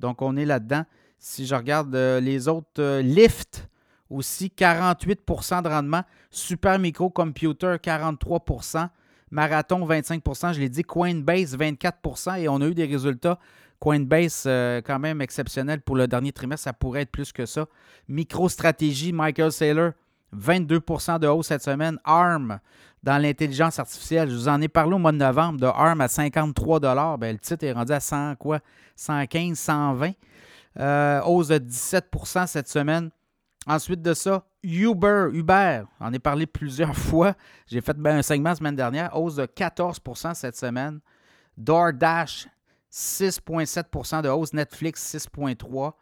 Donc, 0.00 0.22
on 0.22 0.36
est 0.36 0.44
là-dedans. 0.44 0.84
Si 1.18 1.46
je 1.46 1.54
regarde 1.54 1.94
euh, 1.94 2.18
les 2.18 2.48
autres, 2.48 2.80
euh, 2.80 3.00
Lyft 3.00 3.68
aussi, 4.10 4.52
48% 4.56 5.62
de 5.62 5.68
rendement. 5.68 6.02
Super 6.30 6.78
Micro 6.80 7.08
Computer, 7.10 7.76
43 7.80 8.44
Marathon, 9.32 9.84
25% 9.84 10.52
je 10.52 10.60
l'ai 10.60 10.68
dit. 10.68 10.82
Coinbase, 10.82 11.56
24% 11.56 12.38
et 12.38 12.48
on 12.48 12.60
a 12.60 12.66
eu 12.66 12.74
des 12.74 12.86
résultats. 12.86 13.38
Coinbase, 13.80 14.44
euh, 14.46 14.80
quand 14.80 15.00
même 15.00 15.20
exceptionnel 15.20 15.80
pour 15.80 15.96
le 15.96 16.06
dernier 16.06 16.30
trimestre. 16.30 16.64
Ça 16.64 16.72
pourrait 16.72 17.02
être 17.02 17.10
plus 17.10 17.32
que 17.32 17.46
ça. 17.46 17.66
MicroStratégie, 18.08 19.12
Michael 19.12 19.50
Saylor, 19.50 19.92
22% 20.36 21.18
de 21.18 21.26
hausse 21.26 21.48
cette 21.48 21.64
semaine. 21.64 21.98
ARM, 22.04 22.60
dans 23.02 23.20
l'intelligence 23.20 23.80
artificielle. 23.80 24.30
Je 24.30 24.36
vous 24.36 24.48
en 24.48 24.60
ai 24.60 24.68
parlé 24.68 24.94
au 24.94 24.98
mois 24.98 25.10
de 25.10 25.16
novembre 25.16 25.58
de 25.58 25.66
ARM 25.66 26.00
à 26.00 26.06
53 26.06 26.78
ben, 27.18 27.32
Le 27.32 27.38
titre 27.38 27.64
est 27.64 27.72
rendu 27.72 27.92
à 27.92 27.98
100, 27.98 28.36
quoi? 28.36 28.60
115, 28.94 29.58
120 29.58 30.12
euh, 30.78 31.20
hausse 31.22 31.48
de 31.48 31.58
17% 31.58 32.46
cette 32.46 32.68
semaine. 32.68 33.10
Ensuite 33.66 34.02
de 34.02 34.12
ça, 34.14 34.44
Uber, 34.62 35.28
Uber, 35.32 35.82
j'en 36.00 36.12
ai 36.12 36.18
parlé 36.18 36.46
plusieurs 36.46 36.96
fois. 36.96 37.34
J'ai 37.66 37.80
fait 37.80 37.96
ben, 37.96 38.18
un 38.18 38.22
segment 38.22 38.50
la 38.50 38.56
semaine 38.56 38.76
dernière, 38.76 39.16
hausse 39.16 39.36
de 39.36 39.46
14% 39.46 40.34
cette 40.34 40.56
semaine. 40.56 41.00
DoorDash, 41.56 42.48
6,7% 42.90 44.22
de 44.22 44.28
hausse. 44.28 44.52
Netflix, 44.52 45.14
6,3% 45.14 45.92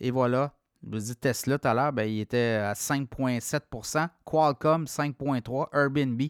Et 0.00 0.10
voilà, 0.10 0.54
je 0.82 0.90
vous 0.90 0.98
dis 0.98 1.16
Tesla 1.16 1.58
tout 1.58 1.68
à 1.68 1.74
l'heure, 1.74 1.92
ben, 1.92 2.04
il 2.04 2.20
était 2.20 2.58
à 2.62 2.72
5,7% 2.72 4.08
Qualcomm, 4.24 4.84
5,3 4.84 5.68
Airbnb, 5.74 6.22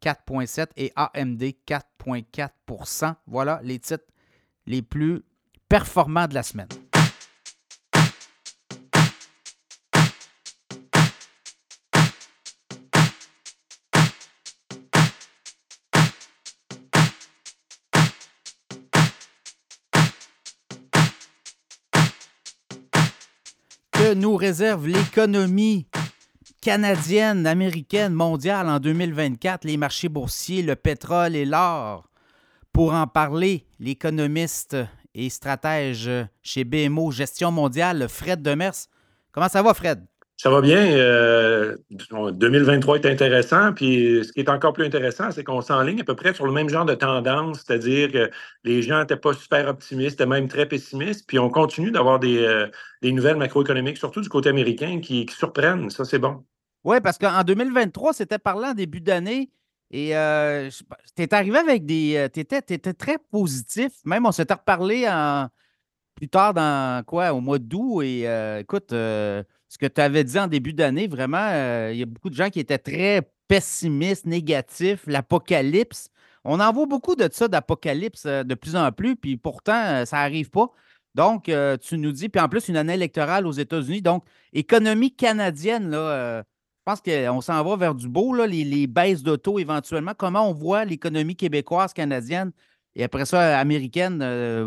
4,7% 0.00 0.68
et 0.76 0.92
AMD, 0.94 1.42
4,4% 1.66 3.14
Voilà 3.26 3.60
les 3.62 3.78
titres 3.78 4.04
les 4.66 4.82
plus 4.82 5.22
performants 5.68 6.26
de 6.26 6.34
la 6.34 6.42
semaine. 6.42 6.68
Nous 24.14 24.36
réserve 24.36 24.86
l'économie 24.86 25.86
canadienne, 26.60 27.46
américaine, 27.46 28.14
mondiale 28.14 28.68
en 28.68 28.78
2024, 28.78 29.64
les 29.64 29.76
marchés 29.76 30.08
boursiers, 30.08 30.62
le 30.62 30.76
pétrole 30.76 31.36
et 31.36 31.44
l'or. 31.44 32.08
Pour 32.72 32.94
en 32.94 33.06
parler, 33.06 33.66
l'économiste 33.78 34.76
et 35.14 35.28
stratège 35.28 36.10
chez 36.42 36.64
BMO 36.64 37.10
Gestion 37.10 37.50
mondiale, 37.50 38.08
Fred 38.08 38.42
Demers. 38.42 38.88
Comment 39.32 39.48
ça 39.48 39.62
va, 39.62 39.74
Fred? 39.74 40.06
Ça 40.44 40.50
va 40.50 40.60
bien. 40.60 40.98
2023 41.90 42.96
euh, 42.96 43.00
est 43.00 43.06
intéressant. 43.06 43.72
Puis 43.72 44.22
ce 44.26 44.30
qui 44.30 44.40
est 44.40 44.50
encore 44.50 44.74
plus 44.74 44.84
intéressant, 44.84 45.30
c'est 45.30 45.42
qu'on 45.42 45.62
s'enligne 45.62 46.02
à 46.02 46.04
peu 46.04 46.14
près 46.14 46.34
sur 46.34 46.44
le 46.44 46.52
même 46.52 46.68
genre 46.68 46.84
de 46.84 46.92
tendance, 46.92 47.64
c'est-à-dire 47.64 48.12
que 48.12 48.30
les 48.62 48.82
gens 48.82 49.00
n'étaient 49.00 49.16
pas 49.16 49.32
super 49.32 49.66
optimistes, 49.68 50.20
étaient 50.20 50.26
même 50.26 50.46
très 50.48 50.66
pessimistes. 50.66 51.26
Puis 51.26 51.38
on 51.38 51.48
continue 51.48 51.90
d'avoir 51.90 52.18
des, 52.18 52.44
euh, 52.44 52.66
nouvelles 53.02 53.38
macroéconomiques, 53.38 53.96
surtout 53.96 54.20
du 54.20 54.28
côté 54.28 54.50
américain, 54.50 55.00
qui, 55.00 55.26
surprennent. 55.30 55.88
Ça, 55.88 56.04
c'est 56.04 56.18
bon. 56.18 56.44
Oui, 56.84 57.00
parce 57.00 57.16
qu'en 57.16 57.42
2023, 57.42 58.12
c'était 58.12 58.38
parlant 58.38 58.74
début 58.74 59.00
d'année. 59.00 59.50
Et 59.90 60.14
euh, 60.14 60.68
tu 61.16 61.22
es 61.22 61.34
arrivé 61.34 61.56
avec 61.56 61.86
des. 61.86 62.28
Tu 62.34 62.40
étais, 62.40 62.60
très 62.92 63.16
positif. 63.30 63.92
Même, 64.04 64.26
on 64.26 64.32
s'était 64.32 64.52
reparlé 64.52 65.08
plus 66.14 66.28
tard 66.28 66.52
dans 66.52 67.02
quoi, 67.06 67.32
au 67.32 67.40
mois 67.40 67.58
d'août. 67.58 68.02
Et 68.02 68.26
écoute, 68.60 68.92
ce 69.74 69.78
que 69.78 69.86
tu 69.86 70.00
avais 70.00 70.22
dit 70.22 70.38
en 70.38 70.46
début 70.46 70.72
d'année, 70.72 71.08
vraiment, 71.08 71.48
euh, 71.50 71.90
il 71.92 71.98
y 71.98 72.02
a 72.04 72.06
beaucoup 72.06 72.30
de 72.30 72.36
gens 72.36 72.48
qui 72.48 72.60
étaient 72.60 72.78
très 72.78 73.28
pessimistes, 73.48 74.24
négatifs, 74.24 75.02
l'apocalypse. 75.08 76.10
On 76.44 76.60
en 76.60 76.72
voit 76.72 76.86
beaucoup 76.86 77.16
de 77.16 77.28
ça, 77.32 77.48
d'apocalypse, 77.48 78.24
euh, 78.26 78.44
de 78.44 78.54
plus 78.54 78.76
en 78.76 78.92
plus, 78.92 79.16
puis 79.16 79.36
pourtant, 79.36 79.82
euh, 79.84 80.04
ça 80.04 80.18
n'arrive 80.18 80.50
pas. 80.50 80.70
Donc, 81.16 81.44
tu 81.44 81.98
nous 81.98 82.10
dis, 82.10 82.28
puis 82.28 82.40
en 82.40 82.48
plus, 82.48 82.68
une 82.68 82.76
année 82.76 82.94
électorale 82.94 83.46
aux 83.46 83.52
États-Unis. 83.52 84.02
Donc, 84.02 84.24
économie 84.52 85.14
canadienne, 85.14 85.88
là, 85.90 86.42
je 86.42 86.82
pense 86.84 87.00
qu'on 87.00 87.40
s'en 87.40 87.62
va 87.62 87.76
vers 87.76 87.94
du 87.94 88.08
beau, 88.08 88.34
là, 88.34 88.48
les, 88.48 88.88
baisses 88.88 89.22
d'auto 89.22 89.60
éventuellement. 89.60 90.12
Comment 90.16 90.48
on 90.48 90.52
voit 90.52 90.84
l'économie 90.84 91.36
québécoise, 91.36 91.92
canadienne 91.92 92.50
et 92.96 93.04
après 93.04 93.26
ça, 93.26 93.60
américaine 93.60 94.22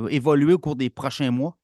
évoluer 0.10 0.54
au 0.54 0.60
cours 0.60 0.78
des 0.78 0.90
prochains 0.90 1.32
mois? 1.32 1.58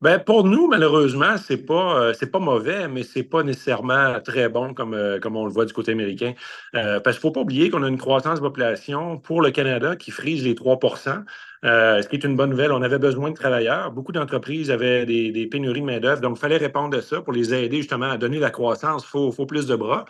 Ben, 0.00 0.18
pour 0.18 0.44
nous, 0.44 0.66
malheureusement, 0.66 1.36
c'est 1.38 1.56
pas 1.56 1.98
euh, 1.98 2.12
c'est 2.12 2.30
pas 2.30 2.38
mauvais, 2.38 2.88
mais 2.88 3.04
c'est 3.04 3.22
pas 3.22 3.42
nécessairement 3.42 4.20
très 4.20 4.48
bon 4.48 4.74
comme, 4.74 4.92
euh, 4.92 5.18
comme 5.18 5.36
on 5.36 5.46
le 5.46 5.50
voit 5.50 5.64
du 5.64 5.72
côté 5.72 5.92
américain. 5.92 6.34
Euh, 6.74 7.00
parce 7.00 7.16
qu'il 7.16 7.22
faut 7.22 7.30
pas 7.30 7.40
oublier 7.40 7.70
qu'on 7.70 7.82
a 7.82 7.88
une 7.88 7.96
croissance 7.96 8.40
de 8.40 8.44
population 8.44 9.18
pour 9.18 9.40
le 9.40 9.50
Canada 9.50 9.96
qui 9.96 10.10
frise 10.10 10.44
les 10.44 10.54
3% 10.54 11.24
ce 11.62 12.06
qui 12.08 12.16
est 12.16 12.24
une 12.24 12.36
bonne 12.36 12.50
nouvelle. 12.50 12.72
On 12.72 12.82
avait 12.82 12.98
besoin 12.98 13.30
de 13.30 13.34
travailleurs. 13.34 13.90
Beaucoup 13.90 14.12
d'entreprises 14.12 14.70
avaient 14.70 15.06
des, 15.06 15.46
pénuries 15.46 15.80
de 15.80 15.86
main-d'œuvre, 15.86 16.20
donc 16.20 16.36
il 16.36 16.40
fallait 16.40 16.58
répondre 16.58 16.98
à 16.98 17.00
ça 17.00 17.22
pour 17.22 17.32
les 17.32 17.54
aider 17.54 17.78
justement 17.78 18.10
à 18.10 18.18
donner 18.18 18.38
la 18.38 18.50
croissance. 18.50 19.06
Il 19.14 19.32
faut 19.32 19.46
plus 19.46 19.66
de 19.66 19.74
bras. 19.74 20.04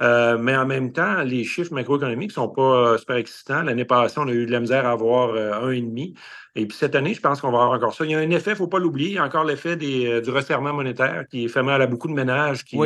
Mais 0.00 0.56
en 0.56 0.66
même 0.66 0.92
temps, 0.92 1.22
les 1.22 1.44
chiffres 1.44 1.72
macroéconomiques 1.72 2.30
ne 2.30 2.34
sont 2.34 2.48
pas 2.48 2.98
super 2.98 3.16
excitants. 3.16 3.62
L'année 3.62 3.84
passée, 3.84 4.18
on 4.18 4.28
a 4.28 4.32
eu 4.32 4.46
de 4.46 4.52
la 4.52 4.60
misère 4.60 4.86
à 4.86 4.92
avoir 4.92 5.34
un 5.34 5.70
et 5.70 5.80
demi. 5.80 6.14
Et 6.58 6.66
puis 6.66 6.76
cette 6.76 6.96
année, 6.96 7.14
je 7.14 7.20
pense 7.20 7.40
qu'on 7.40 7.52
va 7.52 7.58
avoir 7.62 7.76
encore 7.76 7.94
ça. 7.94 8.04
Il 8.04 8.10
y 8.10 8.14
a 8.16 8.18
un 8.18 8.30
effet, 8.30 8.50
il 8.50 8.54
ne 8.54 8.58
faut 8.58 8.66
pas 8.66 8.80
l'oublier, 8.80 9.10
il 9.10 9.14
y 9.14 9.18
a 9.18 9.24
encore 9.24 9.44
l'effet 9.44 9.78
euh, 9.80 10.20
du 10.20 10.30
resserrement 10.30 10.72
monétaire 10.72 11.24
qui 11.30 11.48
fait 11.48 11.62
mal 11.62 11.80
à 11.80 11.86
beaucoup 11.86 12.08
de 12.08 12.14
ménages 12.14 12.64
qui, 12.64 12.76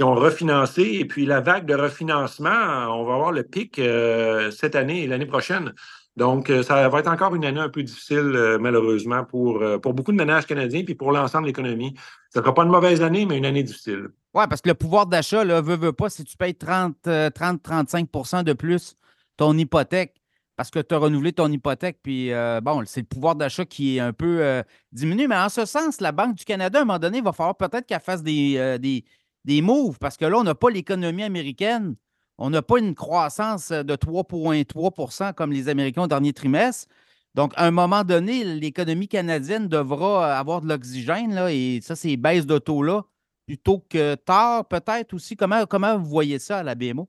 ont 0.00 0.14
refinancé. 0.14 0.82
Et 0.82 1.04
puis 1.04 1.26
la 1.26 1.40
vague 1.40 1.66
de 1.66 1.74
refinancement, 1.74 2.48
on 2.96 3.04
va 3.04 3.14
avoir 3.14 3.32
le 3.32 3.42
pic 3.42 3.80
euh, 3.80 4.52
cette 4.52 4.76
année 4.76 5.02
et 5.02 5.06
l'année 5.08 5.26
prochaine. 5.26 5.74
Donc, 6.16 6.50
euh, 6.50 6.62
ça 6.62 6.88
va 6.88 7.00
être 7.00 7.10
encore 7.10 7.34
une 7.34 7.44
année 7.44 7.60
un 7.60 7.68
peu 7.68 7.82
difficile, 7.82 8.58
malheureusement, 8.60 9.24
pour, 9.24 9.60
pour 9.82 9.92
beaucoup 9.92 10.12
de 10.12 10.16
ménages 10.16 10.46
canadiens 10.46 10.84
puis 10.84 10.94
pour 10.94 11.10
l'ensemble 11.10 11.44
de 11.44 11.48
l'économie. 11.48 11.94
Ce 12.32 12.38
ne 12.38 12.44
sera 12.44 12.54
pas 12.54 12.62
une 12.62 12.70
mauvaise 12.70 13.02
année, 13.02 13.26
mais 13.26 13.38
une 13.38 13.46
année 13.46 13.64
difficile. 13.64 14.10
Oui, 14.34 14.44
parce 14.48 14.60
que 14.60 14.68
le 14.68 14.74
pouvoir 14.74 15.06
d'achat, 15.06 15.44
ne 15.44 15.60
veut, 15.60 15.76
veut 15.76 15.92
pas, 15.92 16.08
si 16.08 16.24
tu 16.24 16.36
payes 16.36 16.52
30-35% 16.52 18.44
de 18.44 18.52
plus 18.52 18.96
ton 19.36 19.56
hypothèque, 19.58 20.20
parce 20.60 20.70
que 20.70 20.78
tu 20.78 20.94
as 20.94 20.98
renouvelé 20.98 21.32
ton 21.32 21.50
hypothèque, 21.50 22.00
puis 22.02 22.32
euh, 22.32 22.60
bon, 22.60 22.82
c'est 22.84 23.00
le 23.00 23.06
pouvoir 23.06 23.34
d'achat 23.34 23.64
qui 23.64 23.96
est 23.96 24.00
un 24.00 24.12
peu 24.12 24.42
euh, 24.42 24.62
diminué. 24.92 25.26
Mais 25.26 25.36
en 25.36 25.48
ce 25.48 25.64
sens, 25.64 26.00
la 26.00 26.12
Banque 26.12 26.36
du 26.36 26.44
Canada, 26.44 26.78
à 26.78 26.82
un 26.82 26.84
moment 26.84 26.98
donné, 26.98 27.18
il 27.18 27.24
va 27.24 27.32
falloir 27.32 27.56
peut-être 27.56 27.86
qu'elle 27.86 28.00
fasse 28.00 28.22
des, 28.22 28.56
euh, 28.58 28.76
des, 28.76 29.04
des, 29.46 29.62
moves, 29.62 29.98
parce 29.98 30.16
que 30.18 30.26
là, 30.26 30.36
on 30.36 30.44
n'a 30.44 30.54
pas 30.54 30.70
l'économie 30.70 31.22
américaine. 31.22 31.96
On 32.36 32.50
n'a 32.50 32.62
pas 32.62 32.78
une 32.78 32.94
croissance 32.94 33.70
de 33.70 33.96
3,3% 33.96 35.32
comme 35.32 35.50
les 35.50 35.68
Américains 35.68 36.02
au 36.02 36.06
dernier 36.06 36.34
trimestre. 36.34 36.88
Donc, 37.34 37.52
à 37.56 37.66
un 37.66 37.70
moment 37.70 38.04
donné, 38.04 38.44
l'économie 38.44 39.08
canadienne 39.08 39.66
devra 39.66 40.36
avoir 40.38 40.60
de 40.60 40.68
l'oxygène, 40.68 41.34
là, 41.34 41.50
et 41.50 41.80
ça, 41.82 41.96
c'est 41.96 42.16
baisse 42.16 42.44
de 42.44 42.58
taux-là, 42.58 43.04
plutôt 43.46 43.84
que 43.88 44.14
tard, 44.14 44.66
peut-être 44.68 45.14
aussi? 45.14 45.36
Comment, 45.36 45.66
comment 45.66 45.98
vous 45.98 46.08
voyez 46.08 46.38
ça 46.38 46.58
à 46.58 46.62
la 46.62 46.74
BMO? 46.74 47.08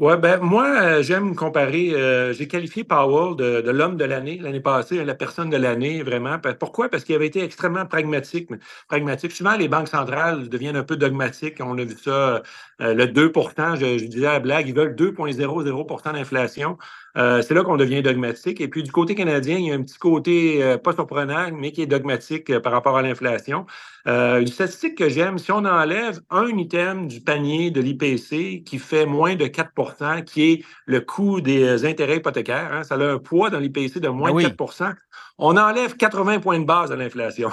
Oui, 0.00 0.14
ben 0.18 0.40
moi, 0.40 0.66
euh, 0.82 1.02
j'aime 1.04 1.36
comparer. 1.36 1.94
Euh, 1.94 2.32
j'ai 2.32 2.48
qualifié 2.48 2.82
Powell 2.82 3.36
de, 3.36 3.70
l'homme 3.70 3.96
de 3.96 4.04
l'année 4.04 4.38
l'année 4.38 4.60
passée, 4.60 5.04
la 5.04 5.14
personne 5.14 5.50
de 5.50 5.56
l'année, 5.56 6.02
vraiment. 6.02 6.36
Pourquoi? 6.58 6.88
Parce 6.88 7.04
qu'il 7.04 7.14
avait 7.14 7.28
été 7.28 7.44
extrêmement 7.44 7.86
pragmatique. 7.86 8.50
pragmatique. 8.88 9.30
Souvent, 9.30 9.56
les 9.56 9.68
banques 9.68 9.86
centrales 9.86 10.48
deviennent 10.48 10.74
un 10.76 10.82
peu 10.82 10.96
dogmatiques. 10.96 11.58
On 11.60 11.78
a 11.78 11.84
vu 11.84 11.96
ça, 11.96 12.42
euh, 12.80 12.94
le 12.94 13.06
2 13.06 13.32
je, 13.76 13.98
je, 13.98 14.04
disais 14.06 14.26
à 14.26 14.32
la 14.32 14.40
blague, 14.40 14.66
ils 14.66 14.74
veulent 14.74 14.96
2,00% 14.96 16.12
d'inflation. 16.12 16.76
Euh, 17.16 17.42
c'est 17.42 17.54
là 17.54 17.62
qu'on 17.62 17.76
devient 17.76 18.02
dogmatique. 18.02 18.60
Et 18.60 18.68
puis 18.68 18.82
du 18.82 18.90
côté 18.90 19.14
canadien, 19.14 19.56
il 19.56 19.66
y 19.66 19.72
a 19.72 19.74
un 19.74 19.82
petit 19.82 19.98
côté 19.98 20.62
euh, 20.62 20.78
pas 20.78 20.92
surprenant, 20.92 21.50
mais 21.52 21.70
qui 21.70 21.82
est 21.82 21.86
dogmatique 21.86 22.50
euh, 22.50 22.60
par 22.60 22.72
rapport 22.72 22.96
à 22.96 23.02
l'inflation. 23.02 23.66
une 24.06 24.46
statistique 24.46 24.98
que 24.98 25.08
j'aime, 25.08 25.38
si 25.38 25.52
on 25.52 25.64
enlève 25.64 26.20
un 26.30 26.48
item 26.48 27.06
du 27.06 27.20
panier 27.20 27.70
de 27.70 27.80
l'IPC 27.80 28.64
qui 28.64 28.78
fait 28.78 29.06
moins 29.06 29.36
de 29.36 29.46
4% 29.46 30.24
qui 30.24 30.52
est 30.52 30.64
le 30.86 31.00
coût 31.00 31.40
des 31.40 31.86
intérêts 31.86 32.16
hypothécaires, 32.16 32.72
hein, 32.72 32.82
ça 32.82 32.96
a 32.96 33.04
un 33.04 33.18
poids 33.18 33.50
dans 33.50 33.60
l'IPC 33.60 34.00
de 34.00 34.08
moins 34.08 34.30
ah 34.36 34.42
de 34.42 34.48
4% 34.48 34.94
on 35.38 35.56
enlève 35.56 35.96
80 35.96 36.40
points 36.40 36.60
de 36.60 36.64
base 36.64 36.90
de 36.90 36.94
l'inflation. 36.94 37.50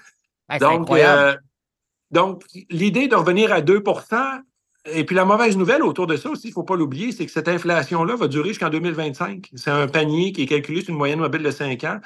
donc, 0.60 0.90
donc, 2.10 2.42
l'idée 2.70 3.06
de 3.06 3.14
revenir 3.14 3.52
à 3.52 3.60
2 3.60 3.82
et 4.86 5.04
puis 5.04 5.14
la 5.14 5.24
mauvaise 5.24 5.56
nouvelle 5.56 5.82
autour 5.82 6.06
de 6.06 6.16
ça 6.16 6.30
aussi, 6.30 6.48
il 6.48 6.50
ne 6.50 6.54
faut 6.54 6.62
pas 6.62 6.76
l'oublier, 6.76 7.12
c'est 7.12 7.26
que 7.26 7.32
cette 7.32 7.48
inflation-là 7.48 8.16
va 8.16 8.28
durer 8.28 8.48
jusqu'en 8.48 8.70
2025. 8.70 9.50
C'est 9.54 9.70
un 9.70 9.86
panier 9.88 10.32
qui 10.32 10.42
est 10.42 10.46
calculé 10.46 10.80
sur 10.80 10.90
une 10.90 10.96
moyenne 10.96 11.18
mobile 11.18 11.42
de 11.42 11.50
5 11.50 11.84
ans. 11.84 12.00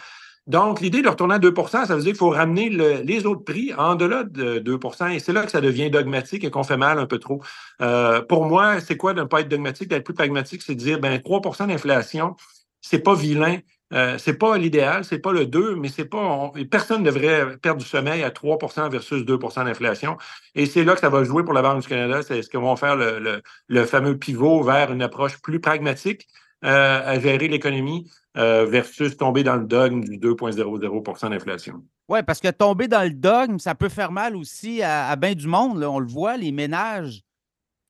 Donc, 0.47 0.81
l'idée 0.81 1.01
de 1.01 1.09
retourner 1.09 1.37
à 1.37 1.39
2% 1.39 1.87
ça 1.87 1.97
veut 1.97 2.03
dire 2.03 2.11
qu'il 2.11 2.19
faut 2.19 2.31
ramener 2.31 2.69
les 2.69 3.27
autres 3.27 3.45
prix 3.45 3.73
en 3.75 3.95
delà 3.95 4.25
de 4.25 4.59
2% 4.59 5.11
Et 5.13 5.19
c'est 5.19 5.33
là 5.33 5.45
que 5.45 5.51
ça 5.51 5.63
devient 5.63 5.89
dogmatique 5.89 6.45
et 6.45 6.51
qu'on 6.51 6.65
fait 6.65 6.77
mal 6.77 6.99
un 6.99 7.07
peu 7.07 7.19
trop. 7.19 7.41
Euh, 7.81 8.21
pour 8.21 8.45
moi, 8.45 8.81
c'est 8.81 8.97
quoi 8.97 9.15
de 9.15 9.21
ne 9.21 9.27
pas 9.27 9.41
être 9.41 9.49
dogmatique, 9.49 9.89
d'être 9.89 10.05
plus 10.05 10.15
pragmatique, 10.15 10.63
c'est 10.63 10.75
de 10.75 10.81
dire 10.81 11.01
ben 11.01 11.17
3% 11.19 11.69
d'inflation, 11.69 12.37
c'est 12.83 12.99
pas 12.99 13.15
vilain. 13.15 13.59
Euh, 13.95 14.19
c'est 14.19 14.35
pas 14.35 14.59
l'idéal, 14.59 15.05
c'est 15.05 15.21
pas 15.21 15.33
le 15.33 15.47
2, 15.47 15.77
mais 15.77 15.89
c'est 15.89 16.05
pas. 16.05 16.53
personne 16.71 17.03
ne 17.03 17.11
devrait 17.11 17.57
perdre 17.59 17.81
du 17.81 17.87
sommeil 17.87 18.25
à 18.25 18.31
3% 18.31 18.91
versus 18.91 19.23
2% 19.23 19.65
d'inflation. 19.65 20.17
Et 20.55 20.67
c'est 20.67 20.85
là 20.85 20.95
que 20.95 21.01
ça 21.01 21.11
va 21.11 21.23
jouer 21.23 21.45
pour 21.45 21.53
la 21.53 21.63
Banque 21.63 21.83
du 21.83 21.89
Canada. 21.89 22.23
C'est 22.23 22.43
ce 22.43 22.51
qu'ils 22.51 22.61
vont 22.61 22.77
faire 22.77 22.97
le, 22.97 23.85
fameux 23.87 24.19
pivot 24.19 24.63
vers 24.63 24.93
une 24.93 25.03
approche 25.03 25.41
plus 25.41 25.61
pragmatique 25.61 26.27
euh, 26.65 27.03
à 27.05 27.21
gérer 27.21 27.47
l'économie 27.47 28.11
euh, 28.37 28.67
versus 28.67 29.17
tomber 29.17 29.45
dans 29.45 29.57
le 29.57 29.65
dogme 29.65 30.03
du 30.03 30.19
2,00% 30.19 31.31
d'inflation. 31.31 31.85
Oui, 32.09 32.23
parce 32.23 32.41
que 32.41 32.51
tomber 32.51 32.89
dans 32.89 33.03
le 33.03 33.11
dogme, 33.11 33.59
ça 33.59 33.75
peut 33.75 33.89
faire 33.89 34.11
mal 34.11 34.35
aussi 34.35 34.83
à, 34.83 35.09
à 35.09 35.17
bien 35.17 35.35
du 35.35 35.47
monde. 35.47 35.83
On 35.85 36.01
le 36.01 36.07
voit, 36.09 36.37
les 36.37 36.53
ménages 36.53 37.24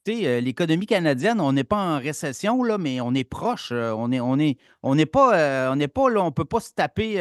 euh, 0.09 0.41
l'économie 0.41 0.87
canadienne, 0.87 1.41
on 1.41 1.53
n'est 1.53 1.65
pas 1.65 1.77
en 1.77 1.99
récession, 1.99 2.63
là, 2.63 2.79
mais 2.79 3.01
on 3.01 3.15
est 3.15 3.25
proche. 3.25 3.71
Euh, 3.73 3.93
on 3.93 4.09
n'est 4.09 4.21
on 4.21 4.39
est, 4.39 4.59
on 4.83 4.97
pas, 5.07 5.39
euh, 5.39 5.89
pas 5.89 6.11
là, 6.11 6.23
on 6.23 6.27
ne 6.27 6.31
peut 6.31 6.45
pas 6.45 6.61
se 6.61 6.73
taper, 6.73 7.17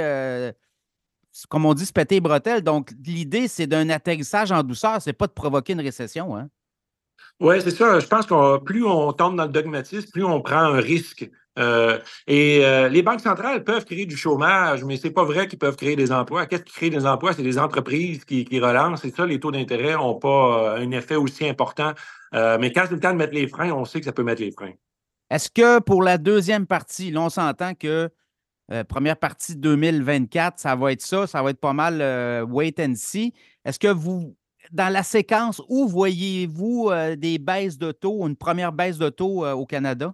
comme 1.50 1.66
on 1.66 1.74
dit, 1.74 1.86
se 1.86 1.94
péter 1.94 2.16
les 2.16 2.22
bretelles. 2.22 2.62
Donc, 2.62 2.92
l'idée, 3.06 3.48
c'est 3.48 3.68
d'un 3.68 3.90
atterrissage 3.90 4.52
en 4.52 4.64
douceur, 4.64 5.02
c'est 5.02 5.14
pas 5.14 5.28
de 5.28 5.32
provoquer 5.34 5.74
une 5.74 5.82
récession. 5.82 6.36
Hein? 6.36 6.50
Oui, 7.40 7.62
c'est 7.62 7.72
ça. 7.72 8.00
Je 8.00 8.08
pense 8.08 8.26
que 8.26 8.58
plus 8.60 8.86
on 8.86 9.12
tombe 9.14 9.36
dans 9.36 9.46
le 9.46 9.52
dogmatisme, 9.52 10.10
plus 10.12 10.24
on 10.24 10.42
prend 10.42 10.58
un 10.58 10.80
risque. 10.80 11.30
Et 11.58 12.88
les 12.90 13.02
banques 13.04 13.22
centrales 13.22 13.64
peuvent 13.64 13.86
créer 13.86 14.06
du 14.06 14.18
chômage, 14.18 14.84
mais 14.84 14.98
ce 14.98 15.08
n'est 15.08 15.14
pas 15.14 15.24
vrai 15.24 15.48
qu'ils 15.48 15.60
peuvent 15.60 15.76
créer 15.76 15.96
des 15.96 16.12
emplois. 16.12 16.46
Qu'est-ce 16.46 16.64
qui 16.64 16.74
crée 16.74 16.90
des 16.90 17.06
emplois? 17.06 17.34
C'est 17.34 17.44
des 17.44 17.60
entreprises 17.60 18.26
qui, 18.26 18.60
relancent. 18.60 19.06
Et 19.06 19.12
ça, 19.12 19.26
les 19.26 19.40
taux 19.40 19.52
d'intérêt 19.52 19.94
n'ont 19.94 20.16
pas 20.16 20.78
un 20.78 20.92
effet 20.92 21.16
aussi 21.16 21.48
important 21.48 21.94
euh, 22.34 22.58
mais 22.60 22.72
quand 22.72 22.84
c'est 22.86 22.96
le 22.96 23.00
temps 23.00 23.12
de 23.12 23.18
mettre 23.18 23.34
les 23.34 23.48
freins, 23.48 23.72
on 23.72 23.86
sait 23.86 24.00
que 24.00 24.06
ça 24.06 24.12
peut 24.12 24.24
mettre 24.24 24.42
les 24.42 24.52
freins. 24.52 24.74
Est-ce 25.30 25.50
que 25.50 25.80
pour 25.80 26.04
la 26.04 26.18
deuxième 26.18 26.66
partie, 26.66 27.12
là, 27.12 27.22
on 27.22 27.30
s'entend 27.30 27.74
que 27.76 28.10
euh, 28.72 28.84
première 28.84 29.18
partie 29.18 29.56
2024, 29.56 30.60
ça 30.60 30.76
va 30.76 30.92
être 30.92 31.02
ça, 31.02 31.28
ça 31.28 31.42
va 31.44 31.52
être 31.52 31.60
pas 31.60 31.74
mal 31.74 32.02
euh, 32.02 32.46
wait 32.46 32.76
and 32.80 32.94
see. 32.96 33.34
Est-ce 33.66 33.80
que 33.80 33.88
vous, 33.88 34.36
dans 34.72 34.92
la 34.92 35.04
séquence, 35.04 35.62
où 35.70 35.88
voyez-vous 35.88 36.92
des 37.18 37.38
baisses 37.38 37.78
de 37.78 37.92
taux, 37.92 38.26
une 38.28 38.36
première 38.36 38.72
baisse 38.72 38.98
de 38.98 39.10
taux 39.10 39.46
au 39.46 39.66
Canada? 39.66 40.14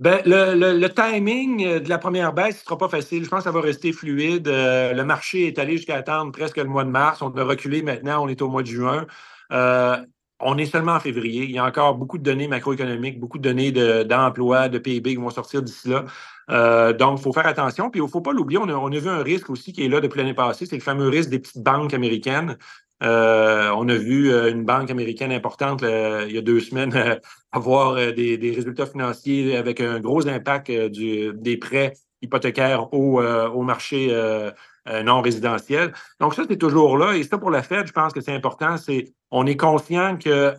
Ben, 0.00 0.20
le, 0.24 0.88
timing 0.88 1.80
de 1.80 1.88
la 1.88 1.98
première 1.98 2.32
baisse 2.32 2.56
ne 2.56 2.64
sera 2.64 2.78
pas 2.78 2.88
facile. 2.88 3.24
Je 3.24 3.28
pense 3.28 3.40
que 3.40 3.44
ça 3.44 3.50
va 3.52 3.60
rester 3.60 3.92
fluide. 3.92 4.48
Euh, 4.48 4.92
le 4.92 5.04
marché 5.04 5.46
est 5.46 5.58
allé 5.58 5.76
jusqu'à 5.76 5.96
attendre 5.96 6.32
presque 6.32 6.56
le 6.56 6.64
mois 6.64 6.84
de 6.84 6.90
mars. 6.90 7.22
On 7.22 7.30
a 7.36 7.44
reculé 7.44 7.82
maintenant, 7.82 8.24
on 8.24 8.28
est 8.28 8.42
au 8.42 8.48
mois 8.48 8.62
de 8.62 8.68
juin. 8.68 9.06
Euh, 9.52 9.96
on 10.40 10.58
est 10.58 10.66
seulement 10.66 10.94
en 10.94 11.00
février. 11.00 11.44
Il 11.44 11.52
y 11.52 11.58
a 11.58 11.64
encore 11.64 11.94
beaucoup 11.94 12.18
de 12.18 12.24
données 12.24 12.48
macroéconomiques, 12.48 13.20
beaucoup 13.20 13.38
de 13.38 13.44
données 13.44 13.70
d'emploi, 14.04 14.68
de, 14.68 14.78
PIB 14.78 15.10
qui 15.10 15.16
vont 15.16 15.30
sortir 15.30 15.62
d'ici 15.62 15.88
là. 15.88 16.04
Euh, 16.50 16.92
donc, 16.92 17.20
il 17.20 17.22
faut 17.22 17.32
faire 17.32 17.46
attention. 17.46 17.88
Puis, 17.90 18.00
il 18.00 18.02
ne 18.02 18.08
faut 18.08 18.20
pas 18.20 18.32
l'oublier, 18.32 18.58
on 18.58 18.68
on 18.68 18.92
a, 18.92 18.98
vu 18.98 19.08
un 19.08 19.22
risque 19.22 19.50
aussi 19.50 19.72
qui 19.72 19.84
est 19.84 19.88
là 19.88 20.00
depuis 20.00 20.18
l'année 20.18 20.34
passée, 20.34 20.66
c'est 20.66 20.76
le 20.76 20.82
fameux 20.82 21.08
risque 21.08 21.30
des 21.30 21.38
petites 21.38 21.62
banques 21.62 21.94
américaines. 21.94 22.58
Euh, 23.02 23.70
on 23.76 23.88
a 23.88 23.94
vu 23.94 24.32
euh, 24.32 24.50
une 24.50 24.64
banque 24.64 24.90
américaine 24.90 25.32
importante 25.32 25.82
il 25.82 26.32
y 26.32 26.38
a 26.38 26.40
deux 26.40 26.60
semaines 26.60 27.18
avoir 27.52 27.94
des, 27.94 28.52
résultats 28.54 28.86
financiers 28.86 29.56
avec 29.56 29.80
un 29.80 30.00
gros 30.00 30.28
impact 30.28 30.70
des 30.70 31.56
prêts 31.56 31.94
hypothécaires 32.22 32.92
au, 32.94 33.62
marché 33.62 34.14
non 35.04 35.20
résidentiel. 35.20 35.92
Donc, 36.20 36.34
ça, 36.34 36.44
c'est 36.48 36.56
toujours 36.56 36.96
là. 36.96 37.14
Et 37.14 37.24
ça, 37.24 37.38
pour 37.38 37.50
la 37.50 37.62
Fed, 37.62 37.86
je 37.86 37.92
pense 37.92 38.12
que 38.12 38.20
c'est 38.20 38.34
important. 38.34 38.76
On 39.30 39.46
est 39.46 39.56
conscient 39.56 40.16
que 40.16 40.54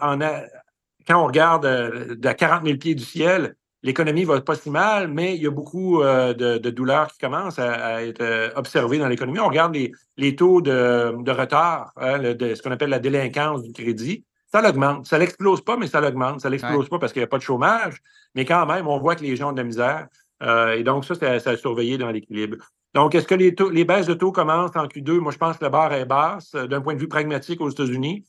quand 1.07 1.23
on 1.23 1.25
regarde 1.25 1.65
de 1.65 2.31
40 2.31 2.65
000 2.65 2.77
pieds 2.77 2.95
du 2.95 3.03
ciel, 3.03 3.55
l'économie 3.83 4.23
va 4.23 4.39
pas 4.41 4.55
si 4.55 4.69
mal, 4.69 5.09
mais 5.09 5.35
il 5.35 5.43
y 5.43 5.47
a 5.47 5.51
beaucoup 5.51 6.01
euh, 6.01 6.33
de, 6.33 6.69
douleurs 6.69 7.07
qui 7.09 7.19
commencent 7.19 7.59
à, 7.59 8.03
être 8.03 8.21
euh, 8.21 8.49
observées 8.55 8.97
dans 8.97 9.07
l'économie. 9.07 9.39
On 9.39 9.47
regarde 9.47 9.75
les, 10.17 10.35
taux 10.35 10.61
de, 10.61 11.31
retard, 11.31 11.91
hein, 11.97 12.33
de, 12.33 12.55
ce 12.55 12.61
qu'on 12.61 12.71
appelle 12.71 12.89
la 12.89 12.99
délinquance 12.99 13.63
du 13.63 13.73
crédit. 13.73 14.23
Ça 14.51 14.61
l'augmente. 14.61 15.05
Ça 15.05 15.17
l'explose 15.17 15.61
pas, 15.61 15.77
mais 15.77 15.87
ça 15.87 15.99
l'augmente. 15.99 16.41
Ça 16.41 16.49
l'explose 16.49 16.87
pas 16.87 16.99
parce 16.99 17.11
qu'il 17.11 17.21
n'y 17.21 17.25
a 17.25 17.27
pas 17.27 17.39
de 17.39 17.43
chômage, 17.43 18.01
mais 18.35 18.45
quand 18.45 18.65
même, 18.65 18.87
on 18.87 18.99
voit 18.99 19.15
que 19.15 19.23
les 19.23 19.35
gens 19.35 19.49
ont 19.49 19.53
de 19.53 19.57
la 19.57 19.63
misère. 19.63 20.07
Euh, 20.41 20.75
et 20.75 20.83
donc, 20.83 21.05
ça, 21.05 21.15
c'est 21.15 21.47
à, 21.47 21.57
surveiller 21.57 21.97
dans 21.97 22.09
l'équilibre. 22.09 22.57
Donc, 22.93 23.15
est-ce 23.15 23.27
que 23.27 23.35
les, 23.35 23.55
les 23.71 23.85
baisses 23.85 24.05
de 24.05 24.13
taux 24.13 24.31
commencent 24.31 24.75
en 24.75 24.85
Q2? 24.85 25.17
Moi, 25.19 25.31
je 25.31 25.37
pense 25.37 25.57
que 25.57 25.63
la 25.63 25.69
barre 25.69 25.93
est 25.93 26.05
basse 26.05 26.53
d'un 26.53 26.81
point 26.81 26.93
de 26.93 26.99
vue 26.99 27.07
pragmatique 27.07 27.59
aux 27.61 27.69
États-Unis. 27.69 28.23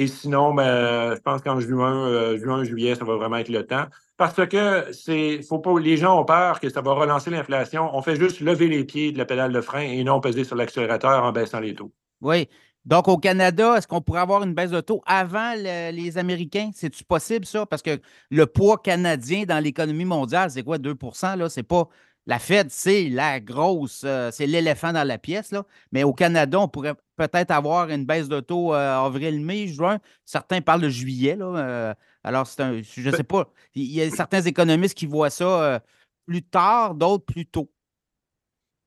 Et 0.00 0.06
sinon, 0.06 0.54
ben, 0.54 1.16
je 1.16 1.20
pense 1.20 1.42
qu'en 1.42 1.58
juin, 1.58 2.36
juin, 2.36 2.62
juillet, 2.62 2.94
ça 2.94 3.04
va 3.04 3.16
vraiment 3.16 3.36
être 3.38 3.48
le 3.48 3.66
temps 3.66 3.86
parce 4.16 4.46
que 4.46 4.86
c'est, 4.92 5.42
faut 5.42 5.58
pas, 5.58 5.76
les 5.80 5.96
gens 5.96 6.20
ont 6.20 6.24
peur 6.24 6.60
que 6.60 6.70
ça 6.70 6.80
va 6.80 6.92
relancer 6.92 7.30
l'inflation. 7.30 7.90
On 7.92 8.00
fait 8.00 8.14
juste 8.14 8.40
lever 8.40 8.68
les 8.68 8.84
pieds 8.84 9.10
de 9.10 9.18
la 9.18 9.24
pédale 9.24 9.52
de 9.52 9.60
frein 9.60 9.82
et 9.82 10.04
non 10.04 10.20
peser 10.20 10.44
sur 10.44 10.54
l'accélérateur 10.54 11.24
en 11.24 11.32
baissant 11.32 11.58
les 11.58 11.74
taux. 11.74 11.90
Oui. 12.20 12.48
Donc, 12.84 13.08
au 13.08 13.18
Canada, 13.18 13.76
est-ce 13.76 13.88
qu'on 13.88 14.00
pourrait 14.00 14.20
avoir 14.20 14.44
une 14.44 14.54
baisse 14.54 14.70
de 14.70 14.80
taux 14.80 15.02
avant 15.04 15.54
les 15.56 16.16
Américains? 16.16 16.70
C'est-tu 16.74 17.02
possible, 17.02 17.44
ça? 17.44 17.66
Parce 17.66 17.82
que 17.82 17.98
le 18.30 18.46
poids 18.46 18.78
canadien 18.78 19.44
dans 19.46 19.58
l'économie 19.58 20.04
mondiale, 20.04 20.50
c'est 20.52 20.62
quoi, 20.62 20.78
2 20.78 20.94
là? 21.36 21.48
C'est 21.48 21.64
pas. 21.64 21.88
La 22.28 22.38
Fed, 22.38 22.66
c'est 22.70 23.08
la 23.08 23.40
grosse, 23.40 24.02
euh, 24.04 24.28
c'est 24.30 24.46
l'éléphant 24.46 24.92
dans 24.92 25.02
la 25.02 25.16
pièce, 25.16 25.50
là. 25.50 25.64
Mais 25.92 26.04
au 26.04 26.12
Canada, 26.12 26.60
on 26.60 26.68
pourrait 26.68 26.94
peut-être 27.16 27.50
avoir 27.50 27.88
une 27.88 28.04
baisse 28.04 28.28
de 28.28 28.40
taux 28.40 28.74
euh, 28.74 28.98
avril, 28.98 29.40
mai, 29.40 29.66
juin. 29.66 29.98
Certains 30.26 30.60
parlent 30.60 30.82
de 30.82 30.90
juillet, 30.90 31.36
là. 31.36 31.46
Euh, 31.46 31.94
alors, 32.22 32.46
c'est 32.46 32.60
un, 32.60 32.82
je 32.82 33.08
ne 33.08 33.16
sais 33.16 33.24
pas. 33.24 33.50
Il 33.74 33.90
y 33.90 34.02
a 34.02 34.10
certains 34.10 34.42
économistes 34.42 34.94
qui 34.94 35.06
voient 35.06 35.30
ça 35.30 35.82
plus 36.26 36.42
tard, 36.42 36.94
d'autres 36.94 37.24
plus 37.24 37.46
tôt. 37.46 37.70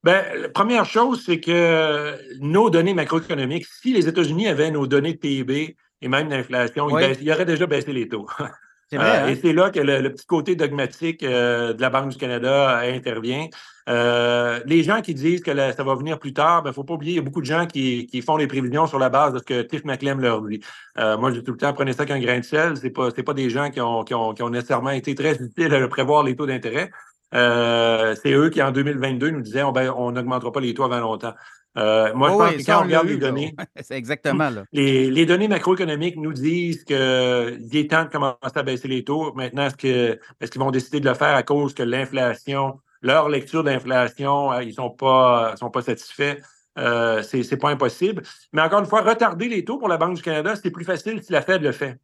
Bien, 0.03 0.23
la 0.35 0.49
première 0.49 0.85
chose, 0.85 1.23
c'est 1.25 1.39
que 1.39 2.19
nos 2.41 2.69
données 2.69 2.93
macroéconomiques, 2.93 3.65
si 3.65 3.91
les 3.91 4.07
États-Unis 4.07 4.49
avaient 4.49 4.69
nos 4.69 4.85
données 4.85 5.13
de 5.13 5.17
PIB 5.17 5.75
et 6.01 6.07
même 6.07 6.29
d'inflation, 6.29 6.89
ils, 6.99 7.31
auraient 7.31 7.45
déjà 7.45 7.65
baissé 7.65 7.91
les 7.91 8.07
taux. 8.07 8.27
Euh, 8.93 8.99
hein? 8.99 9.27
Et 9.27 9.35
c'est 9.35 9.53
là 9.53 9.69
que 9.69 9.79
le, 9.79 10.09
petit 10.09 10.25
côté 10.25 10.55
dogmatique 10.55 11.23
euh, 11.23 11.73
de 11.73 11.81
la 11.81 11.89
Banque 11.89 12.09
du 12.09 12.17
Canada 12.17 12.79
intervient. 12.79 13.47
Euh, 13.89 14.59
les 14.65 14.83
gens 14.83 15.01
qui 15.01 15.13
disent 15.13 15.41
que 15.41 15.55
ça 15.71 15.83
va 15.83 15.95
venir 15.95 16.19
plus 16.19 16.33
tard, 16.33 16.59
il 16.59 16.63
ben, 16.63 16.69
ne 16.69 16.73
faut 16.73 16.83
pas 16.83 16.93
oublier, 16.93 17.13
il 17.13 17.15
y 17.15 17.19
a 17.19 17.23
beaucoup 17.23 17.41
de 17.41 17.45
gens 17.45 17.65
qui, 17.65 18.07
font 18.25 18.37
des 18.37 18.47
prévisions 18.47 18.87
sur 18.87 18.99
la 18.99 19.09
base 19.09 19.33
de 19.33 19.39
ce 19.39 19.43
que 19.43 19.61
Tiff 19.63 19.83
McClem 19.85 20.19
leur 20.19 20.41
dit. 20.41 20.61
moi, 20.97 21.31
je 21.31 21.39
dis 21.39 21.43
tout 21.43 21.53
le 21.53 21.57
temps, 21.57 21.73
prenez 21.73 21.93
ça 21.93 22.05
qu'un 22.05 22.19
grain 22.19 22.39
de 22.39 22.45
sel. 22.45 22.77
Ce 22.77 22.83
n'est 22.83 22.89
pas, 22.89 23.11
pas 23.11 23.33
des 23.33 23.49
gens 23.49 23.69
qui 23.69 23.81
ont, 23.81 24.03
qui, 24.03 24.13
ont, 24.13 24.49
nécessairement 24.49 24.91
été 24.91 25.15
très 25.15 25.41
utiles 25.41 25.73
à 25.73 25.87
prévoir 25.87 26.23
les 26.23 26.35
taux 26.35 26.45
d'intérêt. 26.45 26.91
c'est 27.31 28.33
eux 28.33 28.49
qui, 28.49 28.61
en 28.61 28.71
2022, 28.71 29.31
nous 29.31 29.41
disaient 29.41 29.63
oh, 29.63 29.71
ben, 29.71 29.91
on 29.95 30.11
n'augmentera 30.11 30.51
pas 30.51 30.59
les 30.59 30.73
taux 30.73 30.83
avant 30.83 30.99
longtemps. 30.99 31.33
Euh, 31.77 32.13
moi, 32.13 32.29
je 32.29 32.35
pense 32.35 32.51
que 32.51 32.65
quand 32.65 32.81
on 32.81 32.83
regarde 32.83 33.07
les 33.07 33.17
données, 33.17 33.55
c'est 33.81 33.95
exactement 33.95 34.49
Les, 34.73 35.25
données 35.25 35.47
macroéconomiques 35.47 36.17
nous 36.17 36.33
disent 36.33 36.83
qu'il 36.83 36.95
est 36.97 37.89
temps 37.89 38.03
de 38.03 38.09
commencer 38.09 38.37
à 38.55 38.63
baisser 38.63 38.87
les 38.87 39.03
taux. 39.03 39.33
Maintenant, 39.33 39.67
est-ce 39.67 39.75
qu'ils 39.77 40.19
est 40.41 40.57
vont 40.57 40.71
décider 40.71 40.99
de 40.99 41.07
le 41.07 41.15
faire 41.15 41.35
à 41.35 41.43
cause 41.43 41.73
que 41.73 41.83
l'inflation, 41.83 42.79
leur 43.01 43.29
lecture 43.29 43.63
d'inflation, 43.63 44.51
euh, 44.51 44.63
ils 44.63 44.69
ne 44.69 44.73
sont 44.73 44.89
pas, 44.89 45.55
sont 45.55 45.69
pas 45.69 45.81
satisfaits? 45.81 46.37
Euh, 46.77 47.21
c'est 47.21 47.57
pas 47.57 47.69
impossible. 47.69 48.23
Mais 48.53 48.61
encore 48.61 48.79
une 48.79 48.85
fois, 48.85 49.01
retarder 49.01 49.47
les 49.47 49.63
taux 49.63 49.77
pour 49.77 49.87
la 49.87 49.97
Banque 49.97 50.15
du 50.15 50.21
Canada, 50.21 50.55
c'est 50.55 50.71
plus 50.71 50.85
facile 50.85 51.21
si 51.23 51.31
la 51.31 51.41
Fed 51.41 51.61
le 51.61 51.71
fait. 51.71 51.97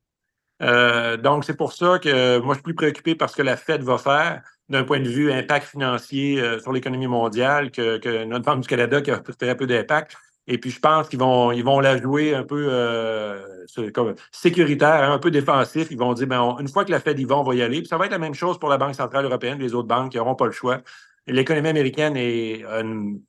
Euh, 0.62 1.18
donc, 1.18 1.44
c'est 1.46 1.56
pour 1.56 1.74
ça 1.74 2.00
que 2.00 2.40
moi, 2.40 2.54
je 2.54 2.58
suis 2.58 2.64
plus 2.64 2.74
préoccupé 2.74 3.16
par 3.16 3.30
ce 3.30 3.36
que 3.36 3.44
la 3.44 3.58
Fed 3.58 3.84
va 3.84 3.98
faire 3.98 4.42
d'un 4.70 4.84
point 4.84 5.00
de 5.00 5.08
vue 5.08 5.32
impact 5.32 5.68
financier 5.68 6.42
euh, 6.42 6.60
sur 6.60 6.74
l'économie 6.74 7.08
mondiale 7.08 7.72
que, 7.72 8.26
notre 8.26 8.46
Banque 8.46 8.62
du 8.62 8.68
Canada 8.68 9.02
qui 9.02 9.12
a 9.12 9.20
très 9.20 9.56
peu 9.56 9.66
d'impact. 9.66 10.16
Et 10.50 10.58
puis, 10.58 10.72
je 10.72 10.80
pense 10.80 11.10
qu'ils 11.10 11.20
vont, 11.20 11.52
ils 11.52 11.64
vont 11.64 11.80
la 11.80 12.02
jouer 12.02 12.34
un 12.34 12.44
peu 12.44 12.68
euh, 12.70 13.66
comme 13.94 14.16
sécuritaire, 14.32 15.04
hein, 15.04 15.14
un 15.14 15.20
peu 15.20 15.30
défensif. 15.30 15.88
Ils 15.92 15.98
vont 15.98 16.14
dire, 16.14 16.28
ben, 16.28 16.56
une 16.60 16.70
fois 16.70 16.86
que 16.86 16.92
la 16.92 17.02
Fed 17.02 17.20
y 17.20 17.26
va, 17.26 17.38
on 17.38 17.44
va 17.44 17.56
y 17.56 17.62
aller. 17.62 17.80
Puis 17.80 17.88
ça 17.88 17.98
va 17.98 18.06
être 18.06 18.12
la 18.12 18.20
même 18.20 18.34
chose 18.34 18.58
pour 18.58 18.70
la 18.70 18.78
Banque 18.78 18.96
centrale 18.96 19.26
européenne, 19.26 19.60
les 19.60 19.74
autres 19.74 19.90
banques 19.90 20.12
qui 20.12 20.18
n'auront 20.18 20.36
pas 20.36 20.46
le 20.46 20.54
choix. 20.54 20.82
L'économie 21.28 21.68
américaine 21.68 22.16
est 22.16 22.64
une 22.64 23.22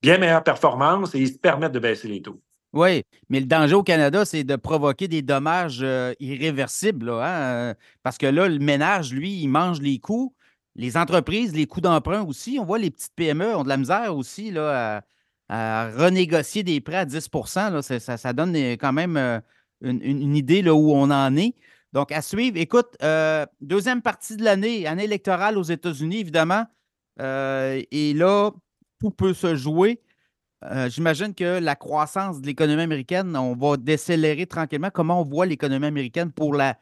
bien 0.00 0.18
meilleure 0.18 0.44
performance 0.44 1.14
et 1.14 1.18
ils 1.18 1.28
se 1.28 1.38
permettent 1.38 1.72
de 1.72 1.80
baisser 1.80 2.06
les 2.06 2.22
taux. 2.22 2.40
Oui, 2.72 3.02
mais 3.28 3.40
le 3.40 3.46
danger 3.46 3.74
au 3.74 3.82
Canada, 3.82 4.24
c'est 4.24 4.44
de 4.44 4.54
provoquer 4.54 5.08
des 5.08 5.22
dommages 5.22 5.80
euh, 5.82 6.12
irréversibles. 6.20 7.10
Hein, 7.10 7.74
parce 8.04 8.16
que 8.16 8.26
là, 8.26 8.48
le 8.48 8.60
ménage, 8.60 9.12
lui, 9.12 9.42
il 9.42 9.48
mange 9.48 9.80
les 9.80 9.98
coûts 9.98 10.34
les 10.80 10.96
entreprises, 10.96 11.54
les 11.54 11.66
coûts 11.66 11.82
d'emprunt 11.82 12.22
aussi, 12.22 12.56
on 12.58 12.64
voit 12.64 12.78
les 12.78 12.90
petites 12.90 13.12
PME 13.14 13.54
ont 13.54 13.64
de 13.64 13.68
la 13.68 13.76
misère 13.76 14.16
aussi 14.16 14.50
là, 14.50 15.02
à, 15.50 15.90
renégocier 15.90 16.62
des 16.62 16.80
prêts 16.80 16.96
à 16.96 17.04
10% 17.04 18.16
ça, 18.16 18.32
donne 18.32 18.56
euh, 18.56 18.72
quand 18.72 18.94
même 18.94 19.18
euh, 19.18 19.40
une, 19.82 20.34
idée 20.34 20.62
là, 20.62 20.74
où 20.74 20.92
on 20.92 21.10
en 21.10 21.36
est. 21.36 21.54
Donc, 21.92 22.12
à 22.12 22.22
suivre. 22.22 22.56
Écoute, 22.56 22.96
euh, 23.02 23.44
deuxième 23.60 24.00
partie 24.00 24.36
de 24.38 24.44
l'année, 24.44 24.86
année 24.86 25.04
électorale 25.04 25.58
aux 25.58 25.64
États-Unis, 25.64 26.20
évidemment. 26.20 26.64
et 27.18 28.14
là, 28.14 28.50
tout 29.00 29.10
peut 29.10 29.34
se 29.34 29.56
jouer. 29.56 30.00
J'imagine 30.88 31.34
que 31.34 31.58
la 31.58 31.74
croissance 31.74 32.40
de 32.40 32.46
l'économie 32.46 32.82
américaine, 32.82 33.36
on 33.36 33.54
va 33.54 33.76
décélérer 33.76 34.46
tranquillement. 34.46 34.90
Comment 34.90 35.20
on 35.20 35.24
voit 35.24 35.46
l'économie 35.46 35.86
américaine 35.86 36.32
pour 36.32 36.54
la 36.54 36.78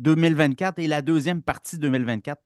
2024 0.00 0.78
et 0.78 0.88
la 0.88 1.00
deuxième 1.00 1.42
partie 1.42 1.78
2024? 1.78 2.42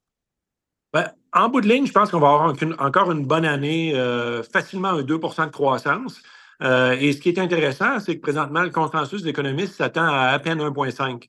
Ben, 0.94 1.10
en 1.32 1.48
bout 1.48 1.60
de 1.60 1.68
ligne, 1.68 1.86
je 1.86 1.92
pense 1.92 2.12
qu'on 2.12 2.20
va 2.20 2.28
avoir 2.28 2.54
encore 2.78 3.10
une 3.10 3.26
bonne 3.26 3.44
année, 3.44 3.92
euh, 3.96 4.44
facilement 4.44 4.90
un 4.90 5.02
2% 5.02 5.46
de 5.46 5.50
croissance. 5.50 6.22
Euh, 6.62 6.96
et 7.00 7.12
ce 7.12 7.20
qui 7.20 7.30
est 7.30 7.40
intéressant, 7.40 7.98
c'est 7.98 8.16
que 8.16 8.22
présentement, 8.22 8.62
le 8.62 8.70
consensus 8.70 9.22
d'économistes 9.24 9.74
s'attend 9.74 10.04
à 10.04 10.28
à 10.28 10.38
peine 10.38 10.60
1,5. 10.60 11.28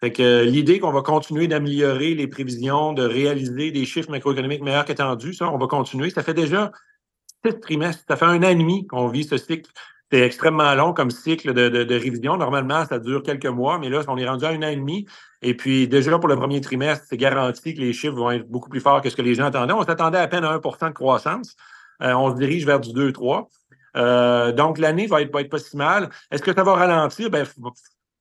Fait 0.00 0.10
que 0.10 0.20
euh, 0.20 0.44
l'idée 0.44 0.80
qu'on 0.80 0.90
va 0.90 1.02
continuer 1.02 1.46
d'améliorer 1.46 2.14
les 2.14 2.26
prévisions, 2.26 2.92
de 2.92 3.04
réaliser 3.04 3.70
des 3.70 3.84
chiffres 3.84 4.10
macroéconomiques 4.10 4.62
meilleurs 4.62 4.84
qu'attendus, 4.84 5.34
ça, 5.34 5.48
on 5.48 5.58
va 5.58 5.68
continuer. 5.68 6.10
Ça 6.10 6.24
fait 6.24 6.34
déjà 6.34 6.72
sept 7.44 7.60
trimestres, 7.60 8.02
ça 8.08 8.16
fait 8.16 8.24
un 8.24 8.42
an 8.42 8.48
et 8.48 8.56
demi 8.56 8.84
qu'on 8.88 9.06
vit 9.06 9.22
ce 9.22 9.36
cycle. 9.36 9.70
C'est 10.14 10.20
extrêmement 10.20 10.72
long 10.76 10.92
comme 10.92 11.10
cycle 11.10 11.52
de, 11.52 11.92
révision. 11.92 12.36
Normalement, 12.36 12.86
ça 12.86 13.00
dure 13.00 13.20
quelques 13.24 13.46
mois, 13.46 13.80
mais 13.80 13.88
là, 13.88 14.02
on 14.06 14.16
est 14.16 14.28
rendu 14.28 14.44
à 14.44 14.50
un 14.50 14.62
an 14.62 14.68
et 14.68 14.76
demi. 14.76 15.06
Et 15.42 15.56
puis, 15.56 15.88
déjà 15.88 16.16
pour 16.20 16.28
le 16.28 16.36
premier 16.36 16.60
trimestre, 16.60 17.04
c'est 17.08 17.16
garanti 17.16 17.74
que 17.74 17.80
les 17.80 17.92
chiffres 17.92 18.14
vont 18.14 18.30
être 18.30 18.48
beaucoup 18.48 18.70
plus 18.70 18.78
forts 18.78 19.02
que 19.02 19.10
ce 19.10 19.16
que 19.16 19.22
les 19.22 19.34
gens 19.34 19.46
attendaient. 19.46 19.72
On 19.72 19.82
s'attendait 19.82 20.18
à 20.18 20.28
peine 20.28 20.44
à 20.44 20.56
1% 20.56 20.88
de 20.90 20.94
croissance. 20.94 21.56
Euh, 22.00 22.12
on 22.12 22.30
se 22.30 22.36
dirige 22.36 22.64
vers 22.64 22.78
du 22.78 22.90
2-3. 22.90 23.48
Euh, 23.96 24.52
donc, 24.52 24.78
l'année 24.78 25.08
va 25.08 25.20
être, 25.20 25.32
va 25.32 25.40
être 25.40 25.50
pas 25.50 25.58
si 25.58 25.76
mal. 25.76 26.10
Est-ce 26.30 26.44
que 26.44 26.54
ça 26.54 26.62
va 26.62 26.74
ralentir? 26.74 27.28
Ben, 27.28 27.44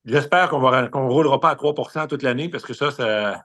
J'espère 0.06 0.50
qu'on 0.50 0.60
ne 0.60 1.10
roulera 1.10 1.39
pas 1.39 1.52
à 1.52 1.56
3% 1.56 2.08
toute 2.08 2.24
l'année 2.24 2.50
parce 2.50 2.66
que 2.66 2.74
ça, 2.74 2.91
ça, 2.91 3.41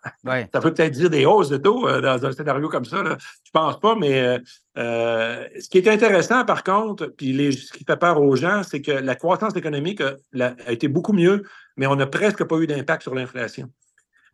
peut 0.61 0.75
peut-être 0.75 0.93
dire 0.93 1.09
des 1.09 1.25
hausses 1.25 1.51
de 1.51 1.57
taux 1.57 1.87
euh, 1.87 2.01
dans 2.01 2.27
un 2.27 2.33
scénario 2.33 2.69
comme 2.69 2.85
ça. 2.85 3.01
Là. 3.01 3.17
Je 3.45 3.51
pense 3.53 3.79
pas, 3.79 3.95
mais 3.95 4.21
euh, 4.21 4.39
euh, 4.79 5.49
ce 5.61 5.68
qui 5.68 5.79
est 5.79 5.89
intéressant, 5.89 6.45
par 6.45 6.62
contre, 6.62 7.07
puis 7.07 7.53
ce 7.53 7.72
qui 7.72 7.85
fait 7.85 7.97
peur 7.97 8.22
aux 8.22 8.37
gens, 8.37 8.62
c'est 8.62 8.81
que 8.81 8.93
la 8.93 9.16
croissance 9.16 9.57
économique 9.57 10.01
a, 10.01 10.55
été 10.68 10.87
beaucoup 10.87 11.12
mieux, 11.12 11.43
mais 11.76 11.87
on 11.87 11.97
n'a 11.97 12.07
presque 12.07 12.45
pas 12.45 12.57
eu 12.59 12.66
d'impact 12.66 13.03
sur 13.03 13.14
l'inflation. 13.14 13.70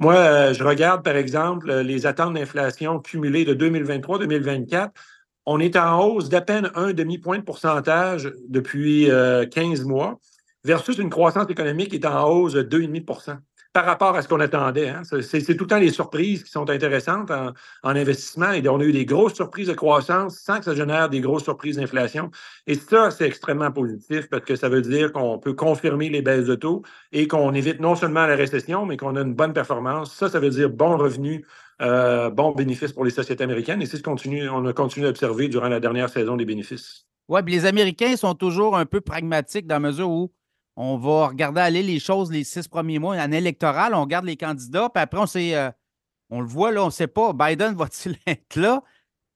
Moi, 0.00 0.52
je 0.52 0.62
regarde, 0.62 1.02
par 1.02 1.16
exemple, 1.16 1.72
les 1.72 2.04
attentes 2.04 2.34
d'inflation 2.34 2.98
cumulées 2.98 3.44
de 3.44 3.54
2023-2024. 3.54 4.90
On 5.46 5.60
est 5.60 5.76
en 5.76 6.04
hausse 6.04 6.28
d'à 6.28 6.40
peine 6.40 6.70
un 6.74 6.92
demi-point 6.92 7.38
de 7.38 7.44
pourcentage 7.44 8.30
depuis 8.48 9.08
15 9.50 9.84
mois 9.84 10.18
versus 10.64 10.98
une 10.98 11.10
croissance 11.10 11.48
économique 11.48 11.90
qui 11.90 11.96
est 11.96 12.06
en 12.06 12.28
hausse 12.28 12.54
de 12.54 12.62
2,5 12.62 13.38
par 13.74 13.84
rapport 13.86 14.14
à 14.14 14.22
ce 14.22 14.28
qu'on 14.28 14.38
attendait. 14.38 14.88
Hein. 14.88 15.02
C'est 15.02 15.56
tout 15.56 15.64
le 15.64 15.68
temps 15.68 15.78
les 15.78 15.90
surprises 15.90 16.44
qui 16.44 16.50
sont 16.50 16.70
intéressantes 16.70 17.32
en, 17.32 17.52
investissement. 17.82 18.52
Et 18.52 18.66
on 18.68 18.78
a 18.78 18.84
eu 18.84 18.92
des 18.92 19.04
grosses 19.04 19.34
surprises 19.34 19.66
de 19.66 19.72
croissance 19.72 20.38
sans 20.38 20.58
que 20.60 20.64
ça 20.64 20.76
génère 20.76 21.10
des 21.10 21.20
grosses 21.20 21.42
surprises 21.42 21.76
d'inflation. 21.76 22.30
Et 22.68 22.76
ça, 22.76 23.10
c'est 23.10 23.26
extrêmement 23.26 23.72
positif 23.72 24.28
parce 24.30 24.44
que 24.44 24.54
ça 24.54 24.68
veut 24.68 24.80
dire 24.80 25.12
qu'on 25.12 25.40
peut 25.40 25.54
confirmer 25.54 26.08
les 26.08 26.22
baisses 26.22 26.46
de 26.46 26.54
taux 26.54 26.82
et 27.10 27.26
qu'on 27.26 27.52
évite 27.52 27.80
non 27.80 27.96
seulement 27.96 28.26
la 28.26 28.36
récession, 28.36 28.86
mais 28.86 28.96
qu'on 28.96 29.16
a 29.16 29.22
une 29.22 29.34
bonne 29.34 29.52
performance. 29.52 30.14
Ça, 30.14 30.28
ça 30.28 30.38
veut 30.38 30.50
dire 30.50 30.70
bon 30.70 30.96
revenu, 30.96 31.44
euh, 31.82 32.30
bon 32.30 32.52
bénéfice 32.52 32.92
pour 32.92 33.04
les 33.04 33.10
sociétés 33.10 33.42
américaines. 33.42 33.82
Et 33.82 33.86
c'est 33.86 33.96
ce 33.96 34.04
qu'on 34.04 34.66
a 34.66 34.72
continué 34.72 35.08
d'observer 35.08 35.48
durant 35.48 35.68
la 35.68 35.80
dernière 35.80 36.08
saison 36.10 36.36
des 36.36 36.44
bénéfices. 36.44 37.06
Oui, 37.28 37.42
puis 37.42 37.54
les 37.54 37.66
Américains 37.66 38.14
sont 38.16 38.34
toujours 38.34 38.76
un 38.76 38.86
peu 38.86 39.00
pragmatiques 39.00 39.66
dans 39.66 39.76
la 39.76 39.80
mesure 39.80 40.10
où 40.10 40.30
on 40.76 40.96
va 40.96 41.28
regarder 41.28 41.60
aller 41.60 41.82
les 41.82 42.00
choses 42.00 42.30
les 42.30 42.44
six 42.44 42.66
premiers 42.68 42.98
mois, 42.98 43.16
année 43.16 43.38
électorale, 43.38 43.94
on 43.94 44.02
regarde 44.02 44.24
les 44.24 44.36
candidats, 44.36 44.88
puis 44.92 45.02
après, 45.02 45.20
on 45.20 45.26
sait, 45.26 45.54
euh, 45.54 45.70
on 46.30 46.40
le 46.40 46.46
voit 46.46 46.72
là, 46.72 46.82
on 46.82 46.86
ne 46.86 46.90
sait 46.90 47.06
pas, 47.06 47.32
Biden 47.32 47.74
va-t-il 47.76 48.18
être 48.26 48.56
là? 48.56 48.82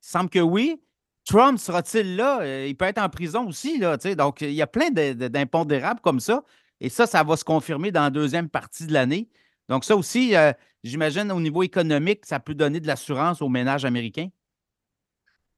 Il 0.03 0.09
semble 0.09 0.31
que 0.31 0.39
oui. 0.41 0.81
Trump 1.25 1.59
sera-t-il 1.59 2.17
là? 2.17 2.41
Euh, 2.41 2.67
il 2.69 2.77
peut 2.77 2.87
être 2.87 2.99
en 2.99 3.09
prison 3.09 3.47
aussi, 3.47 3.79
là, 3.79 3.97
donc 3.97 4.41
il 4.41 4.53
y 4.53 4.63
a 4.63 4.67
plein 4.67 4.91
d'impondérables 4.91 6.01
comme 6.01 6.21
ça. 6.21 6.43
Et 6.81 6.89
ça, 6.89 7.07
ça 7.07 7.23
va 7.25 7.37
se 7.37 7.45
confirmer 7.45 7.91
dans 7.91 8.03
la 8.03 8.11
deuxième 8.11 8.49
partie 8.49 8.87
de 8.87 8.93
l'année. 8.93 9.29
Donc, 9.69 9.85
ça 9.85 9.97
aussi, 9.97 10.35
euh, 10.37 10.53
j'imagine, 10.85 11.31
au 11.33 11.41
niveau 11.41 11.63
économique, 11.63 12.25
ça 12.25 12.41
peut 12.41 12.55
donner 12.55 12.81
de 12.81 12.87
l'assurance 12.87 13.43
aux 13.43 13.49
ménages 13.49 13.85
américains. 13.85 14.29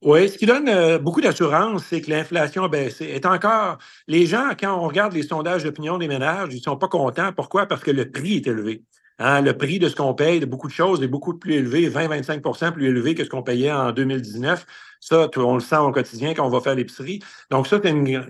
Oui, 0.03 0.31
ce 0.31 0.39
qui 0.39 0.47
donne 0.47 0.67
euh, 0.69 0.99
beaucoup 0.99 1.21
d'assurance, 1.21 1.85
c'est 1.85 2.01
que 2.01 2.11
l'inflation 2.11 2.65
a 2.65 2.69
baissé. 2.69 3.05
Est 3.05 3.27
encore, 3.27 3.77
les 4.09 4.25
gens, 4.25 4.49
quand 4.59 4.75
on 4.75 4.89
regarde 4.89 5.13
les 5.13 5.23
sondages 5.23 5.63
d'opinion 5.63 5.99
des 5.99 6.09
ménages, 6.09 6.49
ils 6.53 6.57
ne 6.57 6.63
sont 6.63 6.79
pas 6.79 6.89
contents. 6.89 7.33
Pourquoi? 7.35 7.67
Parce 7.67 7.83
que 7.83 7.91
le 7.91 8.11
prix 8.11 8.37
est 8.37 8.47
élevé. 8.47 8.83
Hein, 9.19 9.43
le 9.43 9.55
prix 9.55 9.79
de 9.79 9.91
ce 9.91 9.97
qu'on 9.97 10.15
paye 10.15 10.41
de 10.41 10.47
beaucoup 10.47 10.69
de 10.69 10.73
choses 10.73 11.03
est 11.03 11.07
beaucoup 11.07 11.35
plus 11.35 11.53
élevé, 11.57 11.91
20-25% 11.91 12.73
plus 12.73 12.89
élevé 12.89 13.15
que 13.15 13.23
ce 13.23 13.29
qu'on 13.29 13.43
payait 13.43 13.71
en 13.71 13.93
2019. 13.93 14.65
Ça, 15.01 15.29
on 15.37 15.55
le 15.55 15.61
sent 15.61 15.77
au 15.77 15.93
quotidien 15.93 16.33
quand 16.33 16.47
on 16.47 16.51
va 16.51 16.63
faire 16.63 16.75
l'épicerie. 16.75 17.21
Donc, 17.51 17.67
ça, 17.67 17.79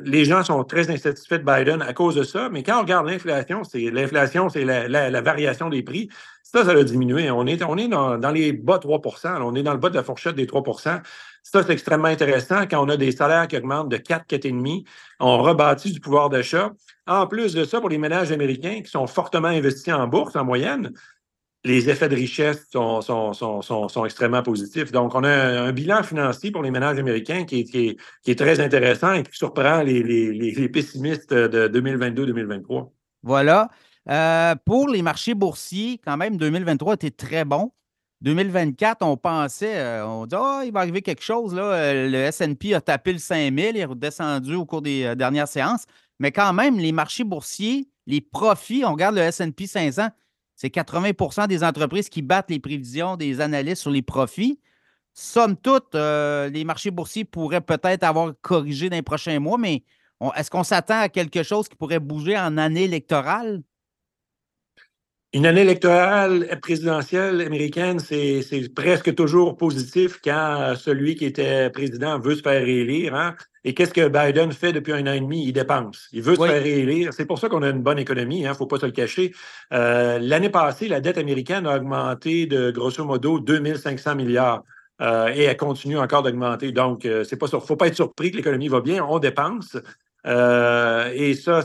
les 0.02 0.24
gens 0.24 0.42
sont 0.42 0.64
très 0.64 0.90
insatisfaits 0.90 1.38
de 1.38 1.44
Biden 1.44 1.82
à 1.82 1.92
cause 1.92 2.16
de 2.16 2.24
ça. 2.24 2.48
Mais 2.50 2.64
quand 2.64 2.78
on 2.78 2.82
regarde 2.82 3.06
l'inflation, 3.06 3.62
c'est 3.62 3.90
l'inflation, 3.90 4.48
c'est 4.48 4.64
la, 4.64 5.20
variation 5.20 5.68
des 5.68 5.84
prix. 5.84 6.08
Ça, 6.42 6.64
ça 6.64 6.72
a 6.72 6.82
diminué. 6.82 7.30
On 7.30 7.46
est, 7.46 7.62
on 7.62 7.76
est 7.76 7.86
dans, 7.86 8.18
dans 8.18 8.30
les 8.32 8.52
bas 8.52 8.78
3% 8.78 9.42
On 9.42 9.54
est 9.54 9.62
dans 9.62 9.72
le 9.72 9.78
bas 9.78 9.90
de 9.90 9.94
la 9.94 10.02
fourchette 10.02 10.34
des 10.34 10.48
3 10.48 10.64
ça, 11.53 11.64
c'est 11.64 11.72
extrêmement 11.72 12.09
intéressant. 12.09 12.62
Quand 12.70 12.84
on 12.84 12.88
a 12.88 12.96
des 12.96 13.11
salaires 13.11 13.48
qui 13.48 13.57
augmentent 13.57 13.88
de 13.88 13.96
4, 13.96 14.24
4,5, 14.26 14.84
on 15.18 15.38
rebâtit 15.38 15.90
du 15.90 15.98
pouvoir 15.98 16.30
d'achat. 16.30 16.70
En 17.09 17.26
plus 17.26 17.55
de 17.55 17.64
ça, 17.64 17.80
pour 17.80 17.88
les 17.88 17.98
ménages 17.98 18.30
américains 18.30 18.82
qui 18.82 18.88
sont 18.88 19.09
fortement 19.09 19.48
investis 19.48 19.92
en 19.92 20.07
bourse 20.07 20.36
en 20.36 20.44
moyenne, 20.44 20.92
les 21.64 21.90
effets 21.90 22.09
de 22.09 22.14
richesse 22.14 22.68
sont, 22.70 24.05
extrêmement 24.05 24.44
positifs. 24.44 24.92
Donc, 24.92 25.16
on 25.16 25.24
a 25.24 25.30
un, 25.30 25.72
bilan 25.72 26.05
financier 26.05 26.53
pour 26.53 26.62
les 26.62 26.70
ménages 26.70 26.98
américains 26.98 27.44
qui 27.44 27.96
est, 28.24 28.38
très 28.38 28.61
intéressant 28.61 29.12
et 29.14 29.24
qui 29.24 29.36
surprend 29.36 29.82
les, 29.82 30.03
les, 30.05 30.68
pessimistes 30.68 31.34
de 31.34 31.68
2022-2023. 31.80 32.90
Voilà. 33.24 33.70
Euh, 34.09 34.55
pour 34.64 34.88
les 34.88 35.03
marchés 35.03 35.34
boursiers, 35.34 36.01
quand 36.05 36.16
même, 36.16 36.36
2023 36.36 36.94
était 36.94 37.11
très 37.11 37.44
bon. 37.44 37.72
2024, 38.22 39.02
on 39.02 39.16
pensait, 39.16 39.78
euh, 39.78 40.06
on 40.06 40.26
dit, 40.26 40.36
oh, 40.38 40.60
il 40.64 40.72
va 40.72 40.80
arriver 40.80 41.00
quelque 41.00 41.22
chose. 41.22 41.54
Là. 41.54 41.62
Euh, 41.62 42.08
le 42.08 42.30
SP 42.30 42.74
a 42.74 42.80
tapé 42.80 43.12
le 43.12 43.18
5000, 43.18 43.70
il 43.70 43.76
est 43.78 43.84
redescendu 43.84 44.54
au 44.54 44.66
cours 44.66 44.82
des 44.82 45.04
euh, 45.04 45.14
dernières 45.14 45.48
séances. 45.48 45.84
Mais 46.18 46.30
quand 46.30 46.52
même, 46.52 46.78
les 46.78 46.92
marchés 46.92 47.24
boursiers, 47.24 47.88
les 48.06 48.20
profits, 48.20 48.84
on 48.84 48.92
regarde 48.92 49.16
le 49.16 49.30
SP 49.32 49.64
500, 49.64 50.08
c'est 50.54 50.68
80% 50.74 51.48
des 51.48 51.64
entreprises 51.64 52.10
qui 52.10 52.20
battent 52.20 52.50
les 52.50 52.60
prévisions 52.60 53.16
des 53.16 53.40
analystes 53.40 53.82
sur 53.82 53.90
les 53.90 54.02
profits. 54.02 54.60
Somme 55.14 55.56
toute, 55.56 55.94
les 55.94 56.64
marchés 56.64 56.90
boursiers 56.90 57.24
pourraient 57.24 57.62
peut-être 57.62 58.04
avoir 58.04 58.34
corrigé 58.42 58.90
dans 58.90 58.96
les 58.96 59.02
prochains 59.02 59.40
mois, 59.40 59.56
mais 59.58 59.82
est-ce 60.36 60.50
qu'on 60.50 60.62
s'attend 60.62 61.00
à 61.00 61.08
quelque 61.08 61.42
chose 61.42 61.68
qui 61.68 61.76
pourrait 61.76 61.98
bouger 61.98 62.38
en 62.38 62.58
année 62.58 62.84
électorale? 62.84 63.62
Une 65.32 65.46
année 65.46 65.60
électorale 65.60 66.58
présidentielle 66.60 67.40
américaine, 67.40 68.00
c'est 68.00 68.74
presque 68.74 69.14
toujours 69.14 69.56
positif 69.56 70.18
quand 70.24 70.74
celui 70.76 71.14
qui 71.14 71.24
était 71.24 71.70
président 71.70 72.18
veut 72.18 72.34
se 72.34 72.42
faire 72.42 72.60
réélire. 72.60 73.14
Hein. 73.14 73.36
Et 73.62 73.72
qu'est-ce 73.72 73.92
que 73.92 74.08
Biden 74.08 74.50
fait 74.50 74.72
depuis 74.72 74.92
un 74.92 75.06
an 75.06 75.12
et 75.12 75.20
demi? 75.20 75.46
Il 75.46 75.52
dépense. 75.52 76.08
Il 76.12 76.22
veut 76.22 76.34
se 76.34 76.44
faire 76.44 76.60
réélire. 76.60 77.12
C'est 77.12 77.26
pour 77.26 77.38
ça 77.38 77.48
qu'on 77.48 77.62
a 77.62 77.68
une 77.68 77.80
bonne 77.82 78.00
économie, 78.00 78.40
il 78.40 78.46
hein, 78.46 78.50
ne 78.50 78.54
faut 78.54 78.66
pas 78.66 78.80
se 78.80 78.86
le 78.86 78.92
cacher. 78.92 79.32
Euh, 79.72 80.18
l'année 80.18 80.50
passée, 80.50 80.88
la 80.88 81.00
dette 81.00 81.16
américaine 81.16 81.64
a 81.64 81.76
augmenté 81.76 82.46
de 82.46 82.72
grosso 82.72 83.04
modo 83.04 83.38
2500 83.38 84.16
milliards. 84.16 84.64
Euh, 85.00 85.28
et 85.32 85.44
elle 85.44 85.56
continue 85.56 85.98
encore 85.98 86.24
d'augmenter. 86.24 86.72
Donc, 86.72 87.04
euh, 87.04 87.22
c'est 87.22 87.36
pas 87.36 87.46
faut 87.46 87.76
pas 87.76 87.86
être 87.86 87.94
surpris 87.94 88.32
que 88.32 88.36
l'économie 88.36 88.68
va 88.68 88.80
bien. 88.80 89.04
On 89.04 89.20
dépense. 89.20 89.76
et 90.24 91.34
ça, 91.34 91.62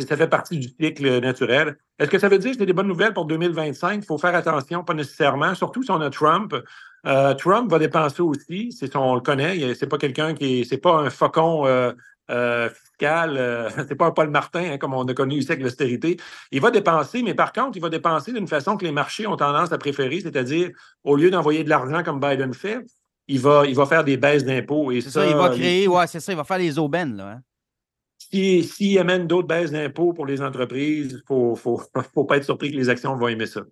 ça 0.00 0.16
fait 0.16 0.28
partie 0.28 0.58
du 0.58 0.68
cycle 0.68 1.20
naturel. 1.20 1.76
Est-ce 1.98 2.10
que 2.10 2.18
ça 2.18 2.28
veut 2.28 2.38
dire 2.38 2.52
que 2.52 2.58
c'est 2.58 2.66
des 2.66 2.72
bonnes 2.72 2.88
nouvelles 2.88 3.12
pour 3.12 3.26
2025? 3.26 4.02
Il 4.02 4.06
faut 4.06 4.18
faire 4.18 4.34
attention, 4.34 4.84
pas 4.84 4.94
nécessairement, 4.94 5.54
surtout 5.54 5.82
si 5.82 5.90
on 5.90 6.00
a 6.00 6.10
Trump. 6.10 6.54
Euh, 7.06 7.34
Trump 7.34 7.70
va 7.70 7.78
dépenser 7.78 8.22
aussi, 8.22 8.72
c'est 8.72 8.94
on 8.96 9.14
le 9.14 9.20
connaît, 9.20 9.74
c'est 9.74 9.86
pas 9.86 9.96
quelqu'un 9.96 10.34
qui 10.34 10.66
c'est 10.66 10.78
pas 10.78 10.96
un 10.96 11.08
faucon 11.08 11.66
euh, 11.66 11.92
euh, 12.30 12.68
fiscal, 12.68 13.72
c'est 13.88 13.94
pas 13.94 14.06
un 14.06 14.10
Paul 14.10 14.28
Martin 14.28 14.72
hein, 14.72 14.78
comme 14.78 14.92
on 14.92 15.04
a 15.04 15.14
connu 15.14 15.36
ici 15.36 15.50
avec 15.50 15.64
l'austérité. 15.64 16.18
Il 16.52 16.60
va 16.60 16.70
dépenser, 16.70 17.22
mais 17.22 17.34
par 17.34 17.52
contre, 17.52 17.76
il 17.76 17.80
va 17.80 17.88
dépenser 17.88 18.32
d'une 18.32 18.48
façon 18.48 18.76
que 18.76 18.84
les 18.84 18.92
marchés 18.92 19.26
ont 19.26 19.36
tendance 19.36 19.72
à 19.72 19.78
préférer, 19.78 20.20
c'est-à-dire 20.20 20.70
au 21.04 21.16
lieu 21.16 21.30
d'envoyer 21.30 21.64
de 21.64 21.70
l'argent 21.70 22.02
comme 22.02 22.20
Biden 22.20 22.52
fait, 22.52 22.84
il 23.28 23.40
va, 23.40 23.64
il 23.66 23.74
va 23.74 23.86
faire 23.86 24.04
des 24.04 24.16
baisses 24.16 24.44
d'impôts. 24.44 24.92
C'est 25.00 25.10
ça, 25.10 25.26
il 25.26 25.36
va 25.36 25.48
créer, 25.50 25.88
ouais, 25.88 26.06
c'est 26.06 26.20
ça, 26.20 26.32
il 26.32 26.36
va 26.36 26.44
faire 26.44 26.58
les 26.58 26.78
aubaines. 26.78 27.16
Là, 27.16 27.36
hein. 27.36 27.42
S'il 28.30 28.64
si 28.64 28.98
amène 28.98 29.26
d'autres 29.26 29.48
baisses 29.48 29.72
d'impôts 29.72 30.12
pour 30.12 30.26
les 30.26 30.40
entreprises, 30.40 31.08
il 31.10 31.16
ne 31.16 31.22
faut, 31.26 31.56
faut, 31.56 31.82
faut, 32.14 32.24
pas 32.24 32.36
être 32.36 32.44
surpris 32.44 32.70
que 32.70 32.76
les 32.76 32.88
actions 32.88 33.16
vont 33.16 33.28
aimer 33.28 33.46
ça. 33.46 33.62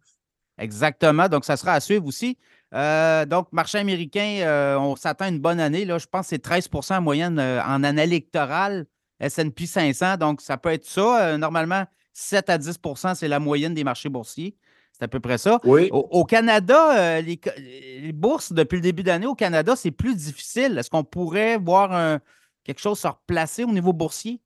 Exactement. 0.58 1.28
Donc, 1.28 1.44
ça 1.44 1.56
sera 1.56 1.72
à 1.72 1.80
suivre 1.80 2.04
aussi. 2.06 2.36
Euh, 2.74 3.24
donc, 3.24 3.48
marché 3.52 3.78
américain, 3.78 4.40
euh, 4.42 4.76
on 4.78 4.96
s'attend 4.96 5.26
à 5.26 5.28
une 5.28 5.38
bonne 5.38 5.60
année. 5.60 5.84
Là, 5.84 5.98
je 5.98 6.06
pense 6.06 6.26
que 6.26 6.30
c'est 6.30 6.44
13% 6.44 6.98
en 6.98 7.00
moyenne 7.00 7.38
euh, 7.38 7.62
en 7.62 7.84
année 7.84 8.02
électorale, 8.02 8.86
SP 9.22 9.64
500. 9.64 10.16
Donc, 10.16 10.40
ça 10.40 10.58
peut 10.58 10.70
être 10.70 10.84
ça. 10.84 11.38
normalement, 11.38 11.84
7 12.12 12.50
à 12.50 12.58
10% 12.58 13.14
c'est 13.14 13.28
la 13.28 13.38
moyenne 13.38 13.74
des 13.74 13.84
marchés 13.84 14.08
boursiers. 14.08 14.56
C'est 14.92 15.04
à 15.04 15.08
peu 15.08 15.20
près 15.20 15.38
ça. 15.38 15.60
Oui. 15.62 15.88
Au, 15.92 16.24
Canada, 16.24 17.20
les, 17.20 17.40
les, 18.02 18.12
bourses, 18.12 18.52
depuis 18.52 18.76
le 18.76 18.82
début 18.82 19.04
d'année 19.04 19.26
au 19.26 19.36
Canada, 19.36 19.76
c'est 19.76 19.92
plus 19.92 20.16
difficile. 20.16 20.76
Est-ce 20.76 20.90
qu'on 20.90 21.04
pourrait 21.04 21.56
voir 21.56 22.18
quelque 22.64 22.80
chose 22.80 22.98
se 22.98 23.06
replacer 23.06 23.62
au 23.62 23.70
niveau 23.70 23.92
boursier? 23.92 24.40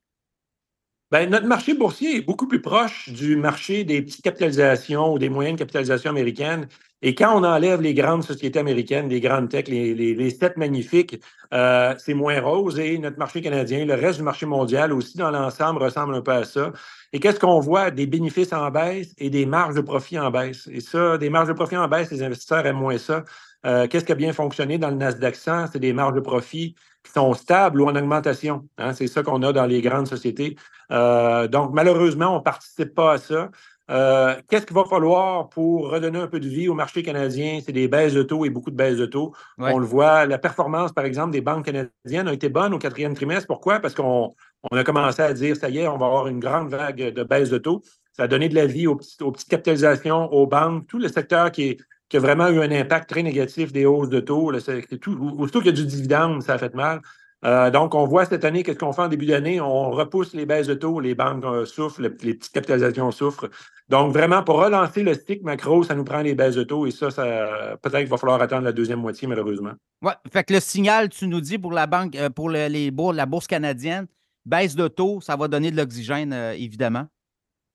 Bien, 1.13 1.27
notre 1.27 1.47
marché 1.47 1.75
boursier 1.75 2.17
est 2.17 2.21
beaucoup 2.23 2.49
plus 2.49 2.63
proche 2.63 3.11
du 3.11 3.37
marché 3.37 3.85
des 3.85 4.01
petites 4.01 4.23
capitalisations 4.23 5.13
ou 5.13 5.19
des 5.19 5.29
moyennes 5.29 5.57
capitalisations 5.57 6.09
américaines. 6.09 6.69
Et 7.03 7.15
quand 7.15 7.39
on 7.39 7.45
enlève 7.45 7.83
les 7.83 7.93
grandes 7.93 8.25
sociétés 8.25 8.59
américaines, 8.59 9.11
les 9.11 9.21
grandes 9.21 9.51
tech, 9.51 9.69
les, 9.69 9.93
les, 9.95 10.31
sept 10.31 10.57
magnifiques, 10.57 11.21
euh, 11.53 11.95
c'est 11.99 12.15
moins 12.15 12.41
rose. 12.41 12.79
Et 12.79 12.97
notre 12.97 13.19
marché 13.19 13.43
canadien, 13.43 13.85
le 13.85 13.93
reste 13.93 14.21
du 14.21 14.25
marché 14.25 14.47
mondial 14.47 14.91
aussi, 14.91 15.19
dans 15.19 15.31
l'ensemble, 15.31 15.83
ressemble 15.83 16.15
un 16.15 16.23
peu 16.23 16.33
à 16.33 16.45
ça. 16.45 16.73
Et 17.13 17.21
qu'est-ce 17.21 17.39
qu'on 17.39 17.61
voit? 17.61 17.91
Des 17.91 18.07
bénéfices 18.07 18.55
en 18.55 18.71
baisse 18.71 19.15
et 19.19 19.29
des 19.29 19.45
marges 19.45 19.75
de 19.75 19.83
profit 19.83 20.19
en 20.19 20.31
baisse. 20.31 20.67
Et 20.73 20.81
ça, 20.81 21.19
des 21.19 21.29
marges 21.29 21.49
de 21.49 21.53
profit 21.53 21.77
en 21.77 21.89
baisse, 21.89 22.11
les 22.11 22.23
investisseurs 22.23 22.65
aiment 22.65 22.79
moins 22.79 22.97
ça. 22.97 23.25
Euh, 23.65 23.87
qu'est-ce 23.87 24.05
qui 24.05 24.13
a 24.13 24.17
bien 24.17 24.33
fonctionné 24.33 24.79
dans 24.79 24.91
le 24.91 24.97
Nasdaq 24.97 25.37
100? 25.37 25.69
C'est 25.73 25.79
des 25.79 25.93
marges 25.93 26.15
de 26.15 26.21
profit 26.21 26.75
qui 27.05 27.13
sont 27.13 27.33
stables 27.35 27.81
ou 27.81 27.87
en 27.87 27.97
augmentation. 27.97 28.69
Hein? 28.79 28.93
C'est 28.93 29.07
ça 29.07 29.23
qu'on 29.23 29.43
a 29.43 29.53
dans 29.53 29.67
les 29.67 29.81
grandes 29.81 30.07
sociétés. 30.07 30.57
Euh, 30.91 31.49
donc, 31.49 31.73
malheureusement, 31.73 32.35
on 32.35 32.39
ne 32.39 32.43
participe 32.43 32.95
pas 32.95 33.15
à 33.15 33.19
ça. 33.19 33.51
Euh, 33.91 34.37
qu'est-ce 34.49 34.65
qu'il 34.65 34.77
va 34.77 34.85
falloir 34.85 35.49
pour 35.49 35.91
redonner 35.91 36.19
un 36.19 36.27
peu 36.27 36.41
de 36.41 36.49
vie 36.49 36.69
au 36.69 36.75
marché 36.75 37.03
canadien? 37.03 37.61
C'est 37.65 37.73
des 37.73 37.89
baisses 37.89 38.15
de 38.15 38.23
taux 38.23 38.45
et 38.45 38.51
beaucoup 38.51 38.71
de 38.71 38.77
baisses 38.77 38.97
de 38.97 39.07
taux. 39.07 39.35
On 39.59 39.79
le 39.79 39.87
voit, 39.87 40.27
la 40.27 40.39
performance, 40.39 40.93
par 40.93 41.05
exemple, 41.05 41.33
des 41.33 41.41
banques 41.41 41.67
canadiennes 41.67 42.29
a 42.29 42.33
été 42.33 42.49
bonne 42.49 42.75
au 42.75 42.79
quatrième 42.79 43.15
trimestre. 43.15 43.47
Pourquoi? 43.47 43.81
Parce 43.81 43.95
qu'on 43.95 44.33
a 44.71 44.85
commencé 44.85 45.23
à 45.23 45.33
dire, 45.33 45.57
ça 45.57 45.69
y 45.69 45.79
est, 45.79 45.89
on 45.89 45.99
va 45.99 46.07
avoir 46.07 46.29
une 46.29 46.41
grande 46.41 46.71
vague 46.71 47.13
de 47.13 47.23
baisse 47.23 47.51
de 47.51 47.59
taux. 47.59 47.83
Ça 48.13 48.25
a 48.25 48.29
donné 48.29 48.49
de 48.49 48.55
la 48.55 48.67
vie 48.67 48.87
aux, 48.87 48.99
aux 49.21 49.33
petites 49.33 49.49
capitalisations, 49.49 50.33
aux 50.33 50.47
banques, 50.47 50.87
tout 50.87 50.99
le 50.99 51.09
secteur 51.09 51.51
qui 51.51 51.63
est 51.71 51.79
qui 52.13 52.19
a 52.19 52.21
vraiment 52.21 52.49
eu 52.49 52.61
un 52.61 52.71
impact 52.71 53.09
très 53.09 53.23
négatif 53.23 53.73
des 53.73 53.87
hausses 53.87 54.11
de 54.11 54.21
taux. 54.21 54.51
Là, 54.51 54.59
tout, 55.01 55.35
aussitôt 55.39 55.61
qu'il 55.61 55.69
y 55.69 55.81
a 55.81 55.83
du 55.83 55.87
dividende, 55.87 56.43
ça 56.43 56.53
a 56.53 56.59
fait 56.59 56.75
mal. 56.75 57.01
Euh, 57.43 57.71
donc, 57.71 57.95
on 57.95 58.05
voit 58.05 58.27
cette 58.27 58.45
année, 58.45 58.63
qu'est-ce 58.63 58.79
qu'on 58.79 58.93
fait 58.93 59.01
en 59.01 59.09
début 59.09 59.25
d'année? 59.25 59.63
On 59.63 59.91
repousse 59.91 60.35
les 60.35 60.45
baisses 60.45 60.67
de 60.67 60.75
taux, 60.75 61.01
les 61.01 61.15
banques 61.15 61.43
euh, 61.47 61.65
souffrent, 61.65 62.03
les, 62.03 62.11
petites 62.11 62.53
capitalisations 62.53 63.11
souffrent. 63.13 63.49
Donc, 63.89 64.13
vraiment, 64.13 64.43
pour 64.43 64.63
relancer 64.63 65.03
le 65.03 65.15
stick 65.15 65.43
macro, 65.43 65.85
ça 65.85 65.95
nous 65.95 66.05
prend 66.05 66.21
les 66.21 66.35
baisses 66.35 66.57
de 66.57 66.65
taux 66.65 66.87
et 66.87 66.91
ça, 66.91 67.11
ça 67.11 67.79
peut-être 67.81 68.01
qu'il 68.01 68.09
va 68.09 68.19
falloir 68.19 68.43
attendre 68.43 68.65
la 68.65 68.73
deuxième 68.73 69.01
moitié, 69.01 69.27
malheureusement. 69.27 69.73
Oui, 70.03 70.13
fait 70.31 70.45
que 70.45 70.53
le 70.53 70.61
signal, 70.61 71.09
tu 71.09 71.27
nous 71.29 71.41
dis 71.41 71.57
pour 71.57 71.73
la 71.73 71.87
banque, 71.87 72.15
euh, 72.17 72.29
pour 72.29 72.51
les, 72.51 72.91
la 72.91 73.25
bourse 73.25 73.47
canadienne, 73.47 74.07
baisse 74.45 74.75
de 74.75 74.87
taux, 74.87 75.23
ça 75.23 75.35
va 75.35 75.49
donner 75.49 75.71
de 75.71 75.79
l'oxygène, 75.79 76.35
évidemment. 76.59 77.07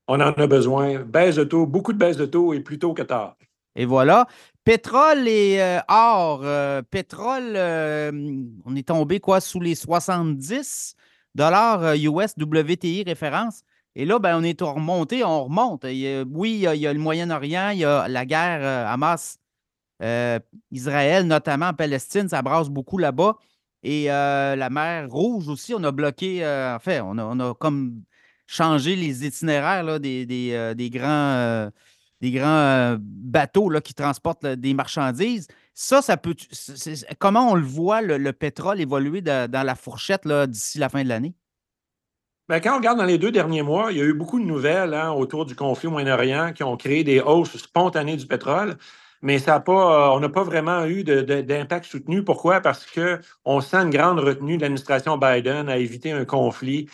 On 0.07 0.21
en 0.21 0.31
a 0.31 0.47
besoin. 0.47 0.99
Baisse 0.99 1.37
de 1.37 1.43
taux, 1.43 1.65
beaucoup 1.65 1.91
de 1.91 1.97
baisse 1.97 2.17
de 2.17 2.27
taux 2.27 2.53
et 2.53 2.59
plus 2.59 2.77
tôt 2.77 2.93
que 2.93 3.01
tard. 3.01 3.35
Et 3.77 3.85
voilà. 3.85 4.27
Pétrole 4.65 5.29
et 5.29 5.61
euh, 5.61 5.79
or. 5.87 6.41
Euh, 6.43 6.81
pétrole, 6.81 7.53
euh, 7.55 8.11
on 8.65 8.75
est 8.75 8.87
tombé 8.87 9.21
quoi 9.21 9.39
sous 9.39 9.61
les 9.61 9.75
70 9.75 10.95
dollars 11.35 11.93
US 11.95 12.33
WTI 12.37 13.03
référence. 13.03 13.61
Et 13.95 14.05
là, 14.05 14.19
ben, 14.19 14.37
on 14.37 14.43
est 14.43 14.61
remonté, 14.61 15.23
on 15.23 15.45
remonte. 15.45 15.85
oui, 15.85 16.53
il 16.53 16.79
y, 16.81 16.87
a, 16.87 16.93
le 16.93 16.99
Moyen-Orient, 16.99 17.69
il 17.69 17.79
y 17.79 17.85
a 17.85 18.07
la 18.07 18.25
guerre 18.25 18.87
Hamas, 18.87 19.39
Israël, 20.71 21.25
notamment 21.25 21.67
en 21.67 21.73
Palestine, 21.73 22.27
ça 22.29 22.41
brasse 22.41 22.69
beaucoup 22.69 22.97
là-bas. 22.97 23.37
Et 23.83 24.05
la 24.05 24.69
mer 24.69 25.09
Rouge 25.09 25.47
aussi, 25.47 25.73
on 25.73 25.83
a 25.83 25.91
bloqué, 25.91 26.45
en 26.45 26.77
fait, 26.79 27.01
on 27.01 27.17
a, 27.17 27.55
comme 27.55 28.03
changé 28.45 28.95
les 28.95 29.25
itinéraires 29.25 29.99
des, 29.99 30.25
des, 30.27 30.89
grands 30.91 31.71
des 32.21 32.31
grands 32.31 32.45
euh, 32.45 32.97
bateaux 32.99 33.69
là, 33.69 33.81
qui 33.81 33.93
transportent 33.93 34.45
des 34.45 34.73
marchandises. 34.73 35.47
Ça, 35.73 36.01
ça 36.01 36.17
peut. 36.17 36.35
comment 37.19 37.51
on 37.51 37.55
le 37.55 37.65
voit, 37.65 38.01
le, 38.01 38.33
pétrole 38.33 38.81
évoluer 38.81 39.21
dans 39.21 39.65
la 39.65 39.75
fourchette 39.75 40.27
d'ici 40.27 40.79
la 40.79 40.89
fin 40.89 41.03
de 41.03 41.09
l'année? 41.09 41.35
Bien, 42.49 42.61
quand 42.61 42.73
on 42.75 42.77
regarde 42.77 42.97
dans 42.97 43.05
les 43.05 43.17
deux 43.17 43.31
derniers 43.31 43.61
mois, 43.61 43.91
il 43.91 43.97
y 43.97 44.01
a 44.01 44.05
eu 44.05 44.13
beaucoup 44.13 44.39
de 44.39 44.45
nouvelles 44.45 44.93
hein, 44.93 45.11
autour 45.11 45.45
du 45.45 45.53
conflit 45.53 45.89
au 45.89 45.91
Moyen-Orient 45.91 46.53
qui 46.53 46.63
ont 46.63 46.77
créé 46.77 47.03
des 47.03 47.19
hausses 47.19 47.57
spontanées 47.57 48.15
du 48.15 48.25
pétrole, 48.25 48.77
mais 49.21 49.37
ça 49.37 49.59
pas, 49.59 50.11
euh, 50.11 50.15
on 50.15 50.21
n'a 50.21 50.29
pas 50.29 50.43
vraiment 50.43 50.85
eu 50.85 51.03
d'impact 51.03 51.85
soutenu. 51.85 52.23
Pourquoi? 52.23 52.61
Parce 52.61 52.85
qu'on 52.85 53.59
sent 53.59 53.77
une 53.77 53.89
grande 53.89 54.19
retenue 54.19 54.55
de 54.55 54.61
l'administration 54.61 55.17
Biden 55.17 55.67
à 55.67 55.77
éviter 55.77 56.13
un 56.13 56.23
conflit 56.23 56.87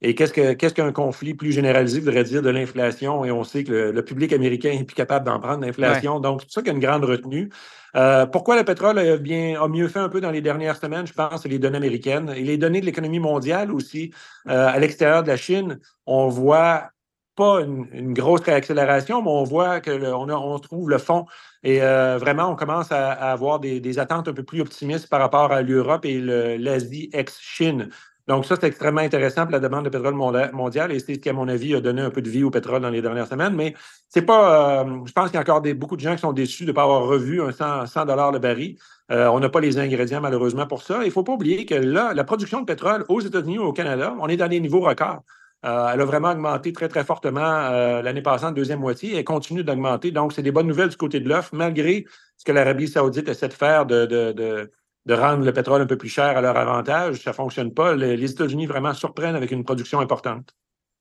et 0.00 0.14
qu'est-ce 0.14 0.74
qu'un 0.74 0.92
conflit 0.92 1.34
plus 1.34 1.50
généralisé 1.50 1.98
voudrait 1.98 2.22
dire 2.22 2.40
de 2.40 2.50
l'inflation? 2.50 3.24
Et 3.24 3.32
on 3.32 3.42
sait 3.42 3.64
que 3.64 3.90
le, 3.90 4.04
public 4.04 4.32
américain 4.32 4.70
est 4.70 4.84
plus 4.84 4.94
capable 4.94 5.26
d'en 5.26 5.40
prendre, 5.40 5.64
l'inflation. 5.64 6.20
Donc, 6.20 6.42
c'est 6.42 6.52
ça 6.52 6.60
qu'il 6.60 6.68
y 6.68 6.70
a 6.70 6.74
une 6.74 6.84
grande 6.84 7.04
retenue. 7.04 7.50
Euh, 7.96 8.26
pourquoi 8.26 8.56
le 8.56 8.64
pétrole 8.64 8.98
a, 8.98 9.16
bien, 9.16 9.60
a 9.60 9.66
mieux 9.66 9.88
fait 9.88 9.98
un 9.98 10.08
peu 10.08 10.20
dans 10.20 10.30
les 10.30 10.40
dernières 10.40 10.76
semaines? 10.76 11.06
Je 11.06 11.12
pense 11.12 11.42
c'est 11.42 11.48
les 11.48 11.58
données 11.58 11.78
américaines 11.78 12.32
et 12.36 12.42
les 12.42 12.58
données 12.58 12.80
de 12.80 12.86
l'économie 12.86 13.18
mondiale 13.18 13.72
aussi. 13.72 14.12
Euh, 14.48 14.68
à 14.68 14.78
l'extérieur 14.78 15.24
de 15.24 15.28
la 15.28 15.36
Chine, 15.36 15.80
on 16.06 16.28
voit 16.28 16.90
pas 17.34 17.60
une, 17.60 18.14
grosse 18.14 18.42
réaccélération, 18.42 19.22
mais 19.22 19.30
on 19.30 19.44
voit 19.44 19.80
qu'on 19.80 20.30
on 20.30 20.58
trouve 20.58 20.90
le 20.90 20.98
fond. 20.98 21.24
Et 21.64 21.82
euh, 21.82 22.18
vraiment, 22.18 22.50
on 22.50 22.56
commence 22.56 22.92
à, 22.92 23.12
avoir 23.12 23.58
des, 23.58 23.80
des, 23.80 23.98
attentes 23.98 24.28
un 24.28 24.32
peu 24.32 24.42
plus 24.42 24.60
optimistes 24.60 25.08
par 25.08 25.20
rapport 25.20 25.50
à 25.52 25.62
l'Europe 25.62 26.04
et 26.04 26.20
l'Asie 26.20 27.10
ex-Chine. 27.12 27.90
Donc, 28.28 28.44
ça, 28.44 28.56
c'est 28.60 28.66
extrêmement 28.66 29.00
intéressant 29.00 29.44
pour 29.44 29.52
la 29.52 29.58
demande 29.58 29.86
de 29.86 29.88
pétrole 29.88 30.14
mondial 30.52 30.92
et 30.92 30.98
c'est 30.98 31.14
ce 31.14 31.18
qui, 31.18 31.30
à 31.30 31.32
mon 31.32 31.48
avis, 31.48 31.74
a 31.74 31.80
donné 31.80 32.02
un 32.02 32.10
peu 32.10 32.20
de 32.20 32.28
vie 32.28 32.44
au 32.44 32.50
pétrole 32.50 32.82
dans 32.82 32.90
les 32.90 33.00
dernières 33.00 33.26
semaines. 33.26 33.54
Mais 33.54 33.74
c'est 34.10 34.20
pas. 34.20 34.82
Euh, 34.82 35.00
je 35.06 35.12
pense 35.12 35.30
qu'il 35.30 35.36
y 35.36 35.38
a 35.38 35.40
encore 35.40 35.62
beaucoup 35.62 35.96
de 35.96 36.02
gens 36.02 36.14
qui 36.14 36.20
sont 36.20 36.34
déçus 36.34 36.64
de 36.64 36.68
ne 36.68 36.74
pas 36.74 36.82
avoir 36.82 37.04
revu 37.04 37.40
un 37.40 37.52
100, 37.52 37.86
100 37.86 38.04
le 38.32 38.38
baril. 38.38 38.76
Euh, 39.10 39.28
on 39.28 39.40
n'a 39.40 39.48
pas 39.48 39.60
les 39.60 39.78
ingrédients, 39.78 40.20
malheureusement, 40.20 40.66
pour 40.66 40.82
ça. 40.82 40.98
Il 41.00 41.06
ne 41.06 41.10
faut 41.10 41.24
pas 41.24 41.32
oublier 41.32 41.64
que 41.64 41.74
là, 41.74 42.12
la 42.12 42.22
production 42.22 42.60
de 42.60 42.66
pétrole 42.66 43.06
aux 43.08 43.20
États-Unis 43.20 43.58
ou 43.58 43.62
au 43.62 43.72
Canada, 43.72 44.14
on 44.20 44.28
est 44.28 44.36
dans 44.36 44.48
des 44.48 44.60
niveaux 44.60 44.80
records. 44.80 45.22
Euh, 45.64 45.90
elle 45.94 46.00
a 46.02 46.04
vraiment 46.04 46.32
augmenté 46.32 46.74
très, 46.74 46.88
très 46.88 47.04
fortement 47.04 47.70
l'année 48.02 48.22
passée, 48.22 48.44
en 48.44 48.52
deuxième 48.52 48.80
moitié, 48.80 49.14
et 49.14 49.18
elle 49.20 49.24
continue 49.24 49.64
d'augmenter. 49.64 50.10
Donc, 50.10 50.34
c'est 50.34 50.42
des 50.42 50.52
bonnes 50.52 50.68
nouvelles 50.68 50.90
du 50.90 50.96
côté 50.98 51.18
de 51.20 51.28
l'offre, 51.30 51.54
malgré 51.54 52.04
ce 52.36 52.44
que 52.44 52.52
l'Arabie 52.52 52.88
saoudite 52.88 53.26
essaie 53.26 53.48
de 53.48 53.54
faire 53.54 53.86
de 53.86 54.70
rendre 55.14 55.44
le 55.44 55.52
pétrole 55.52 55.82
un 55.82 55.86
peu 55.86 55.96
plus 55.96 56.08
cher 56.08 56.36
à 56.36 56.40
leur 56.40 56.56
avantage. 56.56 57.22
Ça 57.22 57.30
ne 57.30 57.34
fonctionne 57.34 57.72
pas. 57.72 57.94
Les, 57.94 58.30
États-Unis 58.30 58.66
vraiment 58.66 58.92
surprennent 58.94 59.36
avec 59.36 59.50
une 59.50 59.64
production 59.64 60.00
importante. 60.00 60.54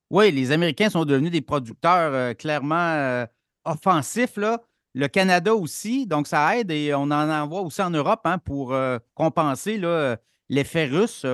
Oui, 0.09 0.31
les 0.31 0.51
Américains 0.51 0.89
sont 0.89 1.03
devenus 1.03 1.31
des 1.31 1.41
producteurs 1.41 2.13
euh, 2.13 2.33
clairement 2.33 2.75
euh, 2.75 3.25
offensifs. 3.65 4.37
Là. 4.37 4.61
Le 4.93 5.07
Canada 5.07 5.53
aussi, 5.53 6.07
donc 6.07 6.27
ça 6.27 6.57
aide 6.57 6.71
et 6.71 6.93
on 6.95 7.03
en 7.03 7.29
envoie 7.29 7.61
aussi 7.61 7.81
en 7.81 7.89
Europe 7.89 8.21
hein, 8.23 8.37
pour 8.37 8.73
euh, 8.73 8.97
compenser 9.13 9.79
l'effet 10.49 10.85
russe, 10.85 11.25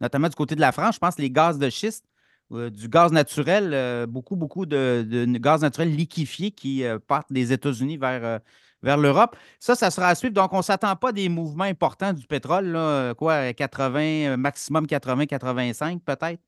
notamment 0.00 0.28
du 0.28 0.36
côté 0.36 0.54
de 0.54 0.60
la 0.60 0.72
France. 0.72 0.94
Je 0.94 1.00
pense 1.00 1.18
les 1.18 1.30
gaz 1.30 1.58
de 1.58 1.68
schiste, 1.68 2.06
du 2.50 2.88
gaz 2.88 3.12
naturel, 3.12 4.06
beaucoup, 4.06 4.36
beaucoup 4.36 4.64
de, 4.64 5.04
de, 5.06 5.26
gaz 5.38 5.62
naturel 5.62 5.94
liquéfié 5.94 6.52
qui 6.52 6.84
partent 7.06 7.32
des 7.32 7.52
États-Unis 7.52 7.96
vers 7.98 8.40
vers 8.82 8.96
l'Europe. 8.96 9.36
Ça, 9.60 9.74
ça 9.74 9.90
sera 9.90 10.08
à 10.08 10.14
suivre. 10.14 10.34
Donc, 10.34 10.52
on 10.52 10.58
ne 10.58 10.62
s'attend 10.62 10.94
pas 10.96 11.10
à 11.10 11.12
des 11.12 11.28
mouvements 11.28 11.64
importants 11.64 12.12
du 12.12 12.26
pétrole, 12.26 12.78
quoi, 13.16 13.52
80, 13.52 14.36
maximum 14.36 14.86
80, 14.86 15.26
85 15.26 16.00
peut-être? 16.04 16.40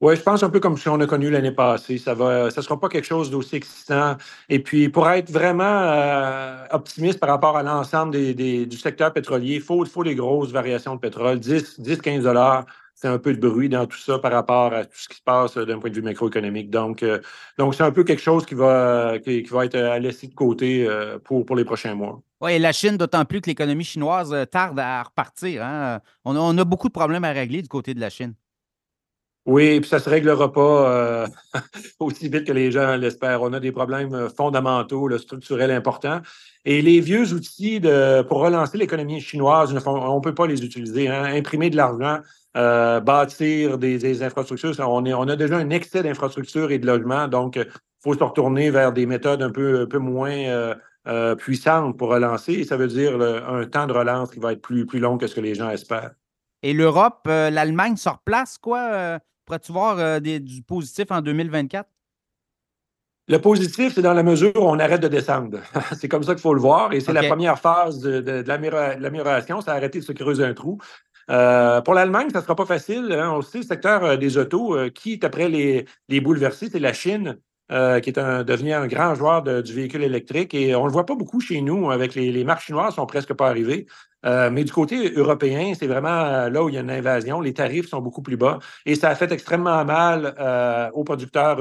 Oui, 0.00 0.14
je 0.14 0.22
pense 0.22 0.44
un 0.44 0.50
peu 0.50 0.60
comme 0.60 0.76
si 0.76 0.88
on 0.88 1.00
a 1.00 1.06
connu 1.06 1.28
l'année 1.28 1.50
passée. 1.50 1.98
Ça 1.98 2.14
ne 2.14 2.50
ça 2.50 2.62
sera 2.62 2.78
pas 2.78 2.88
quelque 2.88 3.04
chose 3.04 3.32
d'aussi 3.32 3.56
excitant. 3.56 4.16
Et 4.48 4.62
puis, 4.62 4.88
pour 4.88 5.10
être 5.10 5.28
vraiment 5.28 5.64
euh, 5.64 6.64
optimiste 6.70 7.18
par 7.18 7.30
rapport 7.30 7.56
à 7.56 7.64
l'ensemble 7.64 8.12
du 8.12 8.76
secteur 8.76 9.12
pétrolier, 9.12 9.56
il 9.56 9.60
faut, 9.60 9.84
faut 9.86 10.04
des 10.04 10.14
grosses 10.14 10.52
variations 10.52 10.94
de 10.94 11.00
pétrole, 11.00 11.40
10, 11.40 11.80
10 11.80 12.00
15 12.00 12.22
dollars 12.22 12.64
c'est 13.00 13.06
un 13.08 13.18
peu 13.18 13.32
de 13.32 13.48
bruit 13.48 13.68
dans 13.68 13.86
tout 13.86 13.96
ça 13.96 14.18
par 14.18 14.32
rapport 14.32 14.72
à 14.72 14.84
tout 14.84 14.96
ce 14.96 15.08
qui 15.08 15.16
se 15.18 15.22
passe 15.22 15.56
euh, 15.56 15.64
d'un 15.64 15.78
point 15.78 15.88
de 15.88 15.94
vue 15.94 16.02
macroéconomique. 16.02 16.68
Donc, 16.68 17.04
euh, 17.04 17.20
donc 17.56 17.76
c'est 17.76 17.84
un 17.84 17.92
peu 17.92 18.02
quelque 18.02 18.22
chose 18.22 18.44
qui 18.44 18.54
va, 18.54 19.18
qui, 19.22 19.42
va 19.42 19.66
être 19.66 19.76
à 19.76 20.00
laisser 20.00 20.26
de 20.26 20.34
côté 20.34 20.84
euh, 20.84 21.18
pour, 21.20 21.46
pour 21.46 21.54
les 21.54 21.64
prochains 21.64 21.94
mois. 21.94 22.20
Oui, 22.40 22.54
et 22.54 22.58
la 22.58 22.72
Chine, 22.72 22.96
d'autant 22.96 23.24
plus 23.24 23.40
que 23.40 23.50
l'économie 23.50 23.84
chinoise 23.84 24.34
tarde 24.50 24.80
à 24.80 25.04
repartir. 25.04 25.62
Hein. 25.64 26.00
On, 26.24 26.58
a, 26.58 26.64
beaucoup 26.64 26.88
de 26.88 26.92
problèmes 26.92 27.24
à 27.24 27.30
régler 27.30 27.62
du 27.62 27.68
côté 27.68 27.94
de 27.94 28.00
la 28.00 28.10
Chine. 28.10 28.34
Oui, 29.46 29.80
puis 29.80 29.88
ça 29.88 29.96
ne 29.96 30.02
se 30.02 30.10
réglera 30.10 30.52
pas 30.52 31.26
aussi 32.00 32.28
vite 32.28 32.44
que 32.44 32.52
les 32.52 32.70
gens 32.70 32.96
l'espèrent. 32.96 33.42
On 33.42 33.52
a 33.52 33.60
des 33.60 33.72
problèmes 33.72 34.28
fondamentaux, 34.36 35.16
structurels 35.18 35.70
importants. 35.70 36.20
Et 36.64 36.82
les 36.82 37.00
vieux 37.00 37.32
outils 37.32 37.80
de, 37.80 38.22
pour 38.22 38.40
relancer 38.40 38.76
l'économie 38.76 39.20
chinoise, 39.20 39.74
on 39.86 40.16
ne 40.16 40.20
peut 40.20 40.34
pas 40.34 40.46
les 40.46 40.64
utiliser. 40.64 41.08
Hein. 41.08 41.24
Imprimer 41.24 41.70
de 41.70 41.76
l'argent, 41.76 42.18
euh, 42.56 43.00
bâtir 43.00 43.78
des, 43.78 44.22
infrastructures. 44.22 44.74
On, 44.80 45.04
est, 45.04 45.14
on, 45.14 45.28
a 45.28 45.36
déjà 45.36 45.56
un 45.56 45.70
excès 45.70 46.02
d'infrastructures 46.02 46.70
et 46.70 46.78
de 46.78 46.86
logements, 46.86 47.28
donc 47.28 47.56
il 47.56 47.66
faut 48.02 48.14
se 48.14 48.24
retourner 48.24 48.70
vers 48.70 48.92
des 48.92 49.06
méthodes 49.06 49.42
un 49.42 49.50
peu, 49.50 49.82
un 49.82 49.86
peu 49.86 49.98
moins 49.98 50.32
euh, 50.32 50.74
euh, 51.06 51.34
puissantes 51.34 51.96
pour 51.98 52.08
relancer. 52.08 52.54
Et 52.54 52.64
ça 52.64 52.76
veut 52.76 52.88
dire 52.88 53.20
un 53.20 53.66
temps 53.66 53.86
de 53.86 53.92
relance 53.92 54.30
qui 54.30 54.40
va 54.40 54.52
être 54.52 54.62
plus, 54.62 54.86
plus 54.86 54.98
long 54.98 55.18
que 55.18 55.26
ce 55.26 55.34
que 55.34 55.40
les 55.40 55.54
gens 55.54 55.70
espèrent. 55.70 56.12
Et 56.62 56.72
l'Europe, 56.72 57.26
l'Allemagne 57.26 57.96
se 57.96 58.08
replace, 58.08 58.58
quoi? 58.58 59.20
Pourrais-tu 59.44 59.72
voir 59.72 60.20
du 60.20 60.62
positif 60.62 61.06
en 61.10 61.20
2024? 61.20 61.88
Le 63.30 63.38
positif, 63.38 63.92
c'est 63.94 64.02
dans 64.02 64.14
la 64.14 64.22
mesure 64.22 64.56
où 64.56 64.62
on 64.62 64.78
arrête 64.78 65.02
de 65.02 65.08
descendre. 65.08 65.58
c'est 66.00 66.08
comme 66.08 66.22
ça 66.22 66.32
qu'il 66.32 66.40
faut 66.40 66.54
le 66.54 66.60
voir. 66.60 66.94
Et 66.94 67.00
c'est 67.00 67.12
la 67.12 67.22
première 67.24 67.58
phase 67.58 68.00
de, 68.00 68.20
de, 68.20 68.42
de 68.42 68.48
l'amélioration, 68.48 69.60
c'est 69.60 69.70
arrêter 69.70 70.00
de 70.00 70.04
se 70.04 70.12
creuser 70.12 70.44
un 70.44 70.54
trou. 70.54 70.78
Euh, 71.30 71.80
pour 71.82 71.94
l'Allemagne, 71.94 72.30
ça 72.30 72.38
ne 72.38 72.42
sera 72.42 72.56
pas 72.56 72.66
facile. 72.66 73.12
Hein. 73.12 73.32
On 73.34 73.42
sait, 73.42 73.58
le 73.58 73.64
secteur 73.64 74.04
euh, 74.04 74.16
des 74.16 74.38
autos, 74.38 74.76
euh, 74.76 74.90
qui 74.90 75.14
est 75.14 75.24
après 75.24 75.48
les, 75.48 75.84
les 76.08 76.20
bouleversés, 76.20 76.68
c'est 76.70 76.78
la 76.78 76.92
Chine. 76.92 77.38
qui 77.70 78.10
est 78.10 78.18
un, 78.18 78.44
devenu 78.44 78.72
un 78.72 78.86
grand 78.86 79.14
joueur 79.14 79.42
du 79.42 79.72
véhicule 79.74 80.02
électrique. 80.02 80.54
Et 80.54 80.74
on 80.74 80.82
ne 80.82 80.86
le 80.86 80.92
voit 80.92 81.04
pas 81.04 81.14
beaucoup 81.14 81.40
chez 81.40 81.60
nous. 81.60 81.90
Avec 81.90 82.14
les, 82.14 82.32
les 82.32 82.44
marques 82.44 82.62
chinoises 82.62 82.94
sont 82.94 83.04
presque 83.04 83.34
pas 83.34 83.48
arrivées. 83.48 83.86
mais 84.24 84.64
du 84.64 84.72
côté 84.72 85.12
européen, 85.14 85.74
c'est 85.78 85.86
vraiment 85.86 86.48
là 86.48 86.62
où 86.64 86.70
il 86.70 86.76
y 86.76 86.78
a 86.78 86.80
une 86.80 86.90
invasion. 86.90 87.42
Les 87.42 87.52
tarifs 87.52 87.88
sont 87.88 88.00
beaucoup 88.00 88.22
plus 88.22 88.38
bas. 88.38 88.58
Et 88.86 88.94
ça 88.94 89.10
a 89.10 89.14
fait 89.14 89.30
extrêmement 89.32 89.84
mal 89.84 90.34
aux 90.94 91.04
producteurs 91.04 91.58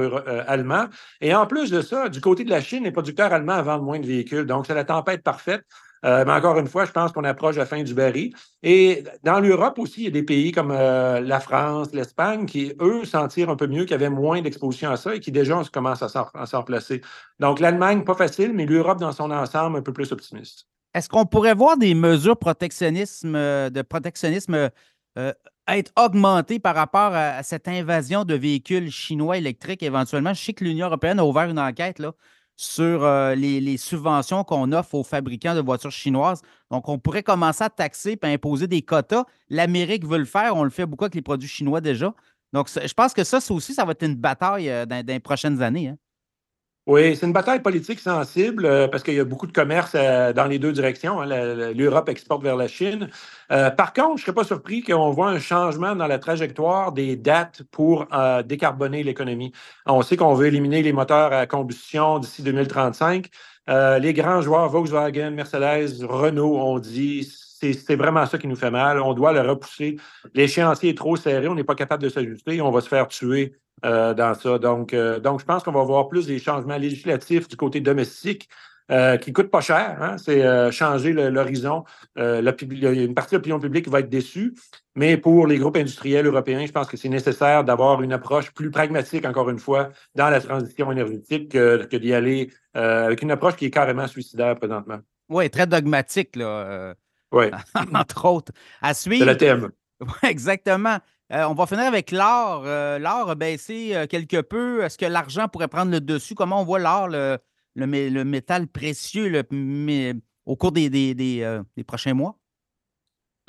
allemands. 0.47 0.85
Et 1.19 1.35
en 1.35 1.45
plus 1.45 1.71
de 1.71 1.81
ça, 1.81 2.07
du 2.07 2.21
côté 2.21 2.45
de 2.45 2.51
la 2.51 2.61
Chine, 2.61 2.85
les 2.85 2.91
producteurs 2.91 3.33
allemands 3.33 3.61
vendent 3.61 3.83
moins 3.83 3.99
de 3.99 4.07
véhicules. 4.07 4.45
Donc, 4.45 4.65
c'est 4.65 4.75
la 4.75 4.85
tempête 4.85 5.23
parfaite. 5.23 5.65
Euh, 6.05 6.23
mais 6.25 6.33
encore 6.33 6.57
une 6.59 6.67
fois, 6.67 6.85
je 6.85 6.91
pense 6.91 7.11
qu'on 7.11 7.23
approche 7.23 7.55
la 7.55 7.65
fin 7.65 7.81
du 7.83 7.93
baril. 7.93 8.33
Et 8.63 9.03
dans 9.23 9.39
l'Europe 9.39 9.79
aussi, 9.79 10.01
il 10.01 10.03
y 10.05 10.07
a 10.07 10.11
des 10.11 10.23
pays 10.23 10.51
comme 10.51 10.71
euh, 10.71 11.19
la 11.21 11.39
France, 11.39 11.89
l'Espagne, 11.93 12.45
qui, 12.45 12.73
eux, 12.81 13.05
s'en 13.05 13.27
tirent 13.27 13.49
un 13.49 13.55
peu 13.55 13.67
mieux, 13.67 13.85
qui 13.85 13.93
avaient 13.93 14.09
moins 14.09 14.41
d'exposition 14.41 14.91
à 14.91 14.97
ça 14.97 15.15
et 15.15 15.19
qui 15.19 15.31
déjà 15.31 15.61
commencent 15.71 16.03
à 16.03 16.09
s'en 16.09 16.59
replacer. 16.59 17.01
Donc, 17.39 17.59
l'Allemagne, 17.59 18.03
pas 18.03 18.15
facile, 18.15 18.53
mais 18.53 18.65
l'Europe 18.65 18.99
dans 18.99 19.11
son 19.11 19.31
ensemble, 19.31 19.77
un 19.77 19.81
peu 19.81 19.93
plus 19.93 20.11
optimiste. 20.11 20.67
Est-ce 20.93 21.09
qu'on 21.09 21.25
pourrait 21.25 21.55
voir 21.55 21.77
des 21.77 21.93
mesures 21.93 22.37
euh, 22.43 23.69
de 23.69 23.81
protectionnisme 23.81 24.69
être 25.69 25.91
augmentées 25.97 26.59
par 26.59 26.75
rapport 26.75 27.13
à, 27.13 27.43
cette 27.43 27.67
invasion 27.67 28.23
de 28.23 28.35
véhicules 28.35 28.89
chinois 28.91 29.37
électriques 29.37 29.83
éventuellement? 29.83 30.33
Je 30.33 30.41
sais 30.41 30.53
que 30.53 30.63
l'Union 30.63 30.87
européenne 30.87 31.19
a 31.19 31.25
ouvert 31.25 31.49
une 31.49 31.59
enquête 31.59 31.99
là, 31.99 32.13
sur 32.57 33.03
euh, 33.03 33.35
les, 33.35 33.77
subventions 33.77 34.43
qu'on 34.43 34.71
offre 34.71 34.95
aux 34.95 35.03
fabricants 35.03 35.55
de 35.55 35.61
voitures 35.61 35.91
chinoises. 35.91 36.41
Donc, 36.71 36.89
on 36.89 36.97
pourrait 36.97 37.23
commencer 37.23 37.63
à 37.63 37.69
taxer 37.69 38.17
et 38.21 38.27
imposer 38.27 38.67
des 38.67 38.81
quotas. 38.81 39.25
L'Amérique 39.49 40.05
veut 40.05 40.17
le 40.17 40.25
faire. 40.25 40.55
On 40.55 40.63
le 40.63 40.71
fait 40.71 40.87
beaucoup 40.87 41.05
avec 41.05 41.15
les 41.15 41.21
produits 41.21 41.47
chinois 41.47 41.79
déjà. 41.79 42.13
Donc, 42.53 42.67
je 42.69 42.93
pense 42.93 43.13
que 43.13 43.23
ça, 43.23 43.37
aussi, 43.51 43.73
ça 43.75 43.85
va 43.85 43.91
être 43.91 44.03
une 44.03 44.15
bataille 44.15 44.69
euh, 44.69 44.85
dans, 44.87 45.05
les 45.05 45.19
prochaines 45.19 45.61
années. 45.61 45.89
Hein. 45.89 45.97
Oui, 46.87 47.17
c'est 47.17 47.25
une 47.25 47.33
bataille 47.33 47.61
politique 47.61 47.99
sensible 47.99 48.65
euh, 48.65 48.87
parce 48.87 49.03
qu'il 49.03 49.13
y 49.13 49.19
a 49.19 49.25
beaucoup 49.25 49.45
de 49.45 49.51
commerce 49.51 49.91
euh, 49.93 50.31
dans 50.31 50.45
les 50.45 50.57
deux 50.57 50.71
directions. 50.71 51.19
Hein. 51.21 51.73
L'Europe 51.73 52.07
exporte 52.07 52.41
vers 52.43 52.55
la 52.55 52.69
Chine. 52.69 53.09
Euh, 53.51 53.69
par 53.71 53.91
contre, 53.91 54.15
je 54.15 54.21
ne 54.21 54.25
serais 54.27 54.33
pas 54.33 54.45
surpris 54.45 54.81
qu'on 54.83 55.11
voit 55.11 55.27
un 55.27 55.39
changement 55.39 55.97
dans 55.97 56.07
la 56.07 56.17
trajectoire 56.17 56.93
des 56.93 57.17
dates 57.17 57.63
pour 57.71 58.07
décarboner 58.45 59.03
l'économie. 59.03 59.51
On 59.85 60.01
sait 60.01 60.15
qu'on 60.15 60.33
veut 60.33 60.47
éliminer 60.47 60.81
les 60.81 60.93
moteurs 60.93 61.33
à 61.33 61.45
combustion 61.45 62.19
d'ici 62.19 62.41
2035. 62.41 63.27
les 63.67 64.13
grands 64.13 64.41
joueurs, 64.41 64.69
Volkswagen, 64.69 65.31
Mercedes, 65.31 66.05
Renault, 66.05 66.57
ont 66.57 66.79
dit 66.79 67.29
c'est 67.59 67.95
vraiment 67.95 68.25
ça 68.25 68.37
qui 68.37 68.47
nous 68.47 68.55
fait 68.55 68.71
mal. 68.71 68.99
On 68.99 69.13
doit 69.13 69.33
le 69.33 69.41
repousser. 69.41 69.97
L'échéancier 70.33 70.91
est 70.91 70.97
trop 70.97 71.15
serré, 71.15 71.47
on 71.47 71.55
n'est 71.55 71.63
pas 71.63 71.75
capable 71.75 72.03
de 72.03 72.09
s'ajuster, 72.09 72.61
on 72.61 72.71
va 72.71 72.81
se 72.81 72.89
faire 72.89 73.07
tuer 73.07 73.55
euh, 73.85 74.13
dans 74.13 74.33
ça. 74.33 74.57
Donc, 74.57 74.93
euh, 74.93 75.19
donc, 75.19 75.39
je 75.39 75.45
pense 75.45 75.63
qu'on 75.63 75.71
va 75.71 75.83
voir 75.83 76.07
plus 76.07 76.25
des 76.25 76.39
changements 76.39 76.77
législatifs 76.77 77.47
du 77.47 77.55
côté 77.55 77.79
domestique 77.79 78.49
euh, 78.89 79.17
qui 79.17 79.29
ne 79.29 79.35
coûtent 79.35 79.51
pas 79.51 79.61
cher. 79.61 79.97
Hein. 80.01 80.17
C'est 80.17 80.71
changer 80.71 81.13
l'horizon. 81.13 81.83
une 82.15 83.13
partie 83.13 83.31
de 83.31 83.37
l'opinion 83.37 83.59
publique 83.59 83.87
va 83.87 83.99
être 83.99 84.09
déçue, 84.09 84.55
mais 84.95 85.17
pour 85.17 85.45
les 85.45 85.59
groupes 85.59 85.77
industriels 85.77 86.25
européens, 86.25 86.65
je 86.65 86.71
pense 86.71 86.87
que 86.87 86.97
c'est 86.97 87.09
nécessaire 87.09 87.63
d'avoir 87.63 88.01
une 88.01 88.13
approche 88.13 88.51
plus 88.51 88.71
pragmatique, 88.71 89.25
encore 89.25 89.49
une 89.49 89.59
fois, 89.59 89.89
dans 90.15 90.29
la 90.29 90.39
transition 90.39 90.91
énergétique 90.91 91.51
que, 91.51 91.85
que 91.85 91.97
d'y 91.97 92.13
aller 92.13 92.49
avec 92.73 93.21
une 93.21 93.31
approche 93.31 93.55
qui 93.55 93.65
est 93.65 93.71
carrément 93.71 94.07
suicidaire 94.07 94.55
présentement. 94.55 94.99
Oui, 95.29 95.49
très 95.49 95.67
dogmatique, 95.67 96.35
là. 96.35 96.95
Oui. 97.31 97.45
entre 97.93 98.25
autres. 98.25 98.51
À 98.81 98.93
suivre. 98.93 99.25
C'est 99.25 99.31
le 99.31 99.37
thème. 99.37 99.69
Oui, 99.99 100.29
exactement. 100.29 100.99
Euh, 101.33 101.43
on 101.49 101.53
va 101.53 101.65
finir 101.65 101.85
avec 101.85 102.11
l'or. 102.11 102.63
Euh, 102.65 102.99
l'or 102.99 103.31
a 103.31 103.35
baissé 103.35 103.95
euh, 103.95 104.07
quelque 104.07 104.41
peu. 104.41 104.83
Est-ce 104.83 104.97
que 104.97 105.05
l'argent 105.05 105.47
pourrait 105.47 105.67
prendre 105.67 105.91
le 105.91 105.99
dessus? 105.99 106.35
Comment 106.35 106.61
on 106.61 106.65
voit 106.65 106.79
l'or, 106.79 107.07
le, 107.09 107.37
le, 107.75 108.23
métal 108.23 108.67
précieux, 108.67 109.43
au 110.45 110.55
cours 110.55 110.71
des, 110.71 110.89
des, 110.89 111.83
prochains 111.85 112.13
mois? 112.13 112.37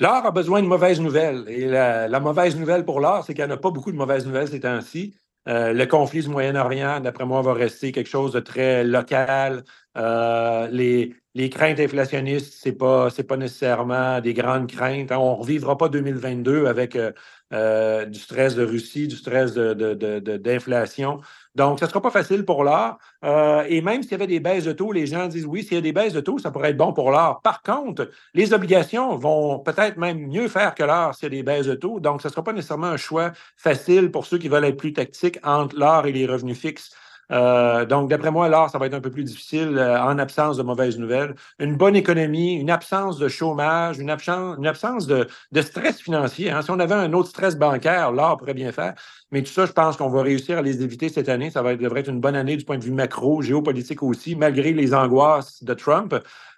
L'or 0.01 0.25
a 0.25 0.31
besoin 0.31 0.61
de 0.61 0.67
mauvaises 0.67 0.99
nouvelles. 0.99 1.45
Et 1.47 1.67
la, 1.67 2.07
la 2.07 2.19
mauvaise 2.19 2.57
nouvelle 2.57 2.83
pour 2.83 2.99
l'or, 2.99 3.23
c'est 3.25 3.33
qu'il 3.33 3.45
n'y 3.45 3.51
en 3.51 3.55
a 3.55 3.57
pas 3.57 3.71
beaucoup 3.71 3.91
de 3.91 3.97
mauvaises 3.97 4.25
nouvelles 4.25 4.47
ces 4.47 4.59
temps-ci. 4.59 5.13
le 5.45 5.85
conflit 5.85 6.21
du 6.21 6.29
Moyen-Orient, 6.29 6.99
d'après 6.99 7.25
moi, 7.25 7.41
va 7.41 7.53
rester 7.53 7.91
quelque 7.91 8.09
chose 8.09 8.33
de 8.33 8.39
très 8.39 8.83
local. 8.83 9.63
les, 9.95 11.15
les 11.39 11.49
craintes 11.49 11.79
inflationnistes, 11.79 12.53
ce 12.53 12.67
n'est 12.67 12.75
pas, 12.75 13.07
pas 13.27 13.37
nécessairement 13.37 14.19
des 14.19 14.33
grandes 14.33 14.67
craintes. 14.67 15.09
On 15.13 15.37
ne 15.37 15.41
revivra 15.41 15.77
pas 15.77 15.87
2022 15.87 16.65
avec 16.65 16.97
euh, 16.97 17.13
euh, 17.53 18.05
du 18.05 18.19
stress 18.19 18.55
de 18.55 18.65
Russie, 18.65 19.07
du 19.07 19.15
stress 19.15 19.53
d'inflation. 19.53 21.15
De, 21.15 21.21
Donc, 21.55 21.79
ce 21.79 21.85
ne 21.85 21.89
sera 21.89 22.01
pas 22.01 22.11
facile 22.11 22.43
pour 22.43 22.65
l'or. 22.65 22.97
Euh, 23.23 23.63
et 23.69 23.81
même 23.81 24.03
s'il 24.03 24.11
y 24.11 24.15
avait 24.15 24.27
des 24.27 24.41
baisses 24.41 24.65
de 24.65 24.73
taux, 24.73 24.91
les 24.91 25.07
gens 25.07 25.27
disent 25.27 25.45
oui, 25.45 25.63
s'il 25.63 25.75
y 25.75 25.77
a 25.77 25.81
des 25.81 25.93
baisses 25.93 26.11
de 26.11 26.19
taux, 26.19 26.39
ça 26.39 26.51
pourrait 26.51 26.71
être 26.71 26.77
bon 26.77 26.91
pour 26.91 27.09
l'or. 27.09 27.39
Par 27.41 27.61
contre, 27.61 28.09
les 28.33 28.51
obligations 28.51 29.15
vont 29.15 29.59
peut-être 29.59 29.95
même 29.95 30.27
mieux 30.27 30.49
faire 30.49 30.75
que 30.75 30.83
l'or 30.83 31.15
s'il 31.15 31.23
y 31.23 31.37
a 31.37 31.37
des 31.37 31.43
baisses 31.43 31.67
de 31.67 31.75
taux. 31.75 32.01
Donc, 32.01 32.21
ce 32.21 32.27
ne 32.27 32.33
sera 32.33 32.43
pas 32.43 32.51
nécessairement 32.51 32.87
un 32.87 32.97
choix 32.97 33.31
facile 33.55 34.11
pour 34.11 34.25
ceux 34.25 34.39
qui 34.39 34.49
veulent 34.49 34.65
être 34.65 34.77
plus 34.77 34.91
tactiques 34.91 35.39
entre 35.43 35.77
l'or 35.79 36.05
et 36.05 36.11
les 36.11 36.25
revenus 36.25 36.59
fixes. 36.59 36.91
Euh, 37.31 37.85
donc, 37.85 38.09
d'après 38.09 38.31
moi, 38.31 38.49
là, 38.49 38.67
ça 38.71 38.77
va 38.77 38.87
être 38.87 38.93
un 38.93 39.01
peu 39.01 39.11
plus 39.11 39.23
difficile 39.23 39.77
euh, 39.77 40.01
en 40.01 40.17
absence 40.17 40.57
de 40.57 40.63
mauvaises 40.63 40.97
nouvelles. 40.97 41.35
Une 41.59 41.75
bonne 41.75 41.95
économie, 41.95 42.55
une 42.55 42.71
absence 42.71 43.17
de 43.17 43.27
chômage, 43.27 43.99
une 43.99 44.09
absence, 44.09 44.57
une 44.57 44.67
absence 44.67 45.07
de, 45.07 45.27
stress 45.61 46.01
financier. 46.01 46.49
Hein. 46.49 46.61
Si 46.61 46.71
on 46.71 46.79
avait 46.79 46.95
un 46.95 47.13
autre 47.13 47.29
stress 47.29 47.55
bancaire, 47.55 48.11
l'or 48.11 48.37
pourrait 48.37 48.53
bien 48.53 48.71
faire. 48.71 48.95
Mais 49.31 49.43
tout 49.43 49.51
ça, 49.51 49.65
je 49.65 49.71
pense 49.71 49.97
qu'on 49.97 50.09
va 50.09 50.23
réussir 50.23 50.57
à 50.57 50.61
les 50.61 50.81
éviter 50.81 51.09
cette 51.09 51.29
année. 51.29 51.51
Ça 51.51 51.61
va 51.61 51.75
devrait 51.75 51.99
être 52.01 52.09
une 52.09 52.19
bonne 52.19 52.35
année 52.35 52.57
du 52.57 52.65
point 52.65 52.77
de 52.77 52.83
vue 52.83 52.91
macro, 52.91 53.41
géopolitique 53.41 54.01
aussi, 54.01 54.35
malgré 54.35 54.73
les 54.73 54.93
angoisses 54.93 55.63
de 55.63 55.73
Trump. 55.73 56.15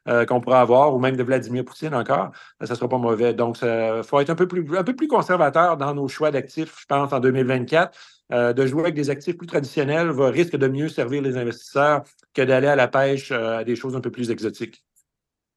Euh, 0.07 0.25
qu'on 0.25 0.41
pourrait 0.41 0.57
avoir, 0.57 0.95
ou 0.95 0.99
même 0.99 1.15
de 1.15 1.21
Vladimir 1.21 1.63
Poutine 1.63 1.93
encore, 1.93 2.31
ça 2.59 2.73
ne 2.73 2.75
sera 2.75 2.89
pas 2.89 2.97
mauvais. 2.97 3.35
Donc, 3.35 3.59
il 3.61 4.01
faut 4.03 4.19
être 4.19 4.31
un 4.31 4.35
peu, 4.35 4.47
plus, 4.47 4.65
un 4.75 4.83
peu 4.83 4.95
plus 4.95 5.07
conservateur 5.07 5.77
dans 5.77 5.93
nos 5.93 6.07
choix 6.07 6.31
d'actifs, 6.31 6.75
je 6.79 6.85
pense, 6.87 7.13
en 7.13 7.19
2024. 7.19 7.95
Euh, 8.33 8.53
de 8.53 8.65
jouer 8.65 8.81
avec 8.81 8.95
des 8.95 9.09
actifs 9.09 9.37
plus 9.37 9.47
traditionnels 9.47 10.09
va, 10.09 10.29
risque 10.29 10.55
de 10.55 10.67
mieux 10.67 10.87
servir 10.87 11.21
les 11.21 11.35
investisseurs 11.35 12.03
que 12.33 12.41
d'aller 12.41 12.67
à 12.67 12.77
la 12.77 12.87
pêche 12.87 13.31
euh, 13.31 13.57
à 13.57 13.63
des 13.65 13.75
choses 13.75 13.93
un 13.95 13.99
peu 13.99 14.09
plus 14.09 14.31
exotiques. 14.31 14.85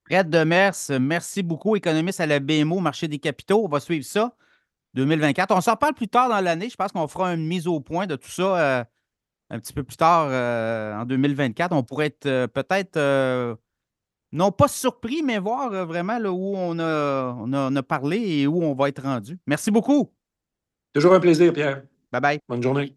Fred 0.06 0.28
Demers, 0.28 0.74
merci 1.00 1.44
beaucoup, 1.44 1.76
économiste 1.76 2.20
à 2.20 2.26
la 2.26 2.40
BMO, 2.40 2.80
marché 2.80 3.06
des 3.06 3.18
capitaux. 3.18 3.64
On 3.64 3.68
va 3.68 3.78
suivre 3.78 4.04
ça 4.04 4.34
2024. 4.94 5.54
On 5.54 5.60
s'en 5.60 5.76
parle 5.76 5.94
plus 5.94 6.08
tard 6.08 6.28
dans 6.28 6.40
l'année. 6.40 6.68
Je 6.68 6.74
pense 6.74 6.90
qu'on 6.90 7.06
fera 7.06 7.32
une 7.32 7.46
mise 7.46 7.68
au 7.68 7.78
point 7.78 8.06
de 8.06 8.16
tout 8.16 8.30
ça 8.30 8.58
euh, 8.58 8.84
un 9.50 9.60
petit 9.60 9.72
peu 9.72 9.84
plus 9.84 9.96
tard 9.96 10.26
en 11.00 11.04
2024. 11.04 11.72
On 11.72 11.84
pourrait 11.84 12.06
être 12.06 12.46
peut-être, 12.46 13.56
non 14.32 14.50
pas 14.50 14.68
surpris, 14.68 15.22
mais 15.22 15.38
voir 15.38 15.86
vraiment 15.86 16.18
où 16.18 16.56
on 16.56 16.78
a, 16.80 17.36
on 17.38 17.76
a 17.76 17.82
parlé 17.82 18.18
et 18.18 18.46
où 18.46 18.62
on 18.64 18.74
va 18.74 18.88
être 18.88 19.02
rendu. 19.02 19.38
Merci 19.46 19.70
beaucoup. 19.70 20.12
Toujours 20.92 21.14
un 21.14 21.20
plaisir, 21.20 21.52
Pierre. 21.52 21.82
Bye 22.14 22.20
bye. 22.20 22.38
Bonne 22.48 22.62
journée. 22.62 22.94